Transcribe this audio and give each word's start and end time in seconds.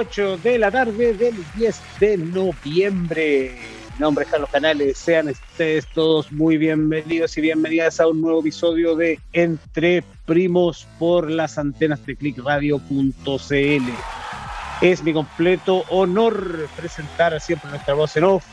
8 0.00 0.38
de 0.38 0.58
la 0.58 0.70
tarde 0.70 1.12
del 1.12 1.34
10 1.56 1.80
de 2.00 2.16
noviembre. 2.16 3.54
Mi 3.92 3.98
nombre 4.00 4.24
es 4.24 4.30
Carlos 4.30 4.48
Canales. 4.48 4.96
Sean 4.96 5.28
ustedes 5.28 5.86
todos 5.88 6.32
muy 6.32 6.56
bienvenidos 6.56 7.36
y 7.36 7.42
bienvenidas 7.42 8.00
a 8.00 8.06
un 8.06 8.22
nuevo 8.22 8.40
episodio 8.40 8.96
de 8.96 9.20
Entre 9.34 10.02
Primos 10.24 10.86
por 10.98 11.30
las 11.30 11.58
antenas 11.58 12.06
de 12.06 12.16
clickradio.cl. 12.16 13.84
Es 14.80 15.02
mi 15.02 15.12
completo 15.12 15.84
honor 15.90 16.66
presentar 16.76 17.38
siempre 17.38 17.68
nuestra 17.68 17.92
voz 17.92 18.16
en 18.16 18.24
off 18.24 18.44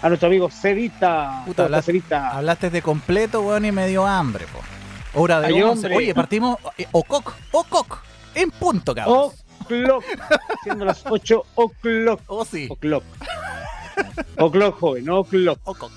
a 0.00 0.08
nuestro 0.08 0.28
amigo 0.28 0.48
Cevita. 0.48 1.42
Puta, 1.44 1.64
hablaste, 1.64 1.86
Cevita? 1.90 2.28
hablaste 2.30 2.70
de 2.70 2.82
completo, 2.82 3.40
weón, 3.42 3.64
y 3.64 3.72
me 3.72 3.88
dio 3.88 4.06
hambre, 4.06 4.44
po. 4.52 4.60
Hora 5.20 5.40
de 5.40 5.48
Ay. 5.48 5.60
Oye, 5.92 6.14
partimos. 6.14 6.56
eh, 6.78 6.86
Ococ, 6.92 7.34
Ococ. 7.50 7.98
En 8.36 8.52
punto, 8.52 8.94
cabrón. 8.94 9.32
O'clock. 9.64 10.04
Siendo 10.62 10.84
las 10.84 11.04
8 11.08 11.46
o'clock. 11.54 12.20
Oh, 12.26 12.44
sí. 12.44 12.66
O'clock. 12.70 13.04
O'clock, 14.38 14.78
joven, 14.78 15.08
o'clock. 15.08 15.60
Ococ. 15.64 15.92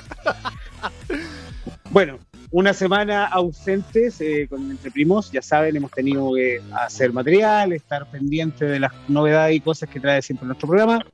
Bueno, 1.89 2.19
una 2.51 2.73
semana 2.73 3.25
ausentes 3.25 4.21
eh, 4.21 4.47
con 4.49 4.69
Entre 4.71 4.91
Primos, 4.91 5.31
ya 5.31 5.41
saben, 5.41 5.75
hemos 5.75 5.91
tenido 5.91 6.33
que 6.33 6.61
hacer 6.73 7.11
material, 7.11 7.73
estar 7.73 8.09
pendiente 8.09 8.65
de 8.65 8.79
las 8.79 8.91
novedades 9.07 9.55
y 9.55 9.59
cosas 9.59 9.89
que 9.89 9.99
trae 9.99 10.21
siempre 10.21 10.47
nuestro 10.47 10.67
programa. 10.67 11.05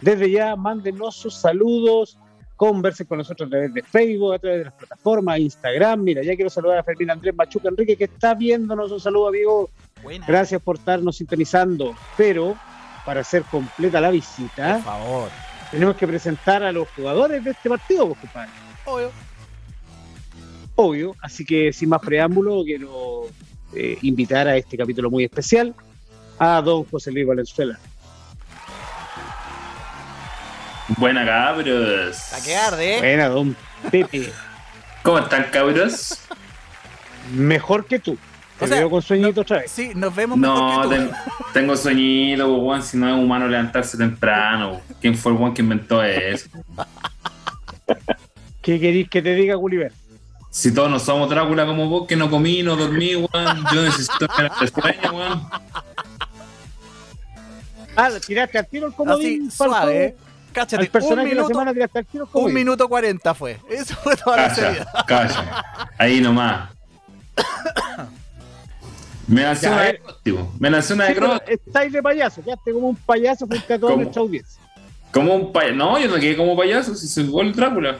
Desde 0.00 0.30
ya, 0.30 0.56
mándenos 0.56 1.16
sus 1.16 1.34
saludos, 1.34 2.18
conversen 2.56 3.06
con 3.06 3.18
nosotros 3.18 3.46
a 3.46 3.50
través 3.50 3.74
de 3.74 3.82
Facebook, 3.82 4.34
a 4.34 4.38
través 4.38 4.58
de 4.58 4.64
las 4.64 4.74
plataformas, 4.74 5.38
Instagram. 5.38 6.02
Mira, 6.02 6.22
ya 6.22 6.34
quiero 6.34 6.50
saludar 6.50 6.78
a 6.78 6.82
Fermín 6.82 7.10
Andrés 7.10 7.34
Machuca 7.34 7.68
Enrique, 7.68 7.96
que 7.96 8.04
está 8.04 8.34
viéndonos. 8.34 8.90
Un 8.92 9.00
saludo, 9.00 9.28
amigo. 9.28 9.70
Buena. 10.02 10.26
Gracias 10.26 10.60
por 10.62 10.76
estarnos 10.78 11.16
sintonizando. 11.16 11.94
Pero, 12.16 12.56
para 13.04 13.20
hacer 13.20 13.42
completa 13.44 14.00
la 14.00 14.10
visita, 14.10 14.74
Por 14.76 14.84
favor. 14.84 15.28
tenemos 15.70 15.96
que 15.96 16.06
presentar 16.06 16.62
a 16.62 16.72
los 16.72 16.88
jugadores 16.90 17.42
de 17.44 17.50
este 17.50 17.68
partido, 17.68 18.06
pues, 18.08 18.20
compadre 18.20 18.50
Obvio. 18.84 19.10
obvio. 20.76 21.16
Así 21.22 21.44
que 21.44 21.72
sin 21.72 21.88
más 21.90 22.00
preámbulo, 22.00 22.62
quiero 22.64 23.22
eh, 23.74 23.98
invitar 24.02 24.48
a 24.48 24.56
este 24.56 24.76
capítulo 24.76 25.10
muy 25.10 25.24
especial 25.24 25.74
a 26.38 26.60
don 26.62 26.84
José 26.84 27.10
Luis 27.12 27.26
Valenzuela. 27.26 27.78
Buena 30.96 31.24
cabros. 31.24 32.32
A 32.32 32.42
que 32.42 32.56
arde, 32.56 32.96
¿eh? 32.96 32.98
Buena, 32.98 33.28
don 33.28 33.56
Pepe. 33.90 34.32
¿Cómo 35.02 35.18
están 35.20 35.44
cabros? 35.52 36.18
Mejor 37.32 37.86
que 37.86 37.98
tú. 38.00 38.18
Te 38.60 38.64
O 38.66 38.68
sea, 38.68 38.78
veo 38.78 38.90
con 38.90 39.02
sueñito 39.02 39.40
otra 39.40 39.58
vez. 39.60 39.70
Sí, 39.70 39.90
nos 39.94 40.14
vemos 40.14 40.38
No, 40.38 40.82
que 40.82 40.96
ten- 40.96 41.10
tengo 41.52 41.76
soñito, 41.76 42.46
po, 42.46 42.56
weón, 42.58 42.82
si 42.82 42.96
no 42.98 43.08
es 43.08 43.14
humano 43.14 43.48
levantarse 43.48 43.96
temprano. 43.98 44.80
¿Quién 45.00 45.16
fue 45.16 45.32
el 45.32 45.38
weón 45.38 45.54
que 45.54 45.62
inventó 45.62 46.02
eso? 46.02 46.48
¿Qué 48.62 48.78
queréis 48.78 49.08
que 49.08 49.22
te 49.22 49.34
diga, 49.34 49.54
Gulliver? 49.56 49.92
Si 50.50 50.72
todos 50.74 50.90
no 50.90 50.98
somos 50.98 51.30
Drácula 51.30 51.64
como 51.64 51.88
vos, 51.88 52.06
que 52.06 52.16
no 52.16 52.28
comí, 52.30 52.62
no 52.62 52.76
dormí, 52.76 53.16
weón. 53.16 53.64
Yo 53.72 53.82
necesito 53.82 54.28
tener 54.28 54.52
de 54.52 54.68
sueño, 54.68 55.12
weón. 55.16 55.48
Ah, 57.96 58.10
tiraste 58.24 58.58
al 58.58 58.66
tiro 58.66 58.86
el 58.88 58.92
comodín. 58.94 59.48
Así, 59.48 59.56
suave, 59.56 60.04
¿eh? 60.04 60.16
Cáchate, 60.52 60.82
Al 60.82 60.88
personaje 60.88 61.22
un 61.22 61.28
de 61.30 61.34
la 61.34 61.40
minuto, 61.42 61.48
semana 61.48 61.72
tiraste 61.72 61.98
al 62.00 62.06
tiro 62.06 62.24
el 62.24 62.26
un 62.28 62.32
comodín. 62.32 62.54
minuto 62.54 62.88
cuarenta 62.88 63.34
fue. 63.34 63.58
Eso 63.70 63.94
fue 63.96 64.16
toda 64.16 64.36
la 64.36 64.54
serie. 64.54 64.84
Calla. 65.06 65.64
Ahí 65.96 66.20
nomás. 66.20 66.70
Me 69.30 69.42
Ya, 69.42 69.70
una 69.70 69.88
eh. 69.88 69.92
de 69.92 69.98
Cróstico. 70.00 70.52
Me 70.58 70.70
lancé 70.70 70.94
una 70.94 71.04
de 71.04 71.14
estáis 71.46 71.92
de 71.92 72.02
payaso, 72.02 72.42
quedaste 72.42 72.72
como 72.72 72.88
un 72.88 72.96
payaso 72.96 73.46
frente 73.46 73.74
a 73.74 73.78
toda 73.78 73.92
¿Cómo? 73.92 74.02
nuestra 74.02 74.22
audiencia. 74.22 74.60
Como 75.12 75.34
un 75.36 75.52
payaso. 75.52 75.76
No, 75.76 75.98
yo 76.00 76.08
no 76.08 76.16
quedé 76.16 76.36
como 76.36 76.56
payaso, 76.56 76.96
si 76.96 77.06
soy 77.06 77.24
igual 77.24 77.52
Drácula. 77.52 77.98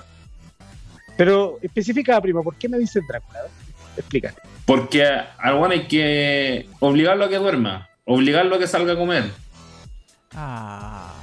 Pero 1.16 1.58
especifica, 1.62 2.20
prima, 2.20 2.42
¿por 2.42 2.56
qué 2.56 2.68
me 2.68 2.78
dices 2.78 3.04
Drácula? 3.06 3.42
Explícate. 3.96 4.42
Porque 4.64 5.04
al 5.04 5.54
weón 5.54 5.70
hay 5.70 5.86
que 5.86 6.68
obligarlo 6.80 7.26
a 7.26 7.28
que 7.28 7.38
duerma, 7.38 7.88
obligarlo 8.04 8.56
a 8.56 8.58
que 8.58 8.66
salga 8.66 8.94
a 8.94 8.96
comer. 8.96 9.30
Ah, 10.34 11.14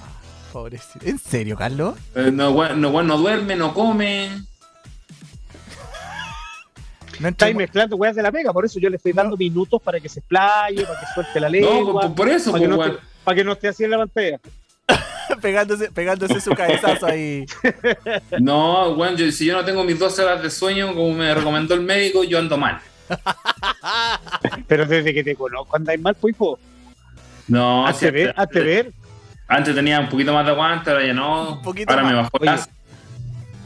pobrecito. 0.53 1.05
¿En 1.05 1.19
serio, 1.19 1.57
Carlos? 1.57 1.97
Eh, 2.15 2.31
no 2.31 2.53
duerme, 2.53 3.57
no 3.57 3.73
come. 3.73 4.29
No 7.19 7.27
Estáis 7.29 7.55
mezclando 7.55 7.95
weas 7.95 8.15
de 8.15 8.21
la 8.21 8.31
pega, 8.31 8.53
por 8.53 8.63
eso 8.65 8.79
yo 8.79 8.89
le 8.89 8.97
estoy 8.97 9.11
dando 9.13 9.35
minutos 9.37 9.81
para 9.81 9.99
que 9.99 10.07
se 10.09 10.19
explaye, 10.19 10.83
para 10.85 10.99
que 10.99 11.05
suelte 11.13 11.39
la 11.39 11.47
No, 11.49 11.53
lengua. 11.53 12.01
por, 12.03 12.15
por 12.15 12.29
eso, 12.29 12.51
para, 12.51 12.61
que 12.63 12.69
pues, 12.69 12.77
no 12.77 12.85
esté, 12.85 12.99
para 13.23 13.35
que 13.35 13.43
no 13.43 13.51
esté 13.53 13.67
así 13.69 13.83
en 13.83 13.91
la 13.91 13.97
pantalla. 13.97 14.39
pegándose, 15.41 15.91
pegándose 15.91 16.39
su 16.41 16.51
cabezazo 16.51 17.07
ahí. 17.07 17.45
No, 18.39 18.89
weón, 18.91 19.15
yo- 19.17 19.31
si 19.31 19.45
yo 19.45 19.55
no 19.55 19.65
tengo 19.65 19.83
mis 19.83 19.97
12 19.97 20.21
horas 20.23 20.41
de 20.43 20.49
sueño, 20.49 20.93
como 20.93 21.11
me 21.13 21.33
recomendó 21.33 21.73
el 21.73 21.81
médico, 21.81 22.23
yo 22.23 22.37
ando 22.39 22.57
mal. 22.57 22.79
Pero 24.67 24.85
desde 24.85 25.13
que 25.13 25.23
te 25.23 25.35
conozco 25.35 25.75
andáis 25.75 25.99
mal, 26.01 26.15
pues, 26.15 26.35
hijo. 26.35 26.59
No, 27.47 27.87
hazte 27.87 28.07
si 28.07 28.11
ver, 28.11 28.27
antes, 28.29 28.43
hazte 28.43 28.59
ver. 28.61 28.91
antes 29.47 29.73
tenía 29.75 29.99
un 30.01 30.09
poquito 30.09 30.33
más 30.33 30.45
de 30.45 30.51
aguante, 30.51 30.91
ahora 30.91 31.05
ya 31.05 31.13
no. 31.13 31.53
Un 31.53 31.61
poquito 31.61 31.91
ahora 31.91 32.03
me 32.03 32.13
bajó 32.13 32.29
Oye, 32.39 32.51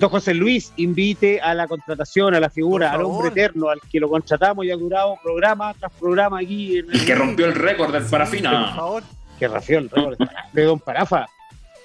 Don 0.01 0.09
José 0.09 0.33
Luis, 0.33 0.73
invite 0.77 1.39
a 1.39 1.53
la 1.53 1.67
contratación, 1.67 2.33
a 2.33 2.39
la 2.39 2.49
figura, 2.49 2.89
Por 2.89 2.99
al 2.99 3.05
hombre 3.05 3.27
eterno, 3.29 3.69
al 3.69 3.79
que 3.81 3.99
lo 3.99 4.09
contratamos 4.09 4.65
y 4.65 4.71
ha 4.71 4.75
durado 4.75 5.15
programa 5.21 5.75
tras 5.75 5.91
programa 5.91 6.39
aquí. 6.39 6.79
En 6.79 6.91
El 6.91 7.05
que 7.05 7.13
rompió 7.13 7.45
el 7.45 7.53
récord 7.53 7.93
del 7.93 8.01
Por 8.01 8.09
parafina. 8.09 8.73
favor. 8.75 9.03
Que 9.37 9.47
ració 9.47 9.77
el 9.77 9.91
récord 9.91 10.17
de 10.53 10.63
Don 10.63 10.79
Parafa. 10.79 11.27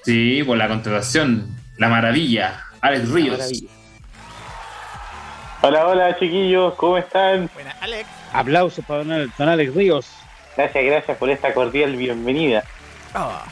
Sí, 0.02 0.42
por 0.46 0.56
la 0.56 0.66
contratación. 0.66 1.46
La 1.76 1.90
maravilla. 1.90 2.64
Alex 2.80 3.10
Ríos. 3.10 3.36
Maravilla. 3.36 3.70
Hola, 5.60 5.86
hola 5.86 6.18
chiquillos, 6.18 6.72
¿cómo 6.76 6.96
están? 6.96 7.50
Buena, 7.52 7.76
Alex. 7.82 8.08
Aplausos 8.32 8.82
para 8.86 9.04
don, 9.04 9.30
don 9.36 9.48
Alex 9.50 9.74
Ríos. 9.74 10.08
Gracias, 10.56 10.84
gracias 10.86 11.18
por 11.18 11.28
esta 11.28 11.52
cordial 11.52 11.94
bienvenida. 11.96 12.64
Ah. 13.12 13.44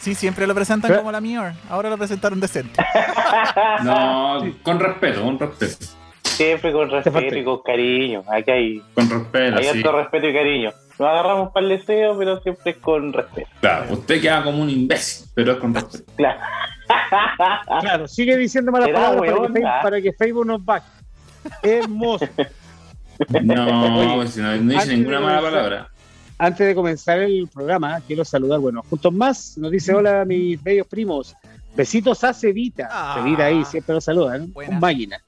Sí, 0.00 0.14
siempre 0.14 0.46
lo 0.46 0.54
presentan 0.54 0.90
¿Qué? 0.90 0.96
como 0.96 1.12
la 1.12 1.20
mejor. 1.20 1.52
Ahora 1.68 1.90
lo 1.90 1.98
presentaron 1.98 2.40
decente. 2.40 2.82
No, 3.84 4.40
con 4.62 4.80
respeto, 4.80 5.22
con 5.22 5.38
respeto. 5.38 5.86
Siempre 6.22 6.72
con 6.72 6.90
respeto 6.90 7.36
y 7.36 7.44
con 7.44 7.62
cariño. 7.62 8.22
Aquí 8.28 8.50
hay, 8.50 8.82
Con 8.94 9.08
respeto, 9.10 9.56
hay 9.58 9.64
sí. 9.64 9.82
respeto 9.82 10.28
y 10.28 10.34
cariño. 10.34 10.70
Nos 10.98 11.08
agarramos 11.08 11.50
para 11.52 11.66
el 11.66 11.78
deseo, 11.78 12.16
pero 12.18 12.40
siempre 12.40 12.72
es 12.72 12.76
con 12.78 13.12
respeto. 13.12 13.48
Claro, 13.60 13.92
usted 13.92 14.20
queda 14.20 14.42
como 14.42 14.62
un 14.62 14.70
imbécil, 14.70 15.26
pero 15.34 15.52
es 15.52 15.58
con 15.58 15.74
respeto. 15.74 16.12
Claro. 16.16 16.40
Claro, 17.80 18.08
sigue 18.08 18.36
diciendo 18.36 18.72
malas 18.72 18.88
palabras 18.88 19.20
para 19.20 19.30
que, 19.32 19.52
Facebook, 19.52 19.82
para 19.82 20.02
que 20.02 20.12
Facebook 20.12 20.46
nos 20.46 20.64
baje. 20.64 20.86
Hermoso. 21.62 22.26
No, 23.42 24.16
Oye, 24.18 24.28
si 24.28 24.40
no, 24.40 24.56
no 24.56 24.72
dice 24.72 24.96
ninguna 24.96 25.20
mala 25.20 25.42
palabra. 25.42 25.88
Antes 26.42 26.66
de 26.68 26.74
comenzar 26.74 27.18
el 27.18 27.46
programa, 27.48 28.00
quiero 28.06 28.24
saludar, 28.24 28.60
bueno, 28.60 28.82
juntos 28.88 29.12
más, 29.12 29.58
nos 29.58 29.70
dice 29.70 29.92
hola 29.92 30.24
mis 30.24 30.60
bellos 30.62 30.86
primos. 30.86 31.36
Besitos 31.76 32.24
a 32.24 32.32
Cevita. 32.32 32.88
Ah. 32.90 33.16
Cevita 33.18 33.44
ahí, 33.44 33.62
siempre 33.66 33.94
nos 33.94 34.04
saludan. 34.04 34.50
Buena. 34.50 34.72
Un 34.72 34.80
máquina. 34.80 35.22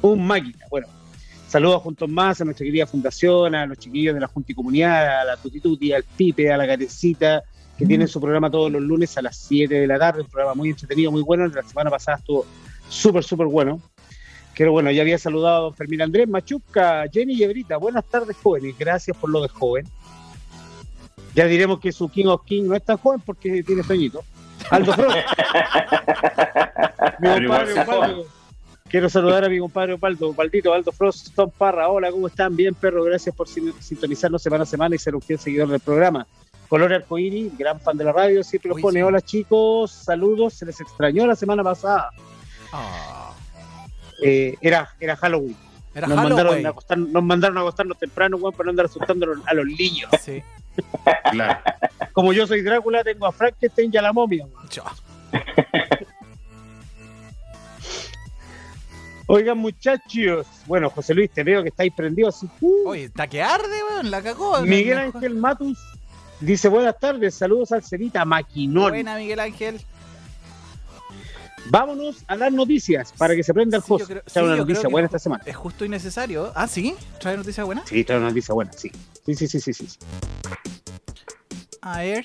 Un 0.00 0.24
máquina. 0.24 0.64
Bueno, 0.70 0.86
saludos 1.48 1.82
juntos 1.82 2.08
más 2.08 2.40
a 2.40 2.44
nuestra 2.44 2.64
querida 2.64 2.86
fundación, 2.86 3.52
a 3.56 3.66
los 3.66 3.76
chiquillos 3.76 4.14
de 4.14 4.20
la 4.20 4.28
Junta 4.28 4.52
y 4.52 4.54
Comunidad, 4.54 5.22
a 5.22 5.24
la 5.24 5.36
Tuti 5.38 5.58
Tuti, 5.58 5.92
al 5.92 6.04
Pipe, 6.04 6.52
a 6.52 6.56
la 6.56 6.68
Carecita, 6.68 7.42
que 7.76 7.84
tienen 7.84 8.06
su 8.06 8.20
programa 8.20 8.48
todos 8.48 8.70
los 8.70 8.80
lunes 8.80 9.18
a 9.18 9.22
las 9.22 9.36
7 9.36 9.74
de 9.74 9.86
la 9.88 9.98
tarde. 9.98 10.20
Un 10.20 10.28
programa 10.28 10.54
muy 10.54 10.70
entretenido, 10.70 11.10
muy 11.10 11.22
bueno. 11.22 11.48
La 11.48 11.64
semana 11.64 11.90
pasada 11.90 12.18
estuvo 12.18 12.46
súper, 12.88 13.24
súper 13.24 13.48
bueno. 13.48 13.80
Que 14.54 14.66
bueno, 14.68 14.90
ya 14.90 15.02
había 15.02 15.18
saludado 15.18 15.56
a 15.56 15.60
don 15.62 15.74
Fermín 15.74 16.02
Andrés, 16.02 16.28
Machuca, 16.28 17.04
Jenny 17.12 17.34
y 17.34 17.42
Ebrita. 17.42 17.76
Buenas 17.76 18.04
tardes, 18.04 18.36
jóvenes. 18.42 18.76
Gracias 18.78 19.16
por 19.16 19.30
lo 19.30 19.42
de 19.42 19.48
joven. 19.48 19.86
Ya 21.34 21.46
diremos 21.46 21.80
que 21.80 21.90
su 21.90 22.08
King 22.08 22.26
of 22.26 22.42
King 22.44 22.64
no 22.68 22.76
es 22.76 22.84
tan 22.84 22.96
joven 22.96 23.20
porque 23.24 23.62
tiene 23.64 23.82
sueñito. 23.82 24.22
Aldo 24.70 24.92
Frost. 24.92 25.16
mi 27.18 27.46
compadre 27.46 27.80
Osvaldo. 27.80 28.26
Quiero 28.88 29.10
saludar 29.10 29.44
a 29.44 29.48
mi 29.48 29.58
compadre 29.58 29.94
Osvaldo, 29.94 30.30
Osvaldito, 30.30 30.72
Aldo 30.72 30.92
Frost, 30.92 31.34
Tom 31.34 31.50
Parra. 31.50 31.88
Hola, 31.88 32.12
¿cómo 32.12 32.28
están? 32.28 32.54
Bien, 32.54 32.74
perro. 32.74 33.02
Gracias 33.02 33.34
por 33.34 33.48
sin- 33.48 33.72
sintonizarnos 33.80 34.40
semana 34.40 34.62
a 34.62 34.66
semana 34.66 34.94
y 34.94 34.98
ser 34.98 35.16
un 35.16 35.22
fiel 35.22 35.40
seguidor 35.40 35.68
del 35.68 35.80
programa. 35.80 36.26
Color 36.68 36.92
Arcoíris, 36.92 37.58
gran 37.58 37.80
fan 37.80 37.96
de 37.96 38.04
la 38.04 38.12
radio, 38.12 38.44
siempre 38.44 38.68
lo 38.70 38.76
pone. 38.76 39.00
sí. 39.00 39.02
Hola, 39.02 39.20
chicos, 39.20 39.90
saludos. 39.90 40.54
Se 40.54 40.64
les 40.64 40.80
extrañó 40.80 41.26
la 41.26 41.34
semana 41.34 41.64
pasada. 41.64 42.10
Ah. 42.72 43.23
Eh, 44.22 44.54
era, 44.60 44.88
era 45.00 45.16
Halloween. 45.16 45.56
Era 45.94 46.08
Nos 46.08 46.16
mandaron, 46.16 46.66
a 46.66 46.68
acostar, 46.70 46.98
nos 46.98 47.22
mandaron 47.22 47.58
a 47.58 47.60
acostarnos 47.60 47.98
temprano, 47.98 48.36
weón, 48.36 48.52
para 48.52 48.64
no 48.64 48.70
andar 48.70 48.86
asustando 48.86 49.26
a 49.26 49.28
los, 49.28 49.46
a 49.46 49.54
los 49.54 49.66
niños. 49.66 50.10
Sí. 50.20 50.42
Claro. 51.30 51.60
Como 52.12 52.32
yo 52.32 52.46
soy 52.46 52.62
Drácula, 52.62 53.04
tengo 53.04 53.26
a 53.26 53.32
Frankenstein 53.32 53.90
y 53.92 53.96
a 53.96 54.02
la 54.02 54.12
momia. 54.12 54.46
weón. 54.46 54.68
Oigan, 59.26 59.58
muchachos. 59.58 60.46
Bueno, 60.66 60.90
José 60.90 61.14
Luis, 61.14 61.30
te 61.30 61.44
veo 61.44 61.62
que 61.62 61.68
estáis 61.68 61.92
prendidos. 61.94 62.42
uh. 62.60 62.88
Oye, 62.88 63.04
está 63.04 63.26
que 63.26 63.42
arde, 63.42 63.82
weón. 63.90 64.10
La 64.10 64.22
cagó. 64.22 64.60
Miguel. 64.62 64.98
Ángel 64.98 65.34
Matus 65.34 65.78
Dice, 66.40 66.68
buenas 66.68 66.98
tardes, 66.98 67.34
saludos 67.34 67.72
al 67.72 67.82
Cerita 67.82 68.24
Maquinón. 68.24 68.90
Buena, 68.90 69.16
Miguel 69.16 69.40
Ángel. 69.40 69.80
Vámonos 71.70 72.24
a 72.28 72.36
las 72.36 72.52
noticias 72.52 73.12
para 73.16 73.34
que 73.34 73.42
se 73.42 73.54
prenda 73.54 73.78
el 73.78 73.82
Sí, 73.82 73.88
yo 73.88 73.94
host. 73.96 74.06
creo- 74.06 74.22
Trae 74.22 74.44
sí, 74.44 74.48
una 74.48 74.56
noticia 74.56 74.88
buena 74.88 75.06
es 75.06 75.10
esta 75.10 75.18
semana. 75.18 75.42
Es 75.46 75.56
justo 75.56 75.84
y 75.84 75.88
necesario. 75.88 76.52
Ah, 76.54 76.68
¿sí? 76.68 76.94
¿Trae 77.20 77.36
noticia 77.36 77.64
buena? 77.64 77.82
Sí, 77.86 78.04
trae 78.04 78.18
una 78.18 78.28
noticia 78.28 78.54
buena, 78.54 78.72
sí. 78.72 78.90
Sí, 79.24 79.34
sí, 79.34 79.48
sí, 79.48 79.60
sí, 79.60 79.72
sí. 79.72 79.88
A 81.80 82.00
ver. 82.00 82.24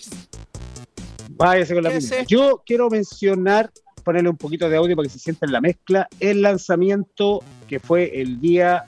Váyase 1.32 1.74
con 1.74 1.84
la 1.84 1.90
¿Qué 1.92 1.98
primera. 2.00 2.22
es 2.22 2.28
Yo 2.28 2.62
quiero 2.66 2.90
mencionar, 2.90 3.72
ponerle 4.04 4.30
un 4.30 4.38
poquito 4.38 4.70
de 4.70 4.76
audio 4.76 4.96
para 4.96 5.08
que 5.08 5.14
se 5.14 5.20
sienta 5.20 5.46
en 5.46 5.54
la 5.54 5.62
mezcla, 5.62 6.08
el 6.20 6.42
lanzamiento 6.42 7.42
que 7.68 7.80
fue 7.80 8.20
el 8.22 8.42
día 8.42 8.86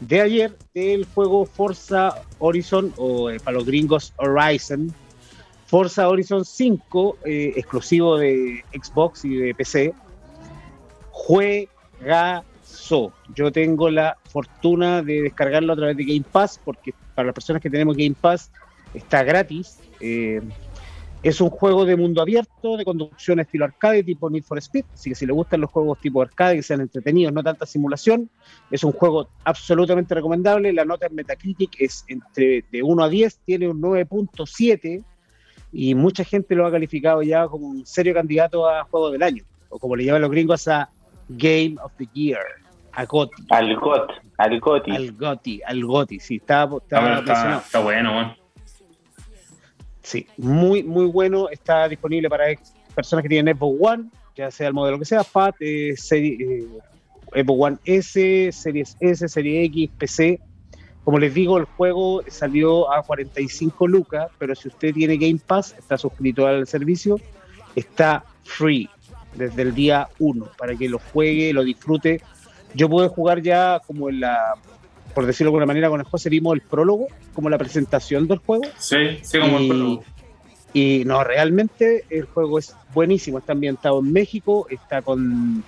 de 0.00 0.20
ayer 0.20 0.56
del 0.74 1.06
juego 1.14 1.46
Forza 1.46 2.22
Horizon, 2.40 2.92
o 2.96 3.30
eh, 3.30 3.38
para 3.38 3.56
los 3.58 3.64
gringos 3.66 4.12
Horizon, 4.16 4.92
Forza 5.72 6.06
Horizon 6.06 6.44
5, 6.44 7.16
eh, 7.24 7.54
exclusivo 7.56 8.18
de 8.18 8.62
Xbox 8.74 9.24
y 9.24 9.36
de 9.36 9.54
PC. 9.54 9.94
Juegazo. 11.10 12.44
Yo 13.34 13.50
tengo 13.50 13.88
la 13.88 14.18
fortuna 14.30 15.00
de 15.00 15.22
descargarlo 15.22 15.72
a 15.72 15.76
través 15.76 15.96
de 15.96 16.04
Game 16.04 16.26
Pass, 16.30 16.60
porque 16.62 16.92
para 17.14 17.24
las 17.28 17.34
personas 17.34 17.62
que 17.62 17.70
tenemos 17.70 17.96
Game 17.96 18.14
Pass 18.20 18.50
está 18.92 19.22
gratis. 19.24 19.78
Eh, 20.00 20.42
es 21.22 21.40
un 21.40 21.48
juego 21.48 21.86
de 21.86 21.96
mundo 21.96 22.20
abierto, 22.20 22.76
de 22.76 22.84
conducción 22.84 23.40
estilo 23.40 23.64
arcade, 23.64 24.02
tipo 24.02 24.28
Need 24.28 24.42
for 24.42 24.58
Speed. 24.58 24.84
Así 24.92 25.08
que 25.08 25.16
si 25.16 25.24
le 25.24 25.32
gustan 25.32 25.62
los 25.62 25.70
juegos 25.70 25.98
tipo 26.00 26.20
arcade, 26.20 26.56
que 26.56 26.62
sean 26.62 26.82
entretenidos, 26.82 27.32
no 27.32 27.42
tanta 27.42 27.64
simulación, 27.64 28.28
es 28.70 28.84
un 28.84 28.92
juego 28.92 29.30
absolutamente 29.44 30.14
recomendable. 30.14 30.70
La 30.74 30.84
nota 30.84 31.06
en 31.06 31.14
Metacritic 31.14 31.80
es 31.80 32.04
entre 32.08 32.62
de 32.70 32.82
1 32.82 33.04
a 33.04 33.08
10, 33.08 33.38
tiene 33.46 33.70
un 33.70 33.80
9.7 33.80 35.02
y 35.72 35.94
mucha 35.94 36.22
gente 36.24 36.54
lo 36.54 36.66
ha 36.66 36.70
calificado 36.70 37.22
ya 37.22 37.46
como 37.48 37.66
un 37.68 37.86
serio 37.86 38.12
candidato 38.14 38.68
a 38.68 38.84
juego 38.84 39.10
del 39.10 39.22
año, 39.22 39.42
o 39.70 39.78
como 39.78 39.96
le 39.96 40.04
llaman 40.04 40.22
los 40.22 40.30
gringos 40.30 40.68
a 40.68 40.88
Game 41.28 41.76
of 41.82 41.92
the 41.96 42.06
Year, 42.12 42.42
a 42.92 43.06
GOTY, 43.06 43.46
Al 43.48 43.74
GOT, 43.76 44.10
al 44.36 44.60
GOTI. 44.60 44.90
al 44.90 45.12
GOTY, 45.12 45.62
al 45.66 45.84
GOTY. 45.84 46.20
Sí, 46.20 46.36
está, 46.36 46.64
está 46.82 47.16
Ah, 47.16 47.18
está, 47.20 47.58
está 47.64 47.78
bueno. 47.80 48.36
Sí, 50.02 50.26
muy, 50.36 50.82
muy 50.82 51.06
bueno. 51.06 51.48
Está 51.48 51.88
disponible 51.88 52.28
para 52.28 52.44
personas 52.94 53.22
que 53.22 53.28
tienen 53.30 53.56
Xbox 53.56 53.78
One, 53.80 54.04
ya 54.36 54.50
sea 54.50 54.68
el 54.68 54.74
modelo 54.74 54.98
que 54.98 55.04
sea, 55.04 55.24
FAT, 55.24 55.54
eh, 55.60 55.94
serie, 55.96 56.36
eh, 57.34 57.42
Xbox 57.42 57.60
One 57.62 57.76
S, 57.84 58.52
Series 58.52 58.96
S, 59.00 59.28
Serie 59.28 59.64
X, 59.64 59.90
PC. 59.96 60.40
Como 61.04 61.18
les 61.18 61.34
digo, 61.34 61.58
el 61.58 61.64
juego 61.64 62.22
salió 62.28 62.92
a 62.92 63.02
45 63.02 63.88
lucas, 63.88 64.28
pero 64.38 64.54
si 64.54 64.68
usted 64.68 64.94
tiene 64.94 65.16
Game 65.16 65.40
Pass, 65.44 65.74
está 65.78 65.98
suscrito 65.98 66.46
al 66.46 66.66
servicio, 66.66 67.18
está 67.74 68.24
free 68.44 68.88
desde 69.34 69.62
el 69.62 69.74
día 69.74 70.08
1 70.18 70.46
para 70.56 70.76
que 70.76 70.88
lo 70.88 70.98
juegue, 71.12 71.52
lo 71.52 71.64
disfrute. 71.64 72.20
Yo 72.74 72.88
pude 72.88 73.08
jugar 73.08 73.42
ya 73.42 73.80
como 73.86 74.08
en 74.10 74.20
la, 74.20 74.54
por 75.14 75.26
decirlo 75.26 75.50
de 75.50 75.54
alguna 75.56 75.66
manera, 75.66 75.88
con 75.90 75.98
el 76.00 76.06
José 76.06 76.28
vimos 76.30 76.54
el 76.54 76.60
prólogo, 76.60 77.08
como 77.34 77.50
la 77.50 77.58
presentación 77.58 78.28
del 78.28 78.38
juego. 78.38 78.62
Sí, 78.78 79.18
sí, 79.22 79.38
como 79.40 79.56
el 79.58 79.64
Y- 79.64 79.68
prólogo. 79.68 80.04
Y 80.74 81.02
no, 81.04 81.22
realmente 81.22 82.04
el 82.08 82.24
juego 82.24 82.58
es 82.58 82.74
buenísimo. 82.94 83.38
Está 83.38 83.52
ambientado 83.52 83.98
en 84.00 84.10
México, 84.10 84.66
está 84.70 85.02
con, 85.02 85.62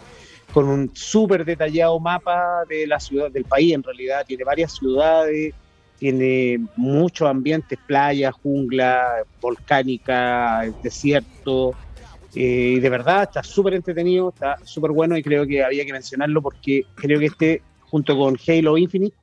con 0.54 0.68
un 0.68 0.88
súper 0.94 1.44
detallado 1.44 1.98
mapa 1.98 2.64
de 2.68 2.86
la 2.86 3.00
ciudad, 3.00 3.28
del 3.28 3.44
país. 3.44 3.74
En 3.74 3.82
realidad, 3.82 4.24
tiene 4.24 4.44
varias 4.44 4.72
ciudades, 4.72 5.52
tiene 5.98 6.64
muchos 6.76 7.28
ambientes, 7.28 7.76
playas, 7.88 8.32
jungla, 8.34 9.24
volcánica, 9.40 10.62
desierto. 10.80 11.72
eh, 12.36 12.74
y 12.76 12.80
de 12.80 12.88
verdad 12.88 13.24
está 13.24 13.42
súper 13.42 13.74
entretenido, 13.74 14.28
está 14.28 14.56
súper 14.64 14.92
bueno 14.92 15.16
y 15.16 15.24
creo 15.24 15.44
que 15.44 15.64
había 15.64 15.84
que 15.84 15.92
mencionarlo 15.92 16.40
porque 16.40 16.84
creo 16.94 17.18
que 17.18 17.26
este, 17.26 17.62
junto 17.80 18.16
con 18.16 18.36
Halo 18.46 18.78
Infinite, 18.78 19.16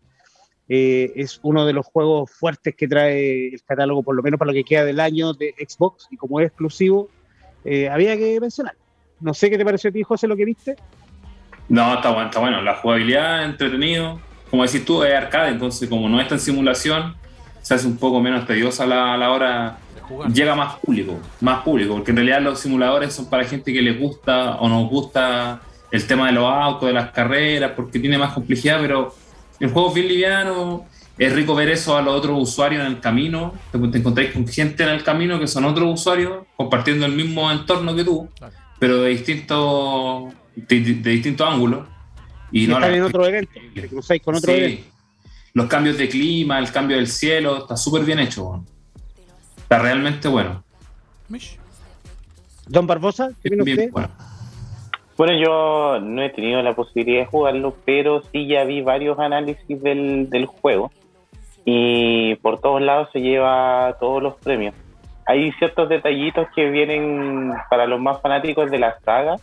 eh, 0.68 1.13
es 1.16 1.39
uno 1.44 1.66
de 1.66 1.74
los 1.74 1.86
juegos 1.86 2.30
fuertes 2.30 2.75
que 2.75 2.89
trae 2.89 3.54
el 3.54 3.63
catálogo, 3.63 4.04
por 4.04 4.16
lo 4.16 4.24
menos 4.24 4.38
para 4.38 4.51
lo 4.51 4.56
que 4.56 4.66
queda 4.66 4.83
del 4.83 5.00
año 5.00 5.33
de 5.33 5.54
Xbox, 5.57 6.07
y 6.12 6.18
como 6.18 6.42
es 6.42 6.48
exclusivo, 6.48 7.10
eh, 7.63 7.88
había 7.88 8.18
que 8.18 8.38
mencionar. 8.42 8.75
No 9.22 9.33
sé 9.33 9.50
qué 9.50 9.57
te 9.57 9.63
pareció 9.63 9.89
a 9.89 9.94
ti, 9.94 10.04
José, 10.04 10.28
lo 10.28 10.36
que 10.36 10.45
viste. 10.45 10.75
No, 11.71 11.94
está 11.94 12.09
bueno, 12.09 12.25
está 12.25 12.39
bueno. 12.41 12.62
La 12.62 12.75
jugabilidad, 12.75 13.45
entretenido. 13.45 14.19
Como 14.50 14.65
decís 14.65 14.83
tú, 14.83 15.06
es 15.06 15.13
arcade, 15.13 15.51
entonces 15.51 15.88
como 15.88 16.09
no 16.09 16.19
está 16.19 16.35
en 16.35 16.41
simulación, 16.41 17.15
se 17.62 17.73
hace 17.73 17.88
un 17.88 17.95
poco 17.95 18.19
menos 18.19 18.45
tediosa 18.45 18.85
la, 18.85 19.15
la 19.15 19.31
hora. 19.31 19.77
De 19.95 20.01
jugar. 20.01 20.33
Llega 20.33 20.53
más 20.53 20.75
público, 20.75 21.18
más 21.39 21.63
público, 21.63 21.94
porque 21.94 22.12
en 22.12 22.18
realidad 22.18 22.41
los 22.41 22.59
simuladores 22.59 23.13
son 23.13 23.29
para 23.29 23.45
gente 23.45 23.71
que 23.71 23.81
les 23.81 23.97
gusta 23.97 24.57
o 24.57 24.68
nos 24.68 24.89
gusta 24.89 25.62
el 25.91 26.06
tema 26.06 26.27
de 26.27 26.33
los 26.33 26.44
autos, 26.44 26.88
de 26.88 26.94
las 26.94 27.12
carreras, 27.12 27.71
porque 27.73 28.00
tiene 28.00 28.18
más 28.18 28.33
complejidad, 28.33 28.81
pero 28.81 29.15
el 29.62 29.71
juego 29.71 29.88
es 29.88 29.94
bien 29.95 30.07
liviano. 30.09 30.85
Es 31.18 31.31
rico 31.31 31.56
ver 31.56 31.69
eso 31.69 31.95
a 31.95 32.01
los 32.01 32.15
otros 32.15 32.38
usuarios 32.38 32.81
en 32.81 32.88
el 32.88 33.00
camino. 33.00 33.53
Te, 33.71 33.79
te 33.79 33.97
encontráis 34.00 34.33
con 34.33 34.45
gente 34.45 34.83
en 34.83 34.89
el 34.89 35.03
camino 35.03 35.39
que 35.39 35.47
son 35.47 35.63
otros 35.63 36.01
usuarios 36.01 36.44
compartiendo 36.57 37.06
el 37.06 37.13
mismo 37.13 37.49
entorno 37.49 37.95
que 37.95 38.04
tú, 38.04 38.28
pero 38.78 39.04
de 39.04 39.09
distintos 39.09 40.33
de, 40.55 40.79
de 40.79 41.09
distintos 41.11 41.47
ángulos. 41.47 41.87
Y 42.51 42.65
Y 42.65 42.67
no 42.67 42.75
están 42.75 42.91
la- 42.91 42.97
en 42.97 43.03
otro 43.03 43.25
evento, 43.25 43.51
te 43.73 43.87
cruzáis 43.87 44.21
con 44.21 44.35
otro 44.35 44.51
Sí. 44.53 44.59
evento. 44.59 44.83
Los 45.53 45.65
cambios 45.67 45.97
de 45.97 46.07
clima, 46.09 46.59
el 46.59 46.71
cambio 46.71 46.97
del 46.97 47.07
cielo, 47.07 47.57
está 47.59 47.75
súper 47.77 48.03
bien 48.03 48.19
hecho. 48.19 48.63
Está 49.57 49.79
realmente 49.79 50.27
bueno. 50.27 50.63
Don 52.67 52.87
Barbosa, 52.87 53.31
¿qué 53.41 53.49
opina 53.49 53.63
Bien 53.63 53.79
usted? 53.79 53.91
bueno. 53.91 54.09
Bueno, 55.17 55.33
yo 55.39 55.99
no 56.01 56.23
he 56.23 56.29
tenido 56.29 56.61
la 56.61 56.73
posibilidad 56.73 57.21
de 57.21 57.25
jugarlo, 57.27 57.75
pero 57.85 58.23
sí 58.31 58.47
ya 58.47 58.63
vi 58.63 58.81
varios 58.81 59.19
análisis 59.19 59.81
del, 59.81 60.29
del 60.29 60.45
juego 60.45 60.91
y 61.63 62.35
por 62.35 62.59
todos 62.59 62.81
lados 62.81 63.09
se 63.13 63.19
lleva 63.21 63.95
todos 63.99 64.23
los 64.23 64.35
premios. 64.37 64.73
Hay 65.27 65.51
ciertos 65.53 65.89
detallitos 65.89 66.47
que 66.55 66.69
vienen 66.69 67.51
para 67.69 67.85
los 67.85 67.99
más 68.01 68.19
fanáticos 68.21 68.71
de 68.71 68.79
la 68.79 68.99
saga 69.05 69.35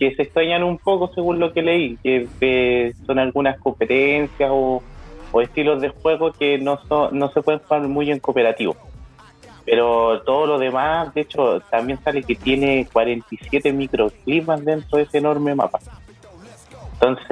que 0.00 0.14
se 0.16 0.22
extrañan 0.22 0.64
un 0.64 0.78
poco 0.78 1.12
según 1.14 1.38
lo 1.38 1.52
que 1.52 1.60
leí, 1.62 1.96
que 2.02 2.92
son 3.06 3.18
algunas 3.20 3.60
competencias 3.60 4.50
o, 4.50 4.82
o 5.30 5.40
estilos 5.42 5.80
de 5.82 5.90
juego 5.90 6.32
que 6.32 6.58
no, 6.58 6.80
son, 6.88 7.16
no 7.18 7.30
se 7.30 7.42
pueden 7.42 7.60
jugar 7.60 7.82
muy 7.82 8.10
en 8.10 8.18
cooperativo. 8.18 8.74
Pero 9.66 10.22
todo 10.22 10.46
lo 10.46 10.58
demás, 10.58 11.12
de 11.14 11.20
hecho, 11.20 11.60
también 11.70 12.00
sale 12.02 12.22
que 12.22 12.34
tiene 12.34 12.88
47 12.90 13.72
microclimas 13.74 14.64
dentro 14.64 14.96
de 14.96 15.04
ese 15.04 15.18
enorme 15.18 15.54
mapa. 15.54 15.78
Entonces, 16.94 17.26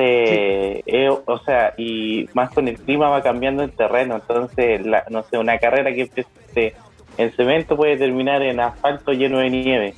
eh, 0.86 1.08
o 1.10 1.38
sea, 1.44 1.74
y 1.76 2.28
más 2.34 2.50
con 2.50 2.68
el 2.68 2.78
clima 2.78 3.08
va 3.08 3.22
cambiando 3.22 3.62
el 3.62 3.72
terreno. 3.72 4.16
Entonces, 4.16 4.84
la- 4.86 5.04
no 5.10 5.22
sé, 5.24 5.38
una 5.38 5.58
carrera 5.58 5.92
que 5.92 6.02
empiece 6.02 6.74
en 7.16 7.32
cemento 7.32 7.76
puede 7.76 7.96
terminar 7.96 8.42
en 8.42 8.60
asfalto 8.60 9.12
lleno 9.12 9.38
de 9.38 9.50
nieve. 9.50 9.94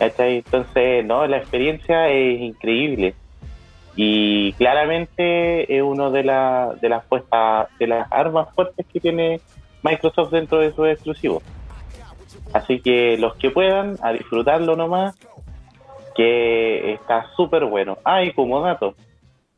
Entonces, 0.00 1.04
no, 1.04 1.26
la 1.26 1.38
experiencia 1.38 2.08
es 2.08 2.40
increíble. 2.40 3.14
Y 3.96 4.52
claramente 4.54 5.76
es 5.76 5.82
uno 5.82 6.10
de, 6.10 6.24
la, 6.24 6.74
de 6.80 6.88
las 6.88 7.04
puestas, 7.04 7.68
de 7.78 7.86
las 7.86 8.10
armas 8.10 8.52
fuertes 8.54 8.84
que 8.92 9.00
tiene 9.00 9.40
Microsoft 9.82 10.32
dentro 10.32 10.58
de 10.58 10.72
sus 10.72 10.88
exclusivos. 10.88 11.42
Así 12.52 12.80
que 12.80 13.16
los 13.18 13.36
que 13.36 13.50
puedan, 13.50 13.96
a 14.02 14.12
disfrutarlo 14.12 14.76
nomás, 14.76 15.16
que 16.16 16.92
está 16.92 17.26
súper 17.36 17.64
bueno. 17.64 17.98
Ah, 18.04 18.22
como 18.34 18.60
dato, 18.60 18.94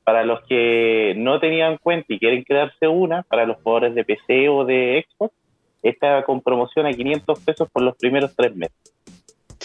para 0.04 0.24
los 0.24 0.42
que 0.42 1.14
no 1.16 1.40
tenían 1.40 1.78
cuenta 1.78 2.06
y 2.12 2.18
quieren 2.18 2.44
quedarse 2.44 2.88
una, 2.88 3.22
para 3.22 3.46
los 3.46 3.56
jugadores 3.62 3.94
de 3.94 4.04
PC 4.04 4.48
o 4.48 4.64
de 4.64 5.04
Xbox, 5.08 5.34
está 5.82 6.22
con 6.24 6.40
promoción 6.40 6.86
a 6.86 6.92
500 6.92 7.40
pesos 7.40 7.68
por 7.70 7.82
los 7.82 7.96
primeros 7.96 8.34
tres 8.34 8.54
meses. 8.54 8.95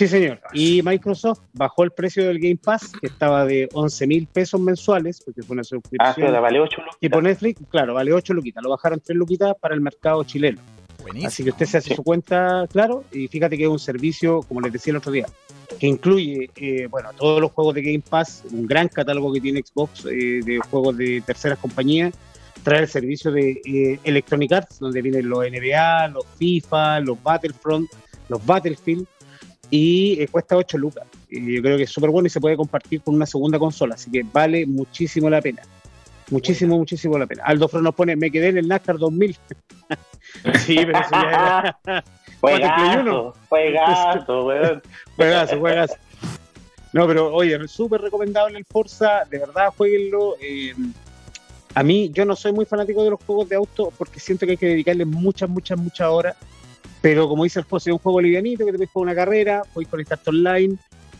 Sí, 0.01 0.07
señor. 0.07 0.41
Y 0.51 0.81
Microsoft 0.81 1.41
bajó 1.53 1.83
el 1.83 1.91
precio 1.91 2.25
del 2.25 2.39
Game 2.39 2.57
Pass, 2.57 2.91
que 2.99 3.05
estaba 3.05 3.45
de 3.45 3.69
11 3.71 4.07
mil 4.07 4.25
pesos 4.25 4.59
mensuales, 4.59 5.21
porque 5.23 5.43
fue 5.43 5.53
una 5.53 5.61
Ah, 5.61 5.63
suscripción. 5.63 6.41
vale 6.41 6.59
8 6.59 6.77
lucas. 6.81 6.97
tipo 6.99 7.21
Netflix, 7.21 7.61
claro, 7.69 7.93
vale 7.93 8.11
8 8.11 8.33
luquitas. 8.33 8.63
Lo 8.63 8.71
bajaron 8.71 8.99
3 8.99 9.15
luquitas 9.15 9.53
para 9.61 9.75
el 9.75 9.81
mercado 9.81 10.23
chileno. 10.23 10.59
Buenísimo. 11.03 11.27
Así 11.27 11.43
que 11.43 11.51
usted 11.51 11.65
se 11.67 11.77
hace 11.77 11.93
su 11.95 12.03
cuenta, 12.03 12.65
claro, 12.71 13.03
y 13.11 13.27
fíjate 13.27 13.55
que 13.57 13.63
es 13.65 13.69
un 13.69 13.77
servicio, 13.77 14.41
como 14.41 14.61
les 14.61 14.73
decía 14.73 14.89
el 14.89 14.97
otro 14.97 15.11
día, 15.11 15.27
que 15.79 15.85
incluye, 15.85 16.49
eh, 16.55 16.87
bueno, 16.89 17.09
todos 17.15 17.39
los 17.39 17.51
juegos 17.51 17.75
de 17.75 17.83
Game 17.83 18.01
Pass, 18.09 18.43
un 18.51 18.65
gran 18.65 18.87
catálogo 18.87 19.31
que 19.31 19.39
tiene 19.39 19.61
Xbox 19.61 20.05
eh, 20.07 20.39
de 20.43 20.59
juegos 20.71 20.97
de 20.97 21.21
terceras 21.23 21.59
compañías, 21.59 22.11
trae 22.63 22.79
el 22.79 22.87
servicio 22.87 23.31
de 23.31 23.61
eh, 23.65 23.99
Electronic 24.03 24.51
Arts, 24.51 24.79
donde 24.79 24.99
vienen 25.03 25.29
los 25.29 25.45
NBA, 25.47 26.07
los 26.07 26.25
FIFA, 26.39 27.01
los 27.01 27.21
Battlefront, 27.21 27.87
los 28.29 28.43
Battlefield, 28.43 29.05
y 29.71 30.21
eh, 30.21 30.27
cuesta 30.27 30.55
8 30.55 30.77
lucas. 30.77 31.05
Y 31.29 31.55
yo 31.55 31.61
creo 31.63 31.77
que 31.77 31.83
es 31.83 31.89
súper 31.89 32.11
bueno 32.11 32.27
y 32.27 32.29
se 32.29 32.39
puede 32.39 32.55
compartir 32.55 33.01
con 33.01 33.15
una 33.15 33.25
segunda 33.25 33.57
consola, 33.57 33.95
así 33.95 34.11
que 34.11 34.23
vale 34.31 34.67
muchísimo 34.67 35.29
la 35.29 35.41
pena. 35.41 35.63
Muchísimo, 36.29 36.77
muchísimo 36.77 37.17
la 37.17 37.25
pena. 37.25 37.43
Aldo 37.45 37.67
Fro 37.67 37.81
nos 37.81 37.95
pone, 37.95 38.15
me 38.15 38.29
quedé 38.29 38.49
en 38.49 38.57
el 38.57 38.67
NASCAR 38.67 38.97
2000. 38.97 39.35
sí, 40.65 40.75
pero 40.75 40.99
eso 40.99 41.09
ya 41.11 41.29
era... 41.29 41.79
Juegazo, 42.41 43.35
weón. 44.45 44.81
Juegazo, 45.15 45.59
juegazo. 45.59 45.95
No, 46.93 47.07
pero 47.07 47.33
oye, 47.33 47.67
súper 47.67 48.01
recomendable 48.01 48.57
el 48.57 48.65
Forza, 48.65 49.23
de 49.29 49.39
verdad, 49.39 49.69
jueguenlo. 49.77 50.35
Eh, 50.41 50.73
a 51.75 51.83
mí, 51.83 52.09
yo 52.13 52.25
no 52.25 52.35
soy 52.35 52.51
muy 52.51 52.65
fanático 52.65 53.03
de 53.03 53.11
los 53.11 53.19
juegos 53.25 53.47
de 53.47 53.55
auto 53.55 53.93
porque 53.97 54.19
siento 54.19 54.45
que 54.45 54.53
hay 54.53 54.57
que 54.57 54.67
dedicarle 54.67 55.05
muchas, 55.05 55.49
muchas, 55.49 55.77
muchas 55.77 56.07
horas. 56.07 56.35
Pero 57.01 57.27
como 57.27 57.43
dice 57.43 57.59
el 57.59 57.65
Forza, 57.65 57.89
es 57.89 57.93
un 57.93 57.99
juego 57.99 58.21
livianito 58.21 58.65
que 58.65 58.71
te 58.71 58.77
puedes 58.77 58.91
jugar 58.91 59.07
una 59.07 59.15
carrera, 59.15 59.63
puedes 59.73 59.89
conectarte 59.89 60.29
online, 60.29 60.75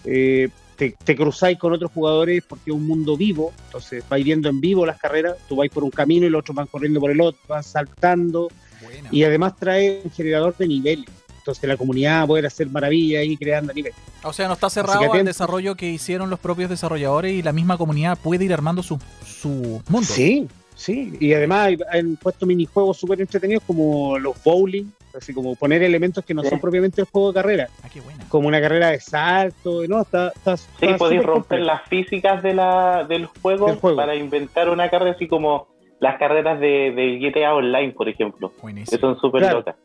eh, 0.05 0.50
te, 0.75 0.95
te, 1.03 1.15
cruzáis 1.15 1.57
con 1.57 1.73
otros 1.73 1.91
jugadores 1.91 2.43
porque 2.47 2.71
es 2.71 2.75
un 2.75 2.88
mundo 2.88 3.17
vivo, 3.17 3.51
entonces 3.65 4.03
vais 4.07 4.23
viendo 4.23 4.50
en 4.50 4.61
vivo 4.61 4.85
las 4.85 5.00
carreras, 5.00 5.35
tú 5.50 5.55
vais 5.55 5.71
por 5.71 5.83
un 5.83 5.91
camino 5.91 6.25
y 6.25 6.29
los 6.29 6.39
otros 6.39 6.55
van 6.55 6.67
corriendo 6.67 7.00
por 7.00 7.11
el 7.11 7.21
otro, 7.21 7.39
van 7.47 7.63
saltando. 7.63 8.50
Buena. 8.81 9.09
Y 9.11 9.23
además 9.23 9.55
trae 9.57 10.01
un 10.03 10.11
generador 10.11 10.55
de 10.57 10.67
niveles. 10.67 11.09
Entonces 11.41 11.67
la 11.67 11.75
comunidad 11.75 12.27
poder 12.27 12.45
hacer 12.45 12.69
maravillas 12.69 13.25
y 13.25 13.35
creando 13.35 13.73
niveles. 13.73 13.97
O 14.23 14.31
sea, 14.31 14.47
no 14.47 14.53
está 14.53 14.69
cerrado 14.69 15.11
al 15.11 15.25
desarrollo 15.25 15.75
que 15.75 15.89
hicieron 15.89 16.29
los 16.29 16.39
propios 16.39 16.69
desarrolladores 16.69 17.33
y 17.33 17.41
la 17.41 17.51
misma 17.51 17.79
comunidad 17.79 18.17
puede 18.19 18.45
ir 18.45 18.53
armando 18.53 18.83
su, 18.83 19.00
su 19.25 19.81
mundo. 19.89 20.07
Sí, 20.07 20.47
sí. 20.75 21.17
Y 21.19 21.33
además 21.33 21.71
han 21.91 22.15
puesto 22.17 22.45
minijuegos 22.45 22.97
súper 22.97 23.21
entretenidos 23.21 23.63
como 23.65 24.19
los 24.19 24.35
bowling, 24.43 24.85
así 25.15 25.33
como 25.33 25.55
poner 25.55 25.83
elementos 25.83 26.23
que 26.25 26.33
no 26.33 26.43
sí. 26.43 26.49
son 26.49 26.59
propiamente 26.59 27.01
el 27.01 27.07
juego 27.07 27.31
de 27.31 27.41
carrera. 27.41 27.69
Ah, 27.83 27.89
qué 27.91 28.01
buena. 28.01 28.23
Como 28.29 28.47
una 28.47 28.59
carrera 28.61 28.89
de 28.91 28.99
salto, 28.99 29.87
¿no? 29.87 30.01
Está, 30.01 30.29
está, 30.35 30.57
sí, 30.57 30.67
está 30.81 30.97
podéis 30.97 31.23
romper 31.23 31.61
las 31.61 31.87
físicas 31.87 32.41
de 32.43 32.53
la, 32.53 33.05
del, 33.07 33.25
juego 33.25 33.67
del 33.67 33.75
juego 33.77 33.95
para 33.97 34.15
inventar 34.15 34.69
una 34.69 34.89
carrera 34.89 35.11
así 35.11 35.27
como 35.27 35.67
las 35.99 36.17
carreras 36.17 36.59
de, 36.59 36.91
de 36.91 37.19
GTA 37.19 37.53
Online, 37.53 37.91
por 37.93 38.09
ejemplo. 38.09 38.51
Buenísimo. 38.61 38.97
Que 38.97 39.01
son 39.01 39.19
súper 39.19 39.41
Claro. 39.41 39.57
locas. 39.59 39.75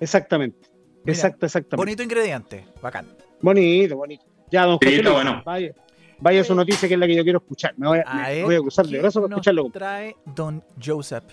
Exactamente. 0.00 0.58
Mira, 1.04 1.12
Exacto, 1.12 1.46
exactamente. 1.46 1.76
Bonito 1.76 2.02
ingrediente, 2.02 2.64
bacán. 2.82 3.06
Bonito, 3.40 3.96
bonito. 3.96 4.24
Ya, 4.50 4.64
don 4.64 4.78
José 4.78 5.02
bueno. 5.02 5.42
vaya, 5.44 5.72
vaya 6.18 6.44
su 6.44 6.54
noticia 6.54 6.88
que 6.88 6.94
es 6.94 7.00
la 7.00 7.06
que 7.06 7.14
yo 7.14 7.22
quiero 7.22 7.38
escuchar. 7.38 7.74
Me 7.76 7.86
voy 7.88 7.98
a, 7.98 8.02
A 8.02 8.14
me 8.14 8.22
ver, 8.34 8.44
voy 8.44 8.54
a 8.56 8.60
cruzar 8.60 8.86
de 8.86 8.92
¿qué 8.92 8.98
brazos 8.98 9.22
para 9.22 9.34
escucharlo. 9.34 9.70
trae 9.70 10.16
Don 10.26 10.62
Joseph? 10.84 11.24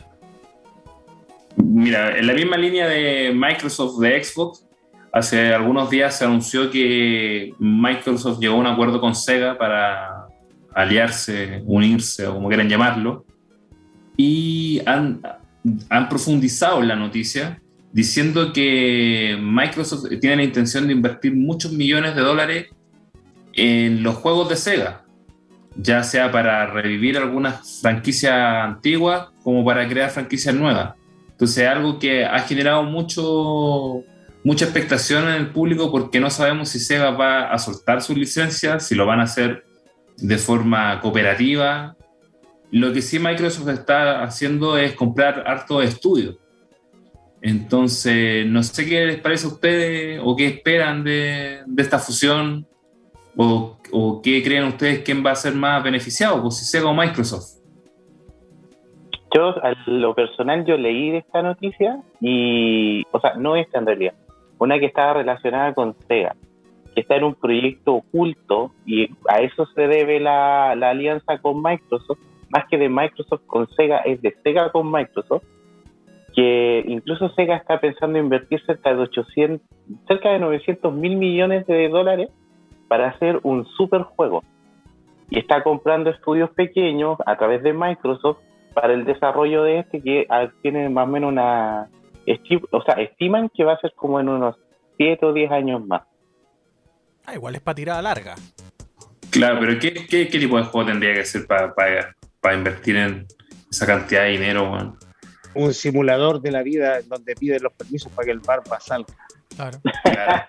Mira, 1.57 2.17
en 2.17 2.27
la 2.27 2.33
misma 2.33 2.57
línea 2.57 2.87
de 2.87 3.31
Microsoft 3.33 3.99
de 3.99 4.23
Xbox, 4.23 4.65
hace 5.11 5.53
algunos 5.53 5.89
días 5.89 6.17
se 6.17 6.25
anunció 6.25 6.69
que 6.69 7.53
Microsoft 7.59 8.39
llegó 8.39 8.55
a 8.55 8.59
un 8.59 8.67
acuerdo 8.67 8.99
con 8.99 9.15
Sega 9.15 9.57
para 9.57 10.27
aliarse, 10.73 11.63
unirse 11.65 12.27
o 12.27 12.33
como 12.33 12.49
quieran 12.49 12.67
llamarlo, 12.67 13.25
y 14.17 14.81
han, 14.85 15.21
profundizado 16.09 16.81
en 16.81 16.89
la 16.89 16.95
noticia 16.95 17.59
diciendo 17.91 18.53
que 18.53 19.37
Microsoft 19.41 20.09
tiene 20.19 20.35
la 20.35 20.43
intención 20.43 20.85
de 20.85 20.93
invertir 20.93 21.33
muchos 21.33 21.71
millones 21.71 22.15
de 22.15 22.21
dólares 22.21 22.67
en 23.53 24.03
los 24.03 24.15
juegos 24.15 24.49
de 24.49 24.57
Sega, 24.57 25.05
ya 25.77 26.03
sea 26.03 26.29
para 26.29 26.67
revivir 26.67 27.17
algunas 27.17 27.79
franquicias 27.81 28.33
antiguas 28.33 29.29
como 29.43 29.63
para 29.63 29.87
crear 29.87 30.09
franquicias 30.09 30.53
nuevas. 30.53 30.93
Entonces, 31.35 31.67
algo 31.67 31.99
que 31.99 32.23
ha 32.23 32.39
generado 32.39 32.83
mucho, 32.83 34.05
mucha 34.45 34.63
expectación 34.63 35.25
en 35.25 35.33
el 35.33 35.49
público 35.49 35.91
porque 35.91 36.21
no 36.21 36.29
sabemos 36.29 36.69
si 36.69 36.79
Sega 36.79 37.11
va 37.11 37.51
a 37.51 37.59
soltar 37.59 38.01
sus 38.01 38.17
licencias, 38.17 38.87
si 38.87 38.95
lo 38.95 39.05
van 39.05 39.19
a 39.19 39.23
hacer 39.23 39.65
de 40.15 40.37
forma 40.37 41.01
cooperativa. 41.01 41.97
Lo 42.71 42.93
que 42.93 43.01
sí 43.01 43.19
Microsoft 43.19 43.67
está 43.67 44.23
haciendo 44.23 44.77
es 44.77 44.93
comprar 44.93 45.43
harto 45.45 45.81
estudios. 45.81 46.37
Entonces, 47.41 48.47
no 48.47 48.63
sé 48.63 48.85
qué 48.85 49.05
les 49.05 49.19
parece 49.19 49.47
a 49.47 49.49
ustedes 49.49 50.21
o 50.23 50.37
qué 50.37 50.47
esperan 50.47 51.03
de, 51.03 51.63
esta 51.75 51.99
fusión 51.99 52.65
o, 53.35 53.77
o, 53.91 54.21
qué 54.21 54.41
creen 54.41 54.63
ustedes 54.63 55.01
quién 55.03 55.23
va 55.23 55.31
a 55.31 55.35
ser 55.35 55.53
más 55.53 55.83
beneficiado, 55.83 56.41
pues 56.41 56.55
si 56.59 56.65
Sega 56.65 56.85
o 56.85 56.93
Microsoft. 56.93 57.54
Yo, 59.35 59.49
a 59.49 59.75
lo 59.87 60.15
personal, 60.15 60.63
yo 60.63 60.77
leí 60.77 61.11
de 61.11 61.17
esta 61.17 61.41
noticia 61.41 62.01
y, 62.21 63.03
o 63.11 63.19
sea, 63.19 63.33
no 63.33 63.57
esta 63.57 63.79
en 63.79 63.85
realidad, 63.85 64.13
una 64.59 64.79
que 64.79 64.85
estaba 64.85 65.15
relacionada 65.15 65.73
con 65.73 65.93
Sega, 66.07 66.37
que 66.93 67.01
está 67.01 67.17
en 67.17 67.25
un 67.25 67.35
proyecto 67.35 67.95
oculto 67.95 68.71
y 68.85 69.09
a 69.27 69.41
eso 69.41 69.65
se 69.75 69.89
debe 69.89 70.21
la, 70.21 70.73
la 70.77 70.91
alianza 70.91 71.39
con 71.39 71.61
Microsoft, 71.61 72.19
más 72.47 72.63
que 72.69 72.77
de 72.77 72.87
Microsoft 72.87 73.41
con 73.45 73.67
Sega, 73.71 73.97
es 73.97 74.21
de 74.21 74.33
Sega 74.41 74.71
con 74.71 74.89
Microsoft, 74.89 75.43
que 76.33 76.85
incluso 76.87 77.27
Sega 77.31 77.57
está 77.57 77.81
pensando 77.81 78.17
invertir 78.17 78.61
cerca 78.65 78.93
de 78.93 79.01
800, 79.01 79.67
cerca 80.07 80.29
de 80.29 80.39
900 80.39 80.93
mil 80.93 81.17
millones 81.17 81.67
de 81.67 81.89
dólares 81.89 82.29
para 82.87 83.09
hacer 83.09 83.41
un 83.43 83.65
super 83.65 84.03
juego. 84.03 84.45
Y 85.29 85.39
está 85.39 85.61
comprando 85.61 86.09
estudios 86.09 86.51
pequeños 86.51 87.17
a 87.25 87.35
través 87.35 87.63
de 87.63 87.73
Microsoft 87.73 88.37
para 88.75 88.93
el 88.93 89.05
desarrollo 89.05 89.63
de 89.63 89.79
este 89.79 90.01
que 90.01 90.27
tiene 90.61 90.89
más 90.89 91.07
o 91.07 91.11
menos 91.11 91.31
una... 91.31 91.89
O 92.71 92.83
sea, 92.83 92.95
estiman 92.95 93.49
que 93.49 93.63
va 93.63 93.73
a 93.73 93.79
ser 93.79 93.93
como 93.95 94.19
en 94.19 94.29
unos 94.29 94.55
7 94.97 95.25
o 95.25 95.33
10 95.33 95.51
años 95.51 95.85
más. 95.85 96.03
Ah, 97.25 97.33
igual 97.33 97.55
es 97.55 97.61
para 97.61 97.75
tirada 97.75 98.01
larga. 98.01 98.35
Claro, 99.29 99.57
pero 99.59 99.79
¿qué, 99.79 99.93
qué, 99.93 100.27
qué 100.27 100.39
tipo 100.39 100.57
de 100.57 100.63
juego 100.63 100.87
tendría 100.87 101.13
que 101.13 101.25
ser 101.25 101.47
para, 101.47 101.73
para, 101.73 102.15
para 102.39 102.55
invertir 102.55 102.97
en 102.97 103.25
esa 103.69 103.85
cantidad 103.85 104.23
de 104.23 104.29
dinero, 104.31 104.69
man? 104.69 104.95
Un 105.53 105.73
simulador 105.73 106.41
de 106.41 106.51
la 106.51 106.63
vida 106.63 106.99
en 106.99 107.07
donde 107.07 107.35
piden 107.35 107.63
los 107.63 107.73
permisos 107.73 108.11
para 108.11 108.25
que 108.25 108.31
el 108.31 108.39
barba 108.39 108.79
salga. 108.79 109.15
Claro. 109.55 109.79
Claro. 110.03 110.43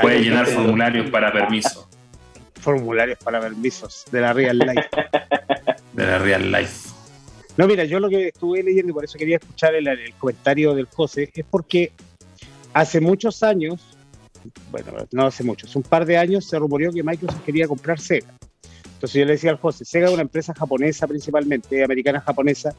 Puede 0.00 0.20
llenar 0.20 0.46
formularios 0.46 1.10
para 1.10 1.32
permiso. 1.32 1.88
Formularios 2.60 3.18
para 3.18 3.40
permisos 3.40 4.04
de 4.10 4.20
la 4.20 4.32
Real 4.32 4.58
Life. 4.58 4.88
De 5.96 6.06
la 6.06 6.18
Real 6.18 6.52
Life. 6.52 6.90
No, 7.56 7.66
mira, 7.66 7.84
yo 7.84 7.98
lo 7.98 8.10
que 8.10 8.28
estuve 8.28 8.62
leyendo 8.62 8.90
y 8.90 8.92
por 8.92 9.04
eso 9.04 9.18
quería 9.18 9.38
escuchar 9.38 9.74
el, 9.74 9.88
comentario 10.18 10.74
del 10.74 10.86
José 10.86 11.30
es 11.34 11.44
porque 11.48 11.90
hace 12.74 13.00
muchos 13.00 13.42
años, 13.42 13.96
bueno, 14.70 14.92
no 15.10 15.26
hace 15.26 15.42
muchos, 15.42 15.74
un 15.74 15.82
par 15.82 16.04
de 16.04 16.18
años 16.18 16.46
se 16.46 16.58
rumoreó 16.58 16.92
que 16.92 17.02
Microsoft 17.02 17.42
quería 17.44 17.66
comprar 17.66 17.98
Sega. 17.98 18.26
Entonces 18.84 19.20
yo 19.20 19.24
le 19.24 19.32
decía 19.32 19.50
al 19.50 19.56
José, 19.56 19.86
Sega 19.86 20.08
es 20.08 20.12
una 20.12 20.22
empresa 20.22 20.52
japonesa 20.54 21.06
principalmente, 21.06 21.82
americana 21.82 22.20
japonesa, 22.20 22.74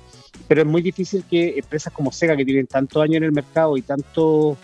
pero 0.47 0.61
es 0.61 0.67
muy 0.67 0.83
difícil 0.83 1.23
que 1.27 1.57
empresas 1.57 1.91
como 1.91 2.11
Sega, 2.11 2.37
que 2.37 2.45
tienen 2.45 2.67
tantos 2.67 3.01
años 3.01 3.17
en 3.17 3.23
el 3.23 3.31
mercado 3.31 3.77
y 3.77 3.81
tanto, 3.81 4.57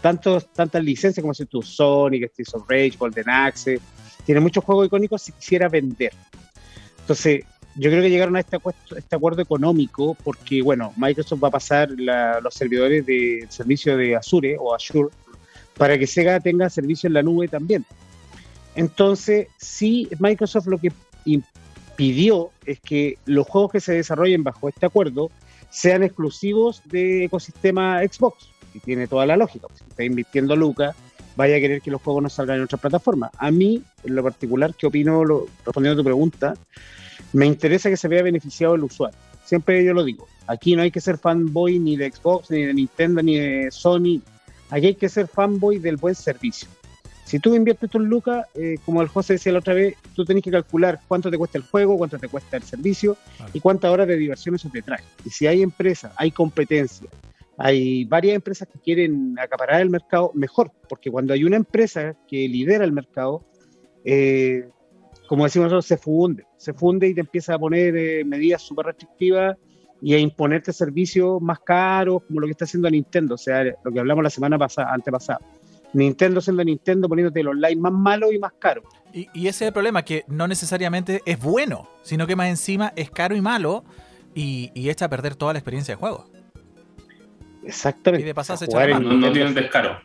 tantos, 0.00 0.52
tantas 0.52 0.82
licencias 0.82 1.22
como 1.22 1.34
si 1.34 1.46
tú, 1.46 1.62
Sonic, 1.62 2.30
Streets 2.30 2.54
of 2.54 2.68
Rage, 2.68 2.96
Golden 2.98 3.30
Axe, 3.30 3.78
tiene 4.26 4.40
muchos 4.40 4.64
juegos 4.64 4.86
icónicos, 4.88 5.22
si 5.22 5.30
quisiera 5.32 5.68
vender. 5.68 6.12
Entonces, 7.00 7.44
yo 7.74 7.90
creo 7.90 8.02
que 8.02 8.10
llegaron 8.10 8.36
a 8.36 8.40
este, 8.40 8.56
acuerdo, 8.56 8.96
este 8.96 9.16
acuerdo 9.16 9.42
económico 9.42 10.16
porque, 10.22 10.62
bueno, 10.62 10.92
Microsoft 10.96 11.42
va 11.42 11.48
a 11.48 11.52
pasar 11.52 11.90
la, 11.96 12.40
los 12.40 12.54
servidores 12.54 13.06
de 13.06 13.46
servicio 13.48 13.96
de 13.96 14.16
Azure 14.16 14.56
o 14.58 14.74
Azure 14.74 15.10
para 15.76 15.98
que 15.98 16.06
Sega 16.06 16.40
tenga 16.40 16.68
servicio 16.68 17.06
en 17.06 17.14
la 17.14 17.22
nube 17.22 17.48
también. 17.48 17.84
Entonces, 18.74 19.48
sí, 19.58 20.08
Microsoft 20.18 20.66
lo 20.66 20.78
que 20.78 20.92
impidió 21.24 22.50
es 22.66 22.80
que 22.80 23.18
los 23.26 23.46
juegos 23.46 23.72
que 23.72 23.80
se 23.80 23.94
desarrollen 23.94 24.42
bajo 24.42 24.68
este 24.68 24.86
acuerdo 24.86 25.30
sean 25.70 26.02
exclusivos 26.02 26.82
de 26.84 27.24
ecosistema 27.24 28.00
Xbox, 28.00 28.52
y 28.74 28.80
tiene 28.80 29.06
toda 29.06 29.26
la 29.26 29.36
lógica. 29.36 29.66
Si 29.74 29.84
está 29.88 30.04
invirtiendo 30.04 30.56
Lucas, 30.56 30.94
vaya 31.36 31.56
a 31.56 31.60
querer 31.60 31.80
que 31.80 31.90
los 31.90 32.02
juegos 32.02 32.22
no 32.22 32.28
salgan 32.28 32.58
en 32.58 32.64
otras 32.64 32.80
plataformas. 32.80 33.30
A 33.38 33.50
mí, 33.50 33.82
en 34.04 34.14
lo 34.14 34.22
particular, 34.22 34.74
que 34.74 34.86
opino, 34.86 35.24
lo, 35.24 35.46
respondiendo 35.64 36.00
a 36.00 36.02
tu 36.02 36.04
pregunta, 36.04 36.54
me 37.32 37.46
interesa 37.46 37.88
que 37.88 37.96
se 37.96 38.08
vea 38.08 38.22
beneficiado 38.22 38.74
el 38.74 38.84
usuario. 38.84 39.18
Siempre 39.44 39.84
yo 39.84 39.94
lo 39.94 40.04
digo. 40.04 40.26
Aquí 40.46 40.76
no 40.76 40.82
hay 40.82 40.90
que 40.90 41.00
ser 41.00 41.18
fanboy 41.18 41.78
ni 41.78 41.96
de 41.96 42.10
Xbox, 42.10 42.50
ni 42.50 42.62
de 42.62 42.74
Nintendo, 42.74 43.22
ni 43.22 43.38
de 43.38 43.70
Sony. 43.70 44.20
Aquí 44.70 44.86
hay 44.86 44.94
que 44.94 45.08
ser 45.08 45.28
fanboy 45.28 45.78
del 45.78 45.96
buen 45.96 46.14
servicio. 46.14 46.68
Si 47.24 47.38
tú 47.38 47.54
inviertes 47.54 47.88
tus 47.88 48.02
lucas, 48.02 48.46
eh, 48.54 48.76
como 48.84 49.00
el 49.00 49.08
José 49.08 49.34
decía 49.34 49.52
la 49.52 49.60
otra 49.60 49.74
vez, 49.74 49.96
tú 50.14 50.24
tenés 50.24 50.42
que 50.42 50.50
calcular 50.50 51.00
cuánto 51.08 51.30
te 51.30 51.38
cuesta 51.38 51.56
el 51.56 51.64
juego, 51.64 51.96
cuánto 51.96 52.18
te 52.18 52.28
cuesta 52.28 52.56
el 52.56 52.62
servicio 52.62 53.16
y 53.54 53.60
cuántas 53.60 53.90
horas 53.90 54.06
de 54.08 54.16
diversión 54.16 54.54
eso 54.54 54.68
te 54.70 54.82
trae. 54.82 55.02
Y 55.24 55.30
si 55.30 55.46
hay 55.46 55.62
empresas, 55.62 56.12
hay 56.16 56.30
competencia, 56.30 57.08
hay 57.56 58.04
varias 58.04 58.34
empresas 58.34 58.68
que 58.68 58.78
quieren 58.80 59.38
acaparar 59.38 59.80
el 59.80 59.88
mercado, 59.88 60.32
mejor, 60.34 60.72
porque 60.88 61.10
cuando 61.10 61.32
hay 61.32 61.44
una 61.44 61.56
empresa 61.56 62.16
que 62.28 62.48
lidera 62.48 62.84
el 62.84 62.92
mercado, 62.92 63.44
eh, 64.04 64.68
como 65.32 65.44
decimos 65.44 65.68
nosotros, 65.68 65.86
se 65.86 65.96
funde, 65.96 66.44
se 66.58 66.74
funde 66.74 67.08
y 67.08 67.14
te 67.14 67.22
empieza 67.22 67.54
a 67.54 67.58
poner 67.58 67.96
eh, 67.96 68.22
medidas 68.22 68.60
súper 68.60 68.84
restrictivas 68.84 69.56
y 70.02 70.12
a 70.12 70.18
imponerte 70.18 70.74
servicios 70.74 71.40
más 71.40 71.58
caros, 71.60 72.22
como 72.28 72.40
lo 72.40 72.46
que 72.46 72.50
está 72.50 72.66
haciendo 72.66 72.90
Nintendo, 72.90 73.36
o 73.36 73.38
sea, 73.38 73.64
lo 73.64 73.90
que 73.90 73.98
hablamos 73.98 74.22
la 74.22 74.28
semana 74.28 74.58
pasada, 74.58 74.92
antepasada. 74.92 75.40
Nintendo 75.94 76.42
siendo 76.42 76.62
Nintendo 76.62 77.08
poniéndote 77.08 77.40
el 77.40 77.48
online 77.48 77.76
más 77.76 77.94
malo 77.94 78.30
y 78.30 78.38
más 78.38 78.52
caro. 78.58 78.82
Y, 79.14 79.26
y 79.32 79.46
ese 79.46 79.64
es 79.64 79.68
el 79.68 79.72
problema, 79.72 80.02
que 80.02 80.26
no 80.28 80.46
necesariamente 80.46 81.22
es 81.24 81.40
bueno, 81.40 81.88
sino 82.02 82.26
que 82.26 82.36
más 82.36 82.50
encima 82.50 82.92
es 82.94 83.10
caro 83.10 83.34
y 83.34 83.40
malo 83.40 83.84
y, 84.34 84.70
y 84.74 84.90
echa 84.90 85.06
a 85.06 85.08
perder 85.08 85.34
toda 85.34 85.54
la 85.54 85.60
experiencia 85.60 85.94
de 85.94 85.98
juego. 85.98 86.26
Exactamente. 87.64 88.22
Y 88.22 88.26
de 88.26 88.34
pasada 88.34 88.58
se 88.58 88.66
echa. 88.66 88.98
No, 89.00 89.32
tienen 89.32 89.54
descaro. 89.54 89.98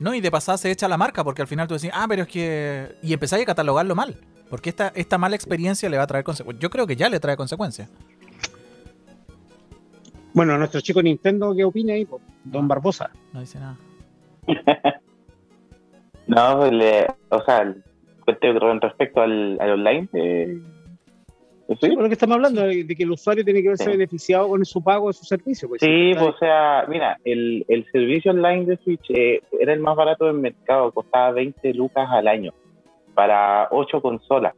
No, 0.00 0.14
y 0.14 0.20
de 0.20 0.30
pasada 0.30 0.58
se 0.58 0.70
echa 0.70 0.88
la 0.88 0.96
marca, 0.96 1.22
porque 1.24 1.42
al 1.42 1.48
final 1.48 1.68
tú 1.68 1.74
decís, 1.74 1.90
ah, 1.94 2.06
pero 2.08 2.22
es 2.22 2.28
que. 2.28 2.96
Y 3.02 3.12
empezáis 3.12 3.42
a 3.44 3.46
catalogarlo 3.46 3.94
mal. 3.94 4.16
Porque 4.50 4.68
esta, 4.70 4.88
esta 4.94 5.18
mala 5.18 5.36
experiencia 5.36 5.88
le 5.88 5.96
va 5.96 6.02
a 6.02 6.06
traer 6.06 6.24
consecuencias. 6.24 6.60
Yo 6.62 6.70
creo 6.70 6.86
que 6.86 6.96
ya 6.96 7.08
le 7.08 7.20
trae 7.20 7.36
consecuencias. 7.36 7.88
Bueno, 10.32 10.58
nuestro 10.58 10.80
chico 10.80 11.00
Nintendo, 11.00 11.54
¿qué 11.54 11.64
opina 11.64 11.94
ahí? 11.94 12.06
Don 12.44 12.66
Barbosa. 12.68 13.10
No 13.32 13.40
dice 13.40 13.58
nada. 13.60 13.76
No, 16.26 16.56
pues, 16.58 16.72
le- 16.72 17.06
o 17.28 17.44
sea, 17.44 17.74
respecto 18.80 19.20
al, 19.20 19.58
al 19.60 19.70
online, 19.72 20.08
eh, 20.14 20.58
sí, 21.80 21.90
por 21.94 22.02
lo 22.02 22.08
que 22.08 22.12
estamos 22.14 22.36
hablando, 22.36 22.62
de 22.62 22.86
que 22.86 23.02
el 23.04 23.10
usuario 23.10 23.44
tiene 23.44 23.62
que 23.62 23.68
verse 23.68 23.84
Sí. 23.84 23.90
beneficiado 23.90 24.48
con 24.48 24.64
su 24.64 24.82
pago 24.82 25.08
de 25.08 25.14
su 25.14 25.24
servicio. 25.24 25.68
pues, 25.68 25.80
Sí, 25.80 26.12
pues, 26.14 26.34
o 26.34 26.38
sea, 26.38 26.84
mira, 26.88 27.18
el, 27.24 27.64
el 27.68 27.84
servicio 27.90 28.32
online 28.32 28.64
de 28.66 28.76
Switch 28.78 29.10
eh, 29.10 29.42
era 29.58 29.72
el 29.72 29.80
más 29.80 29.96
barato 29.96 30.26
del 30.26 30.34
mercado, 30.38 30.92
costaba 30.92 31.30
20 31.32 31.74
lucas 31.74 32.08
al 32.10 32.28
año 32.28 32.52
para 33.14 33.68
8 33.70 34.00
consolas. 34.02 34.54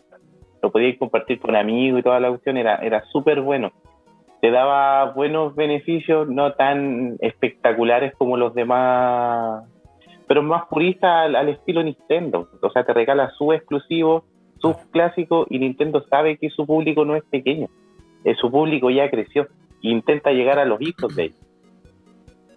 Lo 0.63 0.71
podíais 0.73 0.99
compartir 0.99 1.39
con 1.39 1.55
amigos 1.55 2.01
y 2.01 2.03
toda 2.03 2.19
la 2.19 2.29
cuestión, 2.31 2.57
era, 2.57 2.77
era 2.77 3.05
súper 3.13 3.41
bueno. 3.41 3.71
Te 4.41 4.51
daba 4.51 5.13
buenos 5.13 5.55
beneficios, 5.55 6.29
no 6.29 6.53
tan 6.55 7.17
espectaculares 7.21 8.15
como 8.17 8.37
los 8.37 8.55
demás, 8.55 9.65
pero 10.27 10.43
más 10.43 10.67
purista 10.67 11.23
al, 11.23 11.37
al 11.37 11.49
estilo 11.51 11.83
Nintendo. 11.83 12.49
O 12.61 12.71
sea, 12.71 12.85
te 12.85 12.93
regala 12.93 13.31
sus 13.39 13.55
exclusivos, 13.55 14.25
sus 14.59 14.77
clásicos, 14.91 15.47
y 15.51 15.59
Nintendo 15.59 16.05
sabe 16.09 16.37
que 16.39 16.51
su 16.51 16.67
público 16.67 17.05
no 17.05 17.17
es 17.17 17.25
pequeño. 17.25 17.69
Eh, 18.25 18.35
su 18.41 18.51
público 18.51 18.91
ya 18.91 19.11
creció 19.11 19.43
e 19.83 19.89
intenta 19.91 20.31
llegar 20.33 20.59
a 20.59 20.65
los 20.65 20.81
hijos 20.81 21.15
de 21.15 21.25
ellos. 21.25 21.41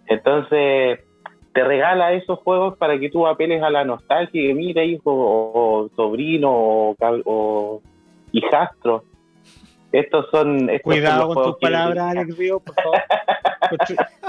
Entonces, 0.08 1.00
te 1.54 1.64
regala 1.64 2.14
esos 2.14 2.40
juegos 2.40 2.78
para 2.78 3.00
que 3.00 3.10
tú 3.10 3.28
apeles 3.28 3.62
a 3.62 3.70
la 3.70 3.84
nostalgia 3.84 4.42
que 4.42 4.54
mira, 4.54 4.84
hijo, 4.84 5.12
o, 5.12 5.90
sobrino, 5.96 6.96
o, 7.00 7.82
hijastro. 8.32 9.04
Estos 9.92 10.28
son. 10.32 10.70
Estos 10.70 10.82
Cuidado 10.82 11.34
con 11.34 11.44
tus 11.44 11.58
palabras, 11.58 12.12
Alex 12.12 12.38
Río, 12.38 12.60
por 12.60 12.76
favor. 12.76 13.00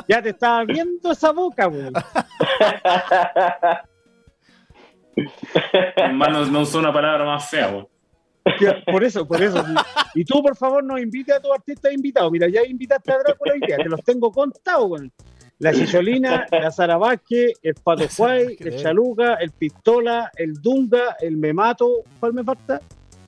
ya 0.09 0.23
te 0.23 0.31
estaba 0.31 0.65
viendo 0.65 1.13
esa 1.13 1.33
boca, 1.33 1.69
weón. 1.69 1.93
Hermano, 5.97 6.47
no 6.47 6.61
usó 6.61 6.79
una 6.79 6.93
palabra 6.93 7.25
más 7.25 7.49
fea, 7.49 7.87
Por 8.91 9.05
eso, 9.05 9.27
por 9.27 9.43
eso. 9.43 9.65
Y 10.15 10.25
tú, 10.25 10.43
por 10.43 10.57
favor, 10.57 10.83
nos 10.83 11.01
invita 11.01 11.37
a 11.37 11.41
tu 11.41 11.53
artista 11.53 11.93
invitado. 11.93 12.31
Mira, 12.31 12.49
ya 12.49 12.65
invitaste 12.65 13.13
a 13.13 13.19
Drácula 13.19 13.53
hoy 13.55 13.61
día, 13.67 13.77
te 13.77 13.89
los 13.89 14.03
tengo 14.03 14.31
contados, 14.31 14.91
weón. 14.91 15.13
La 15.59 15.75
Chicholina, 15.75 16.47
la 16.51 16.71
Sara 16.71 16.97
Vázquez, 16.97 17.53
el 17.63 17.75
Pato 17.75 18.05
Juay, 18.17 18.57
el 18.59 18.77
Chaluca, 18.77 19.35
el 19.35 19.51
Pistola, 19.51 20.31
el 20.35 20.55
Dunga, 20.55 21.17
el 21.21 21.37
Memato. 21.37 22.03
¿Cuál 22.19 22.33
me 22.33 22.43
falta? 22.43 22.81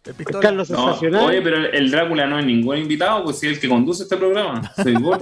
El 0.05 0.15
El 0.19 0.41
Carlos 0.41 0.69
No, 0.71 0.85
Sensacional. 0.87 1.25
oye, 1.27 1.43
pero 1.43 1.57
el 1.59 1.91
Drácula 1.91 2.27
no 2.27 2.39
es 2.39 2.45
ningún 2.45 2.77
invitado, 2.77 3.23
pues 3.25 3.39
si 3.39 3.47
es 3.47 3.55
el 3.55 3.61
que 3.61 3.69
conduce 3.69 4.03
este 4.03 4.17
programa. 4.17 4.61
Soy 4.83 4.95
vos. 4.95 5.19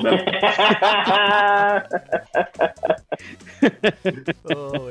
Oh, 4.55 4.89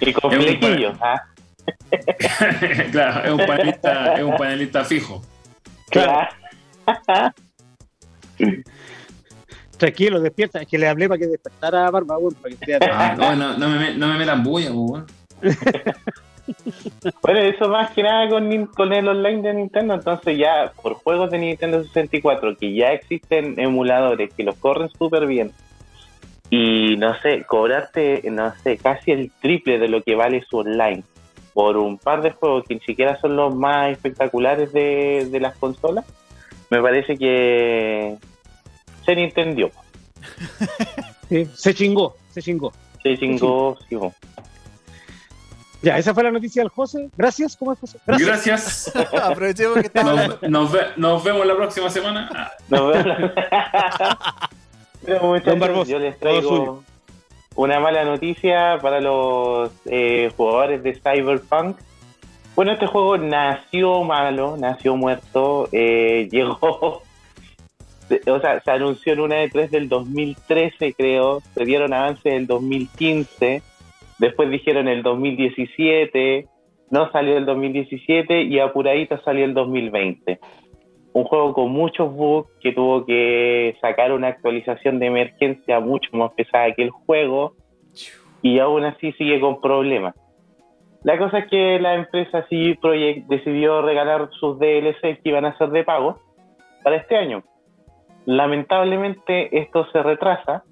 flequillos, 0.30 0.96
¿ah? 1.00 1.22
claro, 2.92 3.24
es 3.24 3.30
un 3.32 3.46
panelista, 3.46 4.14
es 4.14 4.22
un 4.22 4.36
panelista 4.36 4.84
fijo. 4.84 5.22
Claro. 5.90 6.28
Tranquilo, 9.78 10.20
despierta. 10.20 10.60
Es 10.60 10.68
que 10.68 10.78
le 10.78 10.88
hablé 10.88 11.08
para 11.08 11.18
que 11.18 11.26
despertara 11.26 11.86
a 11.86 11.90
Barba, 11.90 12.18
weón, 12.18 12.34
para 12.34 12.54
que 12.54 12.72
esté 12.72 12.78
Ah, 12.90 13.14
no, 13.16 13.34
no, 13.34 13.56
no 13.56 13.68
me, 13.68 13.94
no 13.94 14.08
me 14.08 14.18
metan 14.18 14.42
bulla, 14.42 14.70
pues, 14.72 14.78
weón. 14.78 15.06
Bueno, 17.22 17.40
eso 17.40 17.68
más 17.68 17.90
que 17.92 18.02
nada 18.02 18.28
con, 18.28 18.92
el 18.92 19.08
online 19.08 19.42
de 19.42 19.54
Nintendo, 19.54 19.94
entonces 19.94 20.38
ya 20.38 20.72
por 20.82 20.94
juegos 20.94 21.30
de 21.30 21.38
Nintendo 21.38 21.82
64 21.82 22.56
que 22.56 22.74
ya 22.74 22.92
existen 22.92 23.58
emuladores 23.58 24.32
que 24.34 24.42
los 24.42 24.56
corren 24.56 24.90
súper 24.90 25.26
bien 25.26 25.52
y 26.50 26.96
no 26.96 27.18
sé, 27.20 27.44
cobrarte, 27.44 28.22
no 28.30 28.52
sé, 28.62 28.76
casi 28.76 29.12
el 29.12 29.30
triple 29.40 29.78
de 29.78 29.88
lo 29.88 30.02
que 30.02 30.14
vale 30.14 30.44
su 30.48 30.58
online 30.58 31.02
por 31.54 31.76
un 31.76 31.98
par 31.98 32.22
de 32.22 32.32
juegos 32.32 32.64
que 32.68 32.74
ni 32.74 32.80
siquiera 32.80 33.18
son 33.20 33.36
los 33.36 33.54
más 33.54 33.92
espectaculares 33.92 34.72
de, 34.72 35.28
de 35.30 35.40
las 35.40 35.56
consolas, 35.56 36.04
me 36.70 36.82
parece 36.82 37.16
que 37.16 38.16
se 39.04 39.14
Sí, 41.28 41.46
se 41.54 41.74
chingó, 41.74 42.16
se 42.30 42.42
chingó. 42.42 42.72
se 43.02 43.16
chingó, 43.16 43.76
sí, 43.88 43.94
bo. 43.94 44.12
Ya, 45.84 45.98
esa 45.98 46.14
fue 46.14 46.22
la 46.22 46.30
noticia 46.30 46.62
del 46.62 46.70
José. 46.70 47.10
Gracias, 47.16 47.56
¿cómo 47.56 47.72
es 47.72 47.78
José? 47.78 47.98
Gracias. 48.06 48.90
Gracias. 48.94 49.12
Aprovechemos 49.22 49.74
que 49.78 49.86
estamos 49.86 50.14
Nos, 50.16 50.42
nos 50.42 50.72
ve- 50.72 50.86
nos 50.96 51.22
vemos 51.24 51.46
la 51.46 51.54
próxima 51.56 51.90
semana. 51.90 52.52
Nos 52.68 52.92
vemos. 52.92 53.32
Don 55.44 55.58
Barbosa, 55.60 55.90
yo 55.90 55.98
les 55.98 56.18
traigo 56.18 56.48
suyo. 56.48 56.82
una 57.56 57.78
mala 57.80 58.04
noticia 58.04 58.78
para 58.80 59.00
los 59.00 59.70
eh, 59.86 60.32
jugadores 60.36 60.82
de 60.82 60.94
Cyberpunk. 60.94 61.76
Bueno, 62.56 62.72
este 62.72 62.86
juego 62.86 63.18
nació 63.18 64.02
malo, 64.04 64.56
nació 64.56 64.96
muerto, 64.96 65.68
eh, 65.72 66.28
llegó, 66.32 67.02
o 68.26 68.40
sea, 68.40 68.60
se 68.60 68.70
anunció 68.70 69.12
en 69.14 69.20
una 69.20 69.36
de 69.36 69.48
tres 69.50 69.70
del 69.72 69.88
2013, 69.88 70.94
creo, 70.94 71.42
se 71.54 71.64
dieron 71.64 71.92
avances 71.92 72.24
en 72.26 72.32
el 72.34 72.46
2015, 72.46 73.62
después 74.18 74.50
dijeron 74.50 74.88
el 74.88 75.02
2017, 75.02 76.46
no 76.90 77.10
salió 77.12 77.36
el 77.36 77.46
2017 77.46 78.42
y 78.42 78.58
apuradito 78.58 79.20
salió 79.22 79.44
el 79.44 79.54
2020 79.54 80.38
un 81.14 81.24
juego 81.24 81.54
con 81.54 81.70
muchos 81.70 82.12
bugs 82.12 82.50
que 82.60 82.72
tuvo 82.72 83.06
que 83.06 83.76
sacar 83.80 84.12
una 84.12 84.28
actualización 84.28 84.98
de 84.98 85.06
emergencia 85.06 85.78
mucho 85.78 86.10
más 86.12 86.32
pesada 86.32 86.72
que 86.74 86.82
el 86.82 86.90
juego 86.90 87.54
y 88.42 88.58
aún 88.58 88.84
así 88.84 89.12
sigue 89.12 89.40
con 89.40 89.60
problemas. 89.60 90.16
La 91.04 91.16
cosa 91.16 91.38
es 91.38 91.46
que 91.48 91.78
la 91.78 91.94
empresa 91.94 92.44
CD 92.48 92.76
Projekt 92.80 93.28
decidió 93.28 93.80
regalar 93.80 94.28
sus 94.40 94.58
DLC 94.58 95.22
que 95.22 95.28
iban 95.28 95.44
a 95.44 95.56
ser 95.56 95.70
de 95.70 95.84
pago 95.84 96.18
para 96.82 96.96
este 96.96 97.16
año. 97.16 97.44
Lamentablemente 98.26 99.56
esto 99.56 99.86
se 99.92 100.02
retrasa 100.02 100.64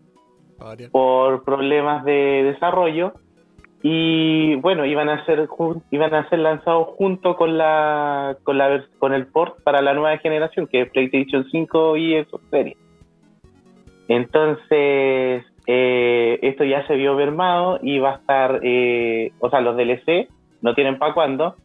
por 0.91 1.45
problemas 1.45 2.05
de 2.05 2.43
desarrollo 2.53 3.13
y 3.83 4.55
bueno 4.57 4.87
iban 4.87 5.09
a 5.09 5.25
ser 5.27 5.49
iban 5.91 6.15
a 6.15 6.29
ser 6.29 6.39
lanzados 6.39 6.89
junto 6.97 7.37
con 7.37 7.59
la 7.59 8.37
con 8.45 8.57
la 8.57 8.85
con 8.99 9.13
el 9.13 9.27
port 9.27 9.61
para 9.63 9.83
la 9.83 9.93
nueva 9.93 10.17
generación 10.19 10.69
que 10.69 10.83
es 10.83 10.91
PlayStation 10.91 11.45
5 11.51 11.97
y 11.97 12.23
Xbox 12.23 12.45
Series. 12.51 12.77
Entonces 14.07 15.45
eh, 15.67 16.39
esto 16.43 16.65
ya 16.65 16.87
se 16.87 16.95
vio 16.95 17.15
mermado 17.15 17.81
y 17.83 17.99
va 17.99 18.13
a 18.13 18.17
estar 18.17 18.61
eh, 18.63 19.33
o 19.41 19.51
sea 19.51 19.61
los 19.61 19.77
DLC 19.77 20.29
no 20.61 20.75
tienen 20.75 20.99
para 20.99 21.15
cuándo. 21.15 21.57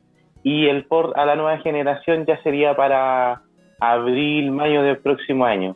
Y 0.44 0.68
el 0.68 0.86
port 0.86 1.16
a 1.18 1.26
la 1.26 1.36
nueva 1.36 1.58
generación 1.60 2.26
ya 2.26 2.42
sería 2.42 2.76
para 2.76 3.42
abril 3.80 4.52
mayo 4.52 4.82
del 4.82 4.98
próximo 4.98 5.46
año 5.46 5.76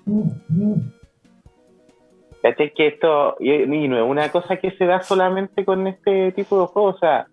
¿Cachai? 2.41 2.73
Que 2.73 2.87
esto, 2.87 3.35
y, 3.39 3.67
no 3.67 3.97
es 3.97 4.09
una 4.09 4.31
cosa 4.31 4.57
que 4.57 4.71
se 4.71 4.85
da 4.85 5.01
solamente 5.03 5.63
con 5.63 5.85
este 5.87 6.31
tipo 6.31 6.59
de 6.59 6.67
juegos, 6.67 6.95
o 6.95 6.99
sea, 6.99 7.27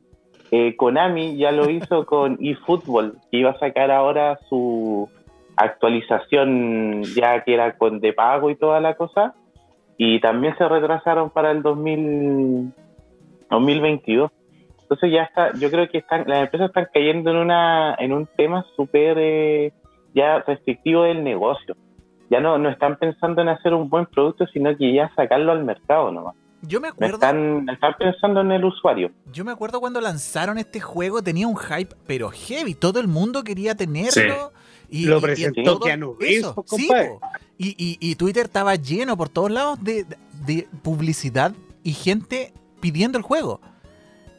eh, 0.51 0.77
Konami 0.77 1.37
ya 1.37 1.51
lo 1.51 1.71
hizo 1.71 2.05
con 2.07 2.39
eFootball, 2.41 3.17
que 3.31 3.39
iba 3.39 3.51
a 3.51 3.59
sacar 3.59 3.91
ahora 3.91 4.39
su 4.49 5.09
actualización 5.57 7.03
ya 7.03 7.43
que 7.43 7.55
era 7.55 7.77
con 7.77 8.01
de 8.01 8.13
pago 8.13 8.51
y 8.51 8.57
toda 8.57 8.81
la 8.81 8.95
cosa, 8.95 9.35
y 9.97 10.21
también 10.21 10.57
se 10.59 10.69
retrasaron 10.69 11.31
para 11.31 11.51
el 11.51 11.63
2000, 11.63 12.73
2022. 13.51 14.31
Entonces 14.83 15.11
ya 15.11 15.23
está, 15.23 15.53
yo 15.55 15.71
creo 15.71 15.89
que 15.89 15.99
están, 15.99 16.25
las 16.27 16.45
empresas 16.45 16.69
están 16.69 16.89
cayendo 16.93 17.31
en 17.31 17.37
una, 17.39 17.95
en 17.99 18.13
un 18.13 18.27
tema 18.27 18.65
súper 18.77 19.17
eh, 19.19 19.73
ya 20.15 20.41
restrictivo 20.41 21.03
del 21.03 21.25
negocio 21.25 21.75
ya 22.31 22.41
no, 22.41 22.59
no 22.59 22.69
están 22.71 22.97
pensando 22.97 23.43
en 23.43 23.49
hacer 23.49 23.75
un 23.75 23.89
buen 23.89 24.07
producto, 24.07 24.47
sino 24.53 24.77
que 24.77 24.93
ya 24.95 25.11
sacarlo 25.17 25.53
al 25.53 25.65
mercado 25.65 26.11
nomás. 26.13 26.35
Yo 26.63 26.81
me 26.81 26.89
acuerdo, 26.89 27.15
están, 27.15 27.69
están 27.69 27.95
pensando 27.99 28.41
en 28.41 28.51
el 28.51 28.65
usuario. 28.65 29.13
yo 29.33 29.45
me 29.45 29.53
acuerdo 29.53 29.79
cuando 29.81 30.01
lanzaron 30.01 30.59
este 30.59 30.81
juego, 30.81 31.23
tenía 31.23 31.47
un 31.47 31.57
hype, 31.57 31.95
pero 32.07 32.31
heavy. 32.31 32.75
Todo 32.75 32.99
el 32.99 33.07
mundo 33.07 33.45
quería 33.45 33.77
tenerlo. 33.77 34.53
Y, 34.91 35.05
Lo 35.05 35.21
presentó 35.21 35.61
eso, 35.87 36.17
Reeves, 36.19 36.47
po, 36.47 36.65
sí, 36.67 36.89
y, 37.59 37.69
y- 37.79 37.99
y 38.01 38.15
Twitter 38.17 38.47
estaba 38.47 38.75
lleno 38.75 39.17
por 39.17 39.29
todos 39.29 39.51
lados 39.51 39.85
de, 39.85 40.05
de 40.47 40.67
publicidad 40.83 41.53
y 41.85 41.93
gente 41.93 42.53
pidiendo 42.81 43.19
el 43.19 43.23
juego. 43.25 43.61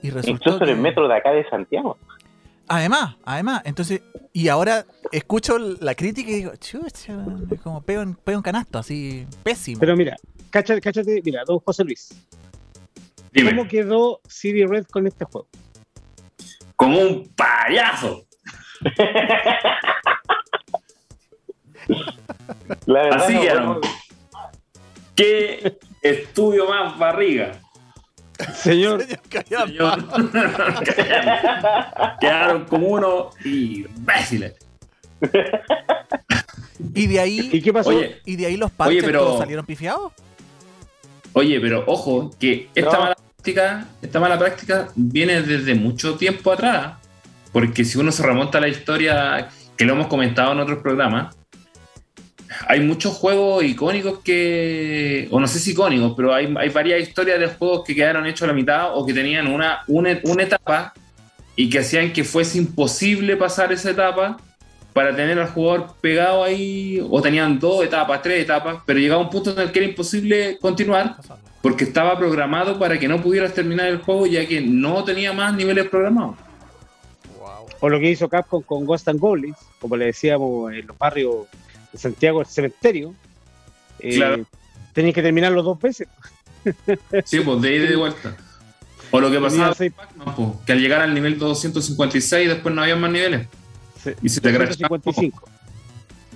Y 0.02 0.10
resultó 0.10 0.32
Incluso 0.50 0.64
en 0.64 0.70
el 0.72 0.76
que- 0.76 0.82
metro 0.82 1.08
de 1.08 1.16
acá 1.16 1.32
de 1.32 1.48
Santiago. 1.50 1.98
Además, 2.70 3.16
además, 3.26 3.64
entonces, 3.66 4.02
y 4.32 4.48
ahora 4.48 4.86
escucho 5.12 5.58
la 5.58 5.96
crítica 5.96 6.30
y 6.30 6.36
digo, 6.36 6.56
chucha, 6.56 7.26
es 7.52 7.62
como 7.62 7.82
pego 7.82 8.04
en, 8.04 8.14
pego 8.14 8.38
en 8.38 8.44
canasto, 8.44 8.78
así, 8.78 9.26
pésimo. 9.44 9.80
Pero 9.80 9.98
mira, 9.98 10.16
cáchate, 10.52 10.80
cáchate, 10.80 11.22
mira, 11.26 11.44
don 11.46 11.60
José 11.60 11.84
Luis. 11.84 12.10
Dime, 13.34 13.52
¿Cómo 13.56 13.68
quedó 13.68 14.22
CD 14.28 14.66
Red 14.68 14.86
con 14.86 15.08
este 15.08 15.26
juego? 15.26 15.48
como 16.80 16.98
un 16.98 17.28
payaso. 17.36 18.26
La 22.86 23.02
verdad, 23.04 23.22
Así 23.24 23.34
no, 23.34 23.82
¿Qué 25.14 25.78
estudio 26.02 26.70
más 26.70 26.98
barriga? 26.98 27.60
Señor, 28.56 29.02
Señor 29.04 29.20
Callampa. 29.30 29.96
Señor. 29.96 30.84
Quedaron 32.22 32.66
como 32.66 32.88
unos 32.88 33.36
imbéciles. 33.46 34.54
Y 36.96 37.08
de 37.08 37.20
ahí, 37.20 37.50
¿y 37.52 37.62
qué 37.62 37.74
pasó? 37.74 37.90
Oye, 37.90 38.22
y 38.26 38.36
de 38.36 38.46
ahí 38.46 38.58
los 38.58 38.72
parches 38.72 38.98
Oye, 39.00 39.06
pero- 39.06 39.20
todos 39.20 39.40
salieron 39.40 39.66
pifiados. 39.66 40.12
Oye, 41.34 41.60
pero 41.60 41.84
ojo, 41.86 42.32
que 42.40 42.70
esta 42.74 42.94
No. 42.94 43.00
mala 43.02 43.16
práctica, 43.16 43.86
esta 44.02 44.20
mala 44.20 44.40
práctica 44.40 44.88
viene 44.96 45.42
desde 45.42 45.76
mucho 45.76 46.16
tiempo 46.16 46.52
atrás. 46.52 46.94
Porque 47.52 47.84
si 47.84 47.98
uno 47.98 48.12
se 48.12 48.24
remonta 48.24 48.58
a 48.60 48.62
la 48.62 48.68
historia, 48.68 49.50
que 49.76 49.86
lo 49.86 49.94
hemos 49.94 50.08
comentado 50.08 50.52
en 50.54 50.60
otros 50.60 50.80
programas, 50.80 51.36
hay 52.68 52.80
muchos 52.82 53.14
juegos 53.16 53.64
icónicos 53.64 54.20
que, 54.20 55.28
o 55.32 55.40
no 55.40 55.48
sé 55.48 55.60
si 55.60 55.72
icónicos, 55.72 56.14
pero 56.16 56.34
hay, 56.34 56.48
varias 56.48 57.02
historias 57.02 57.40
de 57.40 57.48
juegos 57.48 57.84
que 57.86 57.96
quedaron 57.96 58.26
hechos 58.26 58.44
a 58.44 58.48
la 58.48 58.54
mitad 58.54 58.98
o 58.98 59.06
que 59.06 59.14
tenían 59.14 59.48
una, 59.48 59.82
una, 59.88 60.20
una 60.24 60.44
etapa 60.44 60.94
y 61.56 61.70
que 61.70 61.80
hacían 61.80 62.14
que 62.14 62.24
fuese 62.24 62.58
imposible 62.58 63.36
pasar 63.38 63.72
esa 63.72 63.92
etapa 63.92 64.38
para 64.94 65.16
tener 65.16 65.38
al 65.40 65.50
jugador 65.50 65.94
pegado 66.02 66.44
ahí, 66.44 67.00
o 67.10 67.22
tenían 67.22 67.60
dos 67.60 67.86
etapas, 67.86 68.22
tres 68.22 68.44
etapas, 68.44 68.78
pero 68.86 69.00
llegaba 69.00 69.22
un 69.22 69.30
punto 69.30 69.52
en 69.52 69.60
el 69.60 69.72
que 69.72 69.80
era 69.80 69.88
imposible 69.88 70.58
continuar 70.60 71.18
porque 71.62 71.84
estaba 71.84 72.18
programado 72.18 72.80
para 72.80 72.98
que 72.98 73.08
no 73.08 73.22
pudieras 73.22 73.54
terminar 73.54 73.88
el 73.88 74.00
juego 74.00 74.26
ya 74.26 74.46
que 74.48 74.62
no 74.62 75.04
tenía 75.04 75.34
más 75.34 75.54
niveles 75.54 75.88
programados. 75.90 76.36
O 77.82 77.88
lo 77.88 78.00
que 78.00 78.10
hizo 78.10 78.28
Capcom 78.28 78.62
con 78.62 78.86
Ghost 78.86 79.08
and 79.08 79.20
Goblins, 79.20 79.58
como 79.80 79.96
le 79.96 80.06
decíamos 80.06 80.74
en 80.74 80.88
los 80.88 80.98
barrios 80.98 81.48
Santiago, 81.94 82.42
el 82.42 82.48
cementerio. 82.48 83.14
Eh, 84.00 84.16
Claro. 84.16 84.46
Tenías 84.94 85.14
que 85.16 85.22
terminarlo 85.22 85.62
dos 85.64 85.80
veces. 85.80 86.08
Sí, 87.26 87.40
pues 87.42 87.62
de 87.62 87.76
ida 87.76 87.86
y 87.86 87.88
de 87.90 87.96
vuelta. 87.96 88.36
O 89.12 89.20
lo 89.20 89.32
que 89.32 89.40
pasaba 89.40 89.74
Pac-Man, 89.74 90.36
pues, 90.36 90.50
que 90.66 90.72
al 90.74 90.80
llegar 90.82 91.02
al 91.02 91.14
nivel 91.14 91.38
256 91.40 92.48
después 92.50 92.74
no 92.76 92.82
había 92.82 92.96
más 92.96 93.12
niveles. 93.12 93.48
Y 94.22 94.30
se 94.30 94.40
te 94.42 94.54
crashaba. 94.54 94.98
255. 94.98 95.50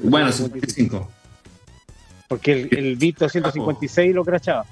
Bueno, 0.04 0.32
55. 0.32 1.12
Porque 2.28 2.54
el, 2.54 2.78
el 2.78 2.96
bit 2.96 3.18
256 3.20 4.14
lo 4.16 4.24
crachaba. 4.26 4.66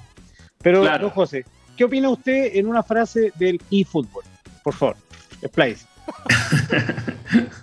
Pero, 0.62 0.80
Claro. 0.82 1.04
don 1.04 1.10
José, 1.10 1.44
¿qué 1.76 1.84
opina 1.84 2.08
usted 2.08 2.56
en 2.56 2.66
una 2.66 2.82
frase 2.82 3.32
del 3.36 3.60
eFootball? 3.70 4.24
Por 4.64 4.74
favor, 4.74 4.96
expláyese. 5.40 5.86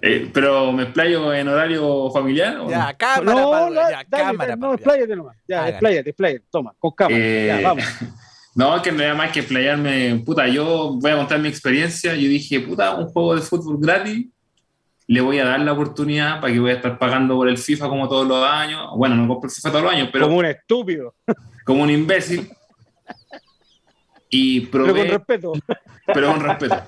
Eh, 0.00 0.30
pero 0.32 0.72
me 0.72 0.84
explayo 0.84 1.32
en 1.34 1.48
horario 1.48 2.10
familiar. 2.10 2.58
¿o 2.58 2.70
Ya, 2.70 2.92
no? 2.92 2.98
cámara, 2.98 3.40
no, 3.40 3.50
Pablo, 3.50 3.82
no, 3.82 3.90
ya, 3.90 4.04
dale, 4.08 4.24
cámara, 4.24 4.56
no, 4.56 4.74
expláyate 4.74 5.16
nomás. 5.16 5.36
Ya, 5.48 5.68
expláyate, 5.68 6.10
expláyate. 6.10 6.44
Toma, 6.50 6.72
con 6.78 6.90
cámara. 6.92 7.16
Eh, 7.20 7.46
Ya, 7.60 7.68
vamos. 7.68 7.84
No, 8.54 8.74
es 8.74 8.82
que 8.82 8.88
en 8.88 8.98
realidad 8.98 9.16
más 9.16 9.30
que 9.30 9.38
explayarme, 9.38 10.20
puta, 10.26 10.48
yo 10.48 10.94
voy 11.00 11.12
a 11.12 11.16
contar 11.16 11.38
mi 11.38 11.46
experiencia. 11.48 12.12
Yo 12.16 12.28
dije, 12.28 12.58
puta, 12.58 12.96
un 12.96 13.06
juego 13.06 13.36
de 13.36 13.40
fútbol 13.42 13.76
gratis, 13.78 14.26
le 15.06 15.20
voy 15.20 15.38
a 15.38 15.44
dar 15.44 15.60
la 15.60 15.74
oportunidad 15.74 16.40
para 16.40 16.52
que 16.52 16.58
voy 16.58 16.72
a 16.72 16.74
estar 16.74 16.98
pagando 16.98 17.36
por 17.36 17.48
el 17.48 17.56
FIFA 17.56 17.88
como 17.88 18.08
todos 18.08 18.26
los 18.26 18.44
años. 18.44 18.88
Bueno, 18.96 19.14
no 19.14 19.28
compro 19.28 19.48
el 19.48 19.54
FIFA 19.54 19.70
todos 19.70 19.84
los 19.84 19.92
años, 19.92 20.08
pero 20.12 20.24
Como 20.26 20.38
un 20.38 20.46
estúpido, 20.46 21.14
como 21.64 21.84
un 21.84 21.90
imbécil. 21.90 22.50
Y 24.30 24.60
pero 24.66 24.94
con 24.94 25.08
respeto. 25.08 25.52
pero 26.06 26.32
con 26.32 26.40
respeto. 26.40 26.82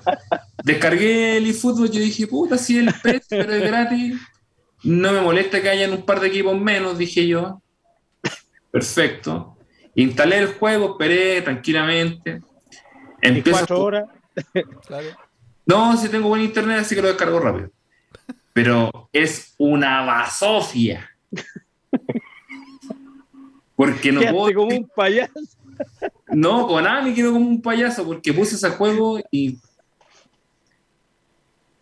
Descargué 0.63 1.37
el 1.37 1.49
eFootball, 1.49 1.89
yo 1.89 1.99
dije, 1.99 2.27
puta, 2.27 2.57
si 2.57 2.77
el 2.77 2.93
PES, 2.93 3.25
pero 3.29 3.53
es 3.53 3.63
gratis, 3.63 4.21
no 4.83 5.11
me 5.11 5.21
molesta 5.21 5.61
que 5.61 5.69
hayan 5.69 5.91
un 5.91 6.05
par 6.05 6.19
de 6.19 6.27
equipos 6.27 6.59
menos, 6.59 6.97
dije 6.97 7.27
yo. 7.27 7.61
Perfecto. 8.71 9.57
Instalé 9.95 10.37
el 10.37 10.53
juego, 10.53 10.91
esperé 10.91 11.41
tranquilamente. 11.41 12.41
En 13.21 13.37
Empiezo 13.37 13.59
cuatro 13.59 13.83
horas. 13.83 14.05
Claro. 14.87 15.07
No, 15.65 15.97
si 15.97 16.09
tengo 16.09 16.29
buen 16.29 16.41
internet, 16.41 16.79
así 16.79 16.95
que 16.95 17.01
lo 17.01 17.09
descargo 17.09 17.39
rápido. 17.39 17.69
Pero 18.53 19.09
es 19.11 19.53
una 19.57 20.03
basofia. 20.03 21.09
Porque 23.75 24.11
no 24.11 24.21
puedo. 24.21 24.53
como 24.53 24.75
un 24.75 24.89
payaso. 24.95 25.33
No, 26.31 26.67
con 26.67 26.83
nada 26.83 27.01
me 27.01 27.13
quedo 27.13 27.33
como 27.33 27.47
un 27.47 27.61
payaso 27.61 28.05
porque 28.05 28.33
puse 28.33 28.55
ese 28.55 28.69
juego 28.71 29.19
y. 29.31 29.57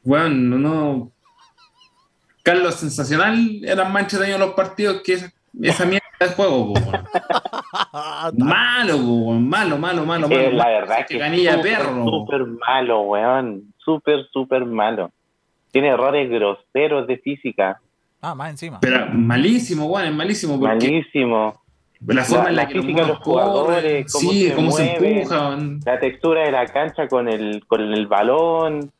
Bueno, 0.03 0.29
no, 0.29 0.57
no. 0.57 1.11
Carlos, 2.43 2.75
sensacional. 2.75 3.61
Eran 3.63 3.91
más 3.91 4.03
entretenidos 4.03 4.39
los 4.39 4.53
partidos 4.53 5.01
que 5.03 5.13
esa, 5.13 5.31
esa 5.61 5.85
mierda 5.85 6.05
de 6.19 6.27
juego, 6.29 6.73
po, 6.73 6.79
weón. 6.79 7.05
Malo, 8.37 8.97
po, 8.97 9.03
weón. 9.03 9.47
malo, 9.47 9.77
malo, 9.77 10.05
malo, 10.05 10.27
que 10.27 10.35
malo. 10.35 10.51
la 10.51 10.67
verdad 10.67 10.97
que 11.07 11.13
que 11.13 11.19
ganilla 11.19 11.55
súper, 11.57 11.77
perro. 11.77 12.05
súper 12.05 12.45
malo, 12.45 13.01
weón. 13.01 13.73
Súper, 13.77 14.25
súper 14.33 14.65
malo. 14.65 15.11
Tiene 15.71 15.89
errores 15.89 16.29
groseros 16.29 17.05
de 17.07 17.17
física. 17.19 17.79
Ah, 18.21 18.33
más 18.33 18.49
encima. 18.49 18.79
Pero 18.81 19.07
malísimo, 19.13 19.85
weón, 19.85 20.07
es 20.07 20.13
malísimo 20.13 20.59
porque 20.59 20.75
Malísimo. 20.87 21.61
La 22.07 22.23
forma 22.23 22.43
La- 22.45 22.49
en 22.49 22.55
la, 22.55 22.61
la 22.63 22.67
que 22.67 22.73
los 22.75 22.85
física 22.85 23.01
de 23.01 23.07
monos 23.07 23.17
los 23.19 23.25
jugadores, 23.25 24.11
cómo 24.13 24.31
sí, 24.31 24.47
se 24.47 24.53
cómo 24.55 24.71
se 24.71 24.93
empujan. 24.95 25.79
La 25.85 25.99
textura 25.99 26.41
de 26.45 26.51
la 26.51 26.65
cancha 26.67 27.07
con 27.07 27.27
el, 27.27 27.65
con 27.67 27.81
el 27.81 28.07
balón. 28.07 28.91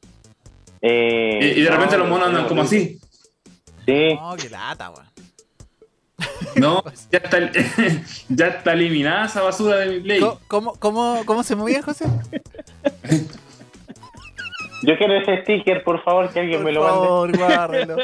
Eh, 0.82 1.54
Y, 1.56 1.60
y 1.60 1.64
de 1.64 1.70
repente 1.70 1.96
no, 1.98 2.04
los 2.04 2.10
monos 2.10 2.28
andan 2.28 2.48
como 2.48 2.62
así. 2.64 3.00
Sí. 3.86 4.14
No, 4.16 4.36
qué 4.36 4.50
lata, 4.50 4.90
weón. 4.92 5.06
No, 6.56 6.84
ya 7.12 7.20
está, 7.20 7.38
ya 8.30 8.48
está 8.48 8.74
eliminada 8.74 9.26
esa 9.26 9.42
basura 9.42 9.78
de 9.78 9.88
mi 9.96 10.00
play. 10.02 10.20
¿Cómo, 10.20 10.40
cómo, 10.48 10.74
cómo, 10.80 11.22
cómo 11.26 11.44
se 11.44 11.56
movía, 11.56 11.82
José? 11.82 12.06
Yo 14.82 14.98
quiero 14.98 15.16
ese 15.18 15.42
sticker, 15.42 15.84
por 15.84 16.02
favor, 16.04 16.30
que 16.32 16.40
alguien 16.40 16.64
me 16.64 16.72
lo 16.72 16.82
Por 16.82 16.92
mande. 16.92 17.08
favor, 17.08 17.38
guárdelo. 17.38 17.98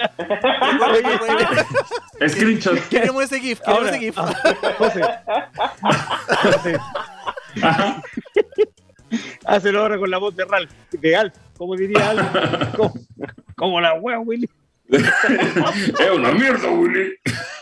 Screenshot. 2.27 2.79
Queremos 2.89 3.23
ese 3.23 3.39
GIF, 3.39 3.59
queremos 3.61 3.79
Ahora, 3.79 3.89
ese 3.95 3.99
GIF. 3.99 4.15
José. 4.77 5.01
José, 6.37 6.77
Ajá. 7.61 8.01
Hácelo 9.45 9.81
ahora 9.81 9.97
con 9.97 10.09
la 10.11 10.17
voz 10.17 10.35
de 10.35 10.43
Ralph, 10.45 10.71
de 10.91 11.15
Alf, 11.15 11.33
como 11.57 11.75
diría 11.75 12.09
Alf. 12.09 12.75
Como, 12.75 12.93
como 13.55 13.79
la 13.81 13.93
wea, 13.93 14.19
Willy. 14.19 14.49
es 14.89 16.11
una 16.13 16.31
mierda, 16.33 16.69
Willy. 16.69 17.13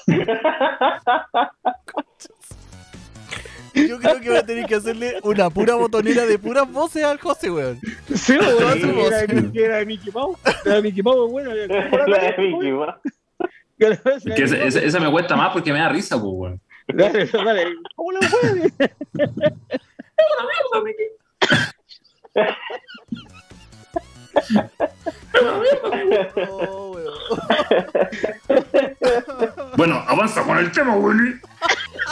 Yo 3.73 3.99
creo 3.99 4.19
que 4.21 4.29
voy 4.29 4.37
a 4.37 4.45
tener 4.45 4.65
que 4.65 4.75
hacerle 4.75 5.17
una 5.23 5.49
pura 5.49 5.75
botonera 5.75 6.25
de 6.25 6.39
puras 6.39 6.71
voces 6.71 7.03
al 7.03 7.19
José, 7.19 7.51
weón. 7.51 7.79
Sí, 8.13 8.37
weón, 8.37 8.79
que 8.79 9.07
era, 9.07 9.19
era 9.53 9.77
de 9.77 9.85
Mickey 9.85 10.11
Mouse. 10.11 10.37
Era 10.65 10.75
de 10.75 10.81
Mickey 10.81 11.03
Mouse, 11.03 11.31
bueno. 11.31 11.51
La 11.55 12.19
de 12.19 12.35
Mickey 12.37 12.71
Mouse. 12.71 12.95
Que 13.77 14.43
esa, 14.43 14.57
esa- 14.63 14.79
esa 14.79 14.99
me 14.99 15.11
cuesta 15.11 15.35
más 15.35 15.51
porque 15.51 15.73
me 15.73 15.79
da 15.79 15.89
risa, 15.89 16.15
pues, 16.15 16.31
weón. 16.33 16.61
Dale, 16.87 17.25
dale. 17.25 17.73
¿Cómo 17.95 18.11
la 18.11 18.19
wea? 18.43 18.89
Oh, 26.49 26.95
weón. 26.95 27.13
Bueno, 29.77 30.03
avanza 30.07 30.43
con 30.43 30.57
el 30.57 30.71
tema, 30.71 30.95
Willy. 30.95 31.35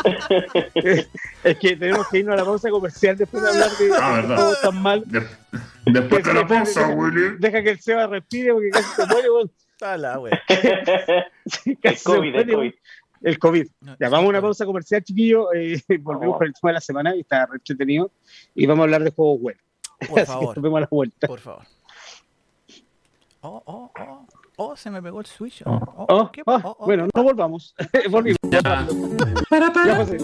Es 1.44 1.58
que 1.60 1.76
tenemos 1.76 2.08
que 2.10 2.20
irnos 2.20 2.34
a 2.34 2.38
la 2.38 2.46
pausa 2.46 2.70
comercial 2.70 3.18
después 3.18 3.44
de 3.44 3.50
hablar 3.50 3.70
de 3.72 3.90
Ah, 4.00 4.12
verdad. 4.16 4.36
todo 4.36 4.56
tan 4.62 4.82
mal. 4.82 5.04
De- 5.06 5.26
después 5.86 6.24
de 6.24 6.34
la 6.34 6.48
pausa, 6.48 6.88
Willy. 6.90 7.38
Deja 7.40 7.62
que 7.64 7.70
el 7.72 7.80
Seba 7.80 8.08
respire 8.08 8.54
porque 8.54 8.70
casi 8.70 8.96
se 8.96 9.06
muere, 9.08 9.30
weón. 9.30 9.52
Está 9.74 9.98
la 9.98 10.20
weón. 10.20 10.38
El 11.82 12.02
COVID, 12.04 12.36
el 12.36 12.54
COVID. 12.54 12.74
El 13.24 13.40
COVID. 13.40 13.68
No, 13.82 13.98
Ya, 14.00 14.10
vamos 14.10 14.26
a 14.26 14.30
una 14.30 14.42
pausa 14.42 14.66
comercial, 14.66 15.04
chiquillos. 15.04 15.46
Eh, 15.56 15.82
volvemos 16.00 16.38
con 16.38 16.48
el 16.48 16.54
tema 16.54 16.70
de 16.70 16.74
la 16.74 16.82
semana 16.82 17.16
y 17.16 17.22
está 17.22 17.46
re 17.46 17.56
entretenido. 17.56 18.12
Y 18.56 18.66
vamos 18.66 18.82
a 18.82 18.86
hablar 18.86 19.04
de 19.04 19.12
juegos 19.12 19.40
web. 19.42 19.58
Por 20.08 20.20
Así 20.20 20.26
que 20.26 20.26
favor, 20.26 20.56
nos 20.58 20.64
vemos 20.64 20.78
a 20.78 20.82
la 20.82 20.88
vuelta. 20.90 21.28
por 21.28 21.40
favor. 21.40 21.64
Oh, 23.44 23.62
oh, 23.66 23.91
oh. 24.70 24.76
Se 24.76 24.90
me 24.92 25.02
pegó 25.02 25.20
el 25.20 25.26
switch. 25.26 25.64
Oh. 25.66 25.80
Oh, 25.98 26.06
Oh, 26.10 26.32
¿qué? 26.32 26.42
ah, 26.48 26.62
Oh, 26.64 26.76
oh, 26.80 26.86
bueno, 26.86 27.08
no 27.16 27.24
volvamos. 27.24 27.74
Volvimos. 28.10 28.38
Ya. 28.50 28.88
Ya, 29.86 29.96
José. 29.96 30.18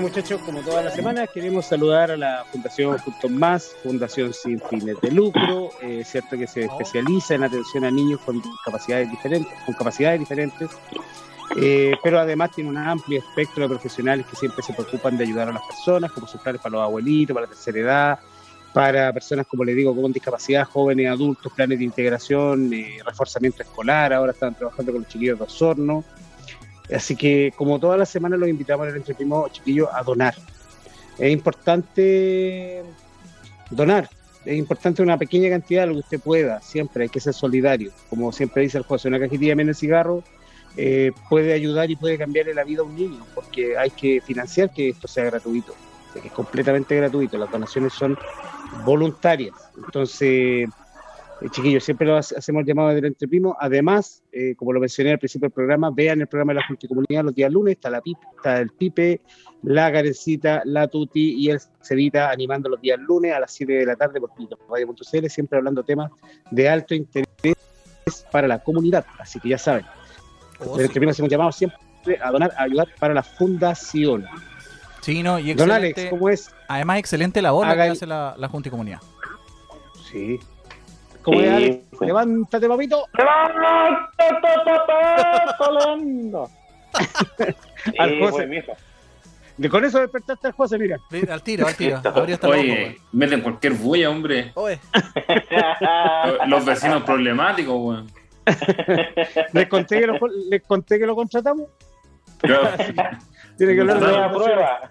Muchachos, 0.00 0.40
como 0.46 0.62
todas 0.62 0.84
las 0.84 0.94
semanas, 0.94 1.28
queremos 1.32 1.66
saludar 1.66 2.10
a 2.10 2.16
la 2.16 2.44
Fundación 2.50 2.96
Juntos 2.98 3.30
Más, 3.30 3.76
Fundación 3.82 4.32
sin 4.32 4.58
fines 4.58 4.98
de 5.02 5.10
lucro, 5.10 5.70
eh, 5.82 6.02
cierto 6.06 6.38
que 6.38 6.46
se 6.46 6.64
especializa 6.64 7.34
en 7.34 7.44
atención 7.44 7.84
a 7.84 7.90
niños 7.90 8.18
con 8.24 8.40
capacidades 8.64 9.10
diferentes, 9.10 9.52
con 9.66 9.74
capacidades 9.74 10.18
diferentes, 10.18 10.70
eh, 11.56 11.92
pero 12.02 12.18
además 12.18 12.50
tiene 12.52 12.70
un 12.70 12.78
amplio 12.78 13.18
espectro 13.18 13.64
de 13.64 13.68
profesionales 13.68 14.24
que 14.26 14.36
siempre 14.36 14.62
se 14.62 14.72
preocupan 14.72 15.18
de 15.18 15.24
ayudar 15.24 15.50
a 15.50 15.52
las 15.52 15.62
personas, 15.62 16.10
como 16.12 16.26
centrales 16.26 16.62
para 16.62 16.72
los 16.72 16.82
abuelitos, 16.82 17.34
para 17.34 17.46
la 17.46 17.52
tercera 17.52 17.78
edad, 17.78 18.18
para 18.72 19.12
personas, 19.12 19.46
como 19.46 19.64
le 19.64 19.74
digo, 19.74 19.94
con 19.94 20.12
discapacidad, 20.12 20.64
jóvenes, 20.64 21.10
adultos, 21.10 21.52
planes 21.52 21.78
de 21.78 21.84
integración, 21.84 22.72
eh, 22.72 22.98
reforzamiento 23.04 23.62
escolar, 23.62 24.14
ahora 24.14 24.32
están 24.32 24.54
trabajando 24.54 24.92
con 24.92 25.02
los 25.02 25.10
chiquillos 25.10 25.38
de 25.38 25.44
Osorno. 25.44 26.04
Así 26.94 27.16
que, 27.16 27.52
como 27.56 27.78
todas 27.78 27.98
las 27.98 28.08
semanas, 28.08 28.38
los 28.38 28.48
invitamos 28.48 28.88
al 28.88 28.96
entreprimo 28.96 29.48
chiquillos 29.48 29.88
a 29.92 30.02
donar. 30.02 30.34
Es 31.18 31.32
importante 31.32 32.82
donar, 33.70 34.08
es 34.44 34.56
importante 34.56 35.02
una 35.02 35.18
pequeña 35.18 35.50
cantidad, 35.50 35.86
lo 35.86 35.94
que 35.94 36.00
usted 36.00 36.20
pueda, 36.20 36.60
siempre 36.60 37.04
hay 37.04 37.08
que 37.08 37.20
ser 37.20 37.34
solidario. 37.34 37.92
Como 38.08 38.32
siempre 38.32 38.62
dice 38.62 38.78
el 38.78 38.84
juez, 38.84 39.04
una 39.04 39.20
cajetilla 39.20 39.54
menos 39.54 39.78
cigarro 39.78 40.24
eh, 40.76 41.12
puede 41.28 41.52
ayudar 41.52 41.90
y 41.90 41.96
puede 41.96 42.16
cambiarle 42.16 42.54
la 42.54 42.64
vida 42.64 42.80
a 42.80 42.84
un 42.84 42.94
niño, 42.94 43.24
porque 43.34 43.76
hay 43.76 43.90
que 43.90 44.20
financiar 44.20 44.72
que 44.72 44.90
esto 44.90 45.08
sea 45.08 45.24
gratuito, 45.24 45.74
que 46.14 46.28
es 46.28 46.32
completamente 46.32 46.96
gratuito, 46.96 47.36
las 47.38 47.50
donaciones 47.50 47.92
son 47.92 48.16
voluntarias. 48.84 49.54
Entonces, 49.76 50.68
eh, 51.42 51.48
chiquillos, 51.50 51.84
siempre 51.84 52.06
lo 52.06 52.16
hacemos 52.16 52.64
llamado 52.64 52.88
del 52.90 53.04
entreprimo. 53.06 53.56
Además, 53.58 54.22
eh, 54.32 54.54
como 54.56 54.72
lo 54.72 54.80
mencioné 54.80 55.12
al 55.12 55.18
principio 55.18 55.46
del 55.46 55.52
programa, 55.54 55.90
vean 55.90 56.20
el 56.20 56.26
programa 56.26 56.52
de 56.52 56.60
la 56.60 56.66
Junta 56.66 56.80
de 56.82 56.88
Comunidad 56.88 57.24
los 57.24 57.34
días 57.34 57.50
lunes, 57.52 57.72
está, 57.76 57.90
la 57.90 58.00
pipe, 58.00 58.20
está 58.36 58.58
el 58.58 58.70
Pipe, 58.70 59.20
la 59.62 59.90
Garencita, 59.90 60.62
la 60.64 60.88
Tuti 60.88 61.34
y 61.34 61.50
el 61.50 61.60
Cevita 61.82 62.30
animando 62.30 62.68
los 62.68 62.80
días 62.80 62.98
lunes 62.98 63.32
a 63.32 63.40
las 63.40 63.52
7 63.52 63.72
de 63.72 63.86
la 63.86 63.96
tarde 63.96 64.20
por 64.20 64.30
radio.cl, 64.70 65.26
siempre 65.28 65.58
hablando 65.58 65.82
temas 65.82 66.10
de 66.50 66.68
alto 66.68 66.94
interés 66.94 67.56
para 68.30 68.46
la 68.48 68.58
comunidad. 68.62 69.04
Así 69.18 69.38
que 69.40 69.48
ya 69.50 69.58
saben, 69.58 69.84
Oh, 70.62 70.74
el 70.74 70.80
sí. 70.80 70.86
entreprimo 70.88 71.10
hacemos 71.10 71.30
llamado 71.30 71.52
siempre 71.52 71.78
a 72.22 72.30
donar, 72.30 72.52
a 72.54 72.64
ayudar 72.64 72.88
para 72.98 73.14
la 73.14 73.22
fundación. 73.22 74.26
Sí, 75.00 75.22
no, 75.22 75.38
y 75.38 75.54
Don 75.54 75.70
excelente. 75.70 76.00
Alex, 76.02 76.10
¿cómo 76.10 76.28
es? 76.28 76.50
Además, 76.68 76.98
excelente 76.98 77.40
labor 77.40 77.64
la 77.66 77.72
Haga 77.72 77.82
que 77.84 77.86
el- 77.86 77.92
hace 77.92 78.06
la, 78.06 78.34
la 78.36 78.48
Junta 78.48 78.68
y 78.68 78.70
Comunidad. 78.70 78.98
Sí. 80.10 80.38
¿Cómo 81.22 81.40
Sí, 81.40 81.82
pues. 81.96 82.06
Levántate, 82.08 82.68
papito. 82.68 83.04
Solendo. 85.58 86.50
Al 87.98 88.10
Sí, 88.10 88.20
José. 88.20 88.64
pues, 89.56 89.70
con 89.70 89.84
eso 89.84 90.00
despertaste 90.00 90.46
al 90.48 90.52
José, 90.54 90.78
mira. 90.78 90.96
Al 91.30 91.42
tiro, 91.42 91.66
al 91.66 91.74
tiro. 91.76 91.96
Hasta 91.96 92.48
Oye, 92.48 92.72
weón. 92.72 92.96
meten 93.12 93.40
cualquier 93.42 93.74
bulla, 93.74 94.08
hombre. 94.10 94.52
Oye, 94.54 94.78
Los- 96.38 96.48
Los 96.48 96.64
vecinos 96.64 97.02
problemáticos, 97.02 97.74
weón. 97.78 98.10
Les 99.52 99.68
conté 99.68 100.00
que 100.00 100.06
lo, 100.06 100.18
les 100.48 100.62
conté 100.62 100.98
que 100.98 101.06
lo 101.06 101.14
contratamos. 101.14 101.68
Tiene 103.60 103.74
que 103.74 103.80
hablar 103.82 104.00
de 104.00 104.06
Nueva 104.06 104.20
la 104.26 104.32
prueba. 104.32 104.90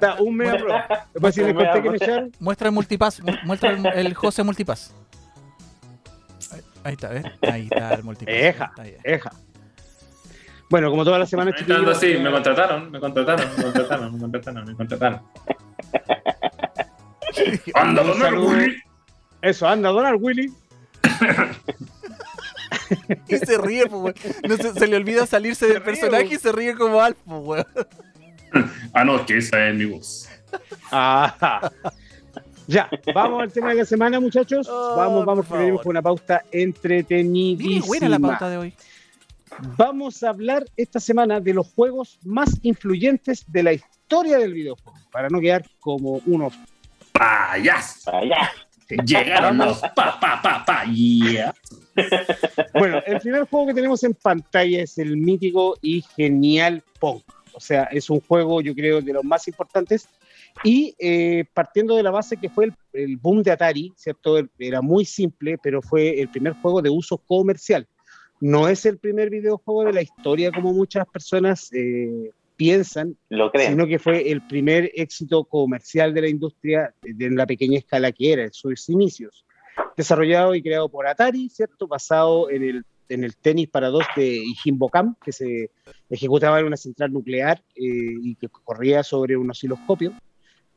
Da 0.00 0.14
un 0.20 0.34
media 0.36 0.56
prueba. 0.56 1.06
Después 1.14 1.32
si 1.32 1.44
les 1.44 1.54
conté 1.54 1.80
que 1.80 1.90
me 1.90 1.96
echaron. 1.96 2.32
muestra 2.40 2.66
el 2.66 2.74
multipass. 2.74 3.22
mu- 3.22 3.32
Muestra 3.44 3.70
el, 3.70 3.86
el 3.86 4.14
José 4.14 4.42
Multipass. 4.42 4.92
Ahí, 6.50 6.60
ahí 6.82 6.92
está, 6.94 7.08
¿ves? 7.10 7.24
Ahí 7.42 7.68
está 7.70 7.94
el 7.94 8.02
multipass. 8.02 8.34
Eja. 8.34 8.72
Está. 8.76 8.84
Eja. 9.08 9.30
Bueno, 10.70 10.90
como 10.90 11.04
todas 11.04 11.20
las 11.20 11.30
semanas, 11.30 11.54
está 11.56 11.76
así, 11.92 12.16
me 12.18 12.32
contrataron, 12.32 12.90
me 12.90 12.98
contrataron, 12.98 13.46
me 13.56 13.62
contrataron, 13.62 14.12
me 14.14 14.18
contrataron, 14.20 14.64
me 14.64 14.74
contrataron. 14.74 15.20
¡Anda, 17.74 18.02
Un 18.02 18.08
don 18.08 18.18
saludo. 18.18 18.48
Willy! 18.48 18.76
Eso, 19.40 19.68
anda 19.68 19.88
a 19.88 19.92
donar, 19.92 20.16
Willy. 20.16 20.52
Y 23.28 23.36
se 23.36 23.58
ríe, 23.58 23.86
pues. 23.86 24.14
No 24.48 24.56
se, 24.56 24.72
se 24.72 24.86
le 24.86 24.96
olvida 24.96 25.26
salirse 25.26 25.66
del 25.66 25.82
personaje 25.82 26.34
y 26.34 26.38
se 26.38 26.52
ríe 26.52 26.74
como 26.74 27.00
Alf, 27.00 27.16
pues, 27.24 27.40
weón. 27.42 27.66
Ah, 28.92 29.02
no, 29.02 29.16
es 29.16 29.22
que 29.22 29.38
esa 29.38 29.68
es 29.68 29.74
mi 29.74 29.86
voz. 29.86 30.28
Ajá. 30.90 31.72
Ya, 32.66 32.88
vamos 33.14 33.42
al 33.42 33.50
tema 33.50 33.70
de 33.70 33.76
la 33.76 33.84
semana, 33.86 34.20
muchachos. 34.20 34.68
Oh, 34.70 34.94
vamos, 34.96 35.24
vamos, 35.24 35.48
venimos 35.48 35.68
favor. 35.70 35.82
con 35.82 35.90
una 35.90 36.02
pauta 36.02 36.42
Mire, 36.52 36.64
entretenidísima. 36.64 37.86
buena 37.86 38.08
la 38.10 38.18
pauta 38.18 38.50
de 38.50 38.58
hoy. 38.58 38.74
Vamos 39.76 40.22
a 40.22 40.28
hablar 40.30 40.64
esta 40.76 41.00
semana 41.00 41.40
de 41.40 41.54
los 41.54 41.72
juegos 41.72 42.18
más 42.24 42.50
influyentes 42.62 43.44
de 43.50 43.62
la 43.62 43.72
historia 43.72 44.38
del 44.38 44.52
videojuego, 44.52 44.98
para 45.10 45.28
no 45.28 45.40
quedar 45.40 45.64
como 45.80 46.20
unos 46.26 46.54
¡Payas! 47.12 48.06
Allá. 48.08 48.50
Llegaron 49.04 49.58
los 49.58 49.80
pa, 49.94 50.18
pa, 50.20 50.40
pa, 50.42 50.64
pa, 50.64 50.84
yeah. 50.84 51.54
Bueno, 52.74 53.02
el 53.06 53.20
primer 53.20 53.44
juego 53.44 53.66
que 53.66 53.74
tenemos 53.74 54.02
en 54.04 54.14
pantalla 54.14 54.82
es 54.82 54.98
el 54.98 55.16
mítico 55.16 55.76
y 55.82 56.02
genial 56.16 56.82
Pong. 56.98 57.20
O 57.54 57.60
sea, 57.60 57.84
es 57.84 58.08
un 58.08 58.20
juego, 58.20 58.60
yo 58.60 58.74
creo, 58.74 59.00
de 59.00 59.12
los 59.12 59.24
más 59.24 59.46
importantes. 59.48 60.08
Y 60.64 60.94
eh, 60.98 61.44
partiendo 61.52 61.96
de 61.96 62.02
la 62.02 62.10
base 62.10 62.36
que 62.36 62.48
fue 62.48 62.66
el, 62.66 62.74
el 62.92 63.16
boom 63.16 63.42
de 63.42 63.52
Atari, 63.52 63.92
¿cierto? 63.96 64.38
Era 64.58 64.82
muy 64.82 65.04
simple, 65.04 65.58
pero 65.62 65.82
fue 65.82 66.20
el 66.20 66.28
primer 66.28 66.54
juego 66.54 66.82
de 66.82 66.90
uso 66.90 67.18
comercial. 67.18 67.86
No 68.40 68.68
es 68.68 68.84
el 68.86 68.98
primer 68.98 69.30
videojuego 69.30 69.84
de 69.84 69.92
la 69.92 70.02
historia, 70.02 70.50
como 70.50 70.72
muchas 70.72 71.06
personas 71.06 71.70
eh, 71.72 72.32
piensan, 72.62 73.16
Lo 73.28 73.50
creen. 73.50 73.72
sino 73.72 73.86
que 73.88 73.98
fue 73.98 74.30
el 74.30 74.46
primer 74.46 74.92
éxito 74.94 75.44
comercial 75.44 76.14
de 76.14 76.22
la 76.22 76.28
industria 76.28 76.94
en 77.02 77.34
la 77.34 77.44
pequeña 77.44 77.78
escala 77.78 78.12
que 78.12 78.32
era 78.32 78.44
en 78.44 78.52
sus 78.52 78.88
inicios. 78.88 79.44
Desarrollado 79.96 80.54
y 80.54 80.62
creado 80.62 80.88
por 80.88 81.08
Atari, 81.08 81.48
¿cierto? 81.48 81.88
Basado 81.88 82.50
en 82.50 82.62
el, 82.62 82.84
en 83.08 83.24
el 83.24 83.36
tenis 83.36 83.68
para 83.68 83.88
dos 83.88 84.04
de 84.14 84.40
Himbocam, 84.64 85.16
que 85.24 85.32
se 85.32 85.70
ejecutaba 86.08 86.60
en 86.60 86.66
una 86.66 86.76
central 86.76 87.12
nuclear 87.12 87.58
eh, 87.74 87.82
y 88.22 88.36
que 88.36 88.48
corría 88.48 89.02
sobre 89.02 89.36
un 89.36 89.50
osciloscopio. 89.50 90.12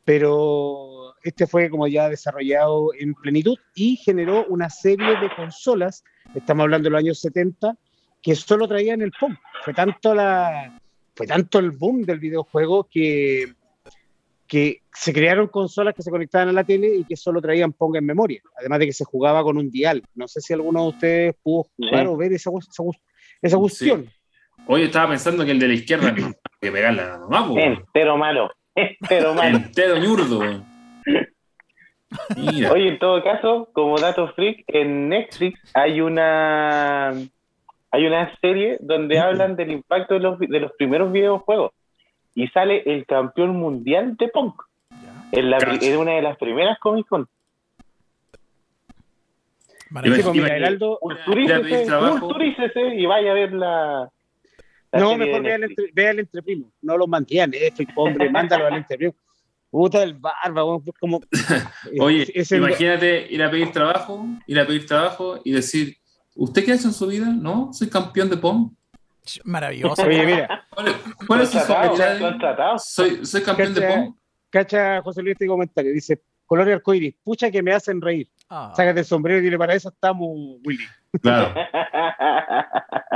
Pero 0.03 1.13
este 1.23 1.45
fue 1.45 1.69
como 1.69 1.87
ya 1.87 2.09
desarrollado 2.09 2.89
en 2.97 3.13
plenitud 3.13 3.57
y 3.75 3.97
generó 3.97 4.45
una 4.47 4.71
serie 4.71 5.19
de 5.19 5.29
consolas, 5.35 6.03
estamos 6.33 6.63
hablando 6.63 6.87
de 6.87 6.91
los 6.91 6.99
años 6.99 7.19
70, 7.19 7.77
que 8.23 8.35
solo 8.35 8.67
traían 8.67 9.03
el 9.03 9.11
Pong. 9.19 9.35
Fue 9.63 9.73
tanto 9.73 10.15
la, 10.15 10.79
fue 11.15 11.25
tanto 11.27 11.59
el 11.59 11.71
boom 11.71 12.03
del 12.03 12.19
videojuego 12.19 12.87
que, 12.91 13.53
que 14.47 14.81
se 14.93 15.13
crearon 15.13 15.47
consolas 15.47 15.93
que 15.95 16.01
se 16.03 16.11
conectaban 16.11 16.49
a 16.49 16.53
la 16.53 16.63
tele 16.63 16.95
y 16.95 17.03
que 17.05 17.15
solo 17.15 17.41
traían 17.41 17.73
Pong 17.73 17.95
en 17.95 18.05
memoria, 18.05 18.41
además 18.59 18.79
de 18.79 18.87
que 18.87 18.93
se 18.93 19.05
jugaba 19.05 19.43
con 19.43 19.57
un 19.57 19.71
dial. 19.71 20.03
No 20.13 20.27
sé 20.27 20.41
si 20.41 20.53
alguno 20.53 20.83
de 20.83 20.89
ustedes 20.89 21.35
pudo 21.41 21.67
jugar 21.75 22.03
Sí. 22.03 22.07
o 22.07 22.17
ver 22.17 22.33
esa, 22.33 22.49
esa, 22.59 22.83
esa 23.41 23.57
cuestión. 23.57 24.09
Oye, 24.67 24.85
estaba 24.85 25.09
pensando 25.09 25.45
que 25.45 25.51
el 25.51 25.59
de 25.59 25.67
la 25.67 25.73
izquierda 25.73 26.13
que 26.61 26.71
pegarle 26.71 27.01
a 27.01 27.05
la 27.05 27.17
mamá, 27.19 27.47
po. 27.47 27.57
Entero 27.57 28.17
malo. 28.17 28.49
Entero 28.75 29.33
malo. 29.33 29.57
Entero 29.57 29.97
ñurdo. 29.97 30.39
Mira. 32.37 32.71
Oye, 32.71 32.89
en 32.89 32.99
todo 32.99 33.23
caso, 33.23 33.69
como 33.73 33.97
dato 33.97 34.31
freak, 34.33 34.63
en 34.67 35.09
Netflix 35.09 35.59
hay 35.73 35.99
una 36.01 37.13
hay 37.91 38.05
una 38.05 38.35
serie 38.39 38.77
donde 38.81 39.19
hablan 39.19 39.55
del 39.55 39.71
impacto 39.71 40.15
de 40.15 40.19
los, 40.19 40.39
de 40.39 40.59
los 40.59 40.71
primeros 40.73 41.11
videojuegos 41.11 41.71
y 42.33 42.47
sale 42.49 42.83
el 42.85 43.05
campeón 43.05 43.55
mundial 43.55 44.17
de 44.17 44.29
Ya. 44.89 45.27
en, 45.31 45.49
la, 45.49 45.57
Cacha. 45.57 45.85
en 45.85 45.97
una 45.97 46.11
de 46.13 46.21
las 46.21 46.37
primeras 46.37 46.77
Comic 46.79 47.07
Con. 47.07 47.27
Maravilloso. 49.89 50.33
Heraldo- 50.33 50.97
Culturícese, 50.99 51.85
culturícese 52.19 52.95
y 52.95 53.05
vaya 53.05 53.31
a 53.31 53.33
ver 53.33 53.53
la. 53.53 54.09
la 54.91 54.99
No, 54.99 55.15
mejor 55.17 55.41
vea 55.43 56.11
el, 56.11 56.19
entreprimo, 56.19 56.71
no 56.81 56.97
lo 56.97 57.07
mantiene 57.07 57.59
Netflix, 57.59 57.93
hombre, 57.95 58.29
mándalo 58.29 58.67
al 58.67 58.75
entreprimo. 58.77 59.13
Puta 59.69 60.03
el 60.03 60.13
barba, 60.13 60.63
como... 60.99 61.19
Oye, 61.99 62.25
es 62.33 62.49
imagínate 62.51 63.27
ir 63.29 63.43
a 63.43 63.51
pedir 63.51 63.71
trabajo, 63.71 64.25
ir 64.47 64.59
a 64.59 64.65
pedir 64.65 64.85
trabajo 64.85 65.39
y 65.43 65.51
decir, 65.51 65.97
¿usted 66.35 66.65
qué 66.65 66.73
hace 66.73 66.87
en 66.87 66.93
su 66.93 67.07
vida? 67.07 67.27
No, 67.27 67.73
soy 67.73 67.89
campeón 67.89 68.29
de 68.29 68.37
POM. 68.37 68.75
Maravilloso. 69.43 70.03
Oye, 70.03 70.25
mira, 70.25 70.67
¿Cuál 70.69 70.87
es, 70.87 70.95
cuál 71.25 71.41
es 71.41 71.49
su 71.49 71.57
contratado. 71.57 72.77
Soy, 72.77 73.25
soy 73.25 73.41
campeón 73.41 73.73
de. 73.73 73.81
POM. 73.81 74.15
cacha 74.49 75.01
José 75.01 75.21
Luis 75.23 75.33
este 75.33 75.47
comentario, 75.47 75.91
dice, 75.91 76.21
color 76.45 76.69
arcoíris, 76.69 77.15
pucha 77.23 77.49
que 77.49 77.63
me 77.63 77.73
hacen 77.73 78.01
reír. 78.01 78.29
Ah. 78.49 78.71
Sácate 78.75 78.99
el 78.99 79.05
sombrero 79.05 79.39
y 79.39 79.41
dile, 79.41 79.57
para 79.57 79.73
eso 79.73 79.89
estamos, 79.89 80.29
Willy. 80.63 80.83
Claro, 81.21 81.55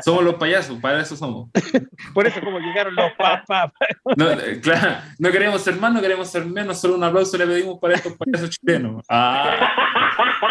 somos 0.01 0.23
los 0.23 0.35
payasos, 0.35 0.79
para 0.79 1.01
eso 1.01 1.17
somos. 1.17 1.49
Por 2.13 2.25
eso 2.25 2.39
como 2.39 2.57
llegaron 2.59 2.95
los 2.95 3.11
papás. 3.17 3.73
No, 4.15 4.31
eh, 4.31 4.61
claro, 4.61 5.01
no 5.17 5.29
queremos 5.29 5.61
ser 5.61 5.75
más, 5.75 5.91
no 5.91 5.99
queremos 5.99 6.29
ser 6.29 6.45
menos, 6.45 6.79
solo 6.79 6.95
un 6.95 7.03
aplauso 7.03 7.37
le 7.37 7.45
pedimos 7.45 7.77
para 7.77 7.95
estos 7.95 8.15
payasos 8.15 8.51
chilenos. 8.51 9.03
Ah, 9.09 9.53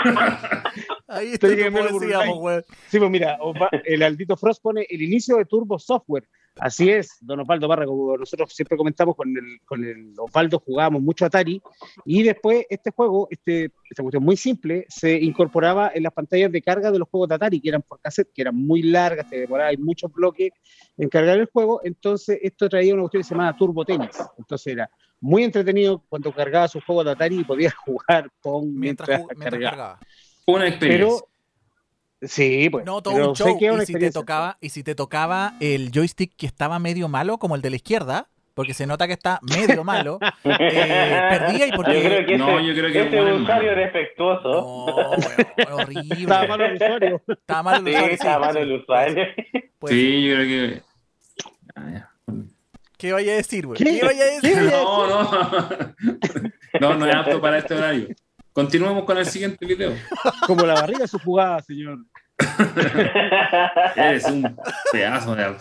Ahí 1.08 1.32
está 1.32 1.48
Estoy 1.48 1.70
tu 1.88 2.34
weón. 2.38 2.64
Sí, 2.88 2.98
pues 2.98 3.10
mira, 3.10 3.38
el 3.84 4.02
Aldito 4.02 4.36
Frost 4.36 4.62
pone 4.62 4.86
el 4.88 5.02
inicio 5.02 5.36
de 5.38 5.46
Turbo 5.46 5.78
Software, 5.78 6.28
Así 6.60 6.90
es, 6.90 7.18
don 7.20 7.40
Osvaldo 7.40 7.68
Barra, 7.68 7.86
como 7.86 8.16
nosotros 8.16 8.52
siempre 8.52 8.76
comentamos 8.76 9.14
con 9.14 9.28
el, 9.36 9.60
con 9.64 9.84
el 9.84 10.12
Osvaldo 10.18 10.58
jugábamos 10.58 11.02
mucho 11.02 11.24
Atari 11.24 11.62
y 12.04 12.22
después 12.24 12.66
este 12.68 12.90
juego, 12.90 13.28
este, 13.30 13.70
esta 13.88 14.02
cuestión 14.02 14.24
muy 14.24 14.36
simple, 14.36 14.84
se 14.88 15.12
incorporaba 15.12 15.92
en 15.94 16.02
las 16.02 16.12
pantallas 16.12 16.50
de 16.50 16.60
carga 16.60 16.90
de 16.90 16.98
los 16.98 17.08
juegos 17.08 17.28
de 17.28 17.36
Atari, 17.36 17.60
que 17.60 17.68
eran 17.68 17.82
por 17.82 18.00
cassette, 18.00 18.32
que 18.34 18.42
eran 18.42 18.56
muy 18.56 18.82
largas, 18.82 19.30
te 19.30 19.40
demoraba 19.40 19.70
hay 19.70 19.76
muchos 19.76 20.12
bloques 20.12 20.50
en 20.96 21.08
cargar 21.08 21.38
el 21.38 21.46
juego, 21.46 21.80
entonces 21.84 22.40
esto 22.42 22.68
traía 22.68 22.94
una 22.94 23.02
cuestión 23.02 23.22
que 23.22 23.28
se 23.28 23.34
llamaba 23.34 23.56
Turbo 23.56 23.84
Tennis, 23.84 24.18
entonces 24.36 24.72
era 24.72 24.90
muy 25.20 25.44
entretenido 25.44 26.02
cuando 26.08 26.32
cargaba 26.32 26.66
sus 26.66 26.84
juegos 26.84 27.04
de 27.04 27.12
Atari 27.12 27.40
y 27.40 27.44
podías 27.44 27.74
jugar 27.86 28.30
Pong 28.42 28.66
Mientras, 28.72 29.08
mientras, 29.08 29.38
mientras 29.38 29.62
cargaba. 29.62 30.00
Una 30.48 30.66
experiencia. 30.66 31.06
Pero, 32.20 32.28
sí, 32.28 32.70
pues. 32.70 32.84
No, 32.86 33.02
todo 33.02 33.14
pero 33.14 33.28
un 33.30 33.36
show. 33.36 33.58
Y 33.82 33.86
si, 33.86 33.92
te 33.92 34.10
tocaba, 34.10 34.56
y 34.62 34.70
si 34.70 34.82
te 34.82 34.94
tocaba 34.94 35.54
el 35.60 35.90
joystick 35.92 36.34
que 36.36 36.46
estaba 36.46 36.78
medio 36.78 37.06
malo, 37.08 37.36
como 37.38 37.54
el 37.54 37.60
de 37.60 37.68
la 37.68 37.76
izquierda, 37.76 38.28
porque 38.54 38.72
se 38.72 38.86
nota 38.86 39.06
que 39.06 39.12
está 39.12 39.40
medio 39.42 39.84
malo, 39.84 40.18
eh, 40.44 41.20
perdía 41.30 41.66
y 41.66 41.72
porque... 41.72 41.94
Yo 42.02 42.08
creo 42.08 42.26
que 42.26 42.38
No, 42.38 42.58
ese, 42.58 42.66
yo 42.66 42.74
creo 42.74 42.92
que 42.92 43.00
ese 43.08 43.20
bueno, 43.20 43.36
usuario 43.36 43.74
defectuoso. 43.76 44.48
No, 45.68 45.76
horrible. 45.76 46.14
Estaba 46.18 46.46
malo 46.46 46.64
el 46.64 46.74
usuario. 46.74 47.22
Estaba 47.28 47.62
malo 47.62 47.76
el 47.78 47.84
Sí, 47.84 47.90
usuario. 47.92 48.14
está 48.14 48.38
malo 48.38 48.58
el 48.60 48.72
usuario. 48.72 49.26
Puede 49.78 49.94
ser. 49.94 50.00
sí, 50.00 50.28
yo 50.28 50.34
creo 50.34 50.46
que. 50.46 50.82
Ah, 51.76 51.90
ya. 51.92 52.10
¿Qué 52.96 53.12
vaya 53.12 53.32
a 53.32 53.36
decir, 53.36 53.66
güey? 53.66 53.78
¿Qué? 53.78 54.00
¿Qué 54.00 54.04
vaya 54.06 54.24
a 54.24 54.26
decir? 54.26 54.56
No, 54.72 55.06
no. 55.06 55.30
No, 56.80 56.94
no 56.94 57.06
es 57.06 57.14
apto 57.14 57.40
para 57.40 57.58
este 57.58 57.74
horario. 57.74 58.08
Continuemos 58.58 59.04
con 59.04 59.16
el 59.16 59.24
siguiente 59.24 59.64
video. 59.64 59.94
Como 60.48 60.66
la 60.66 60.74
barriga 60.74 61.02
de 61.02 61.06
su 61.06 61.20
jugada, 61.20 61.62
señor. 61.62 62.00
Eres 63.94 64.24
un 64.24 64.56
pedazo 64.90 65.36
de. 65.36 65.54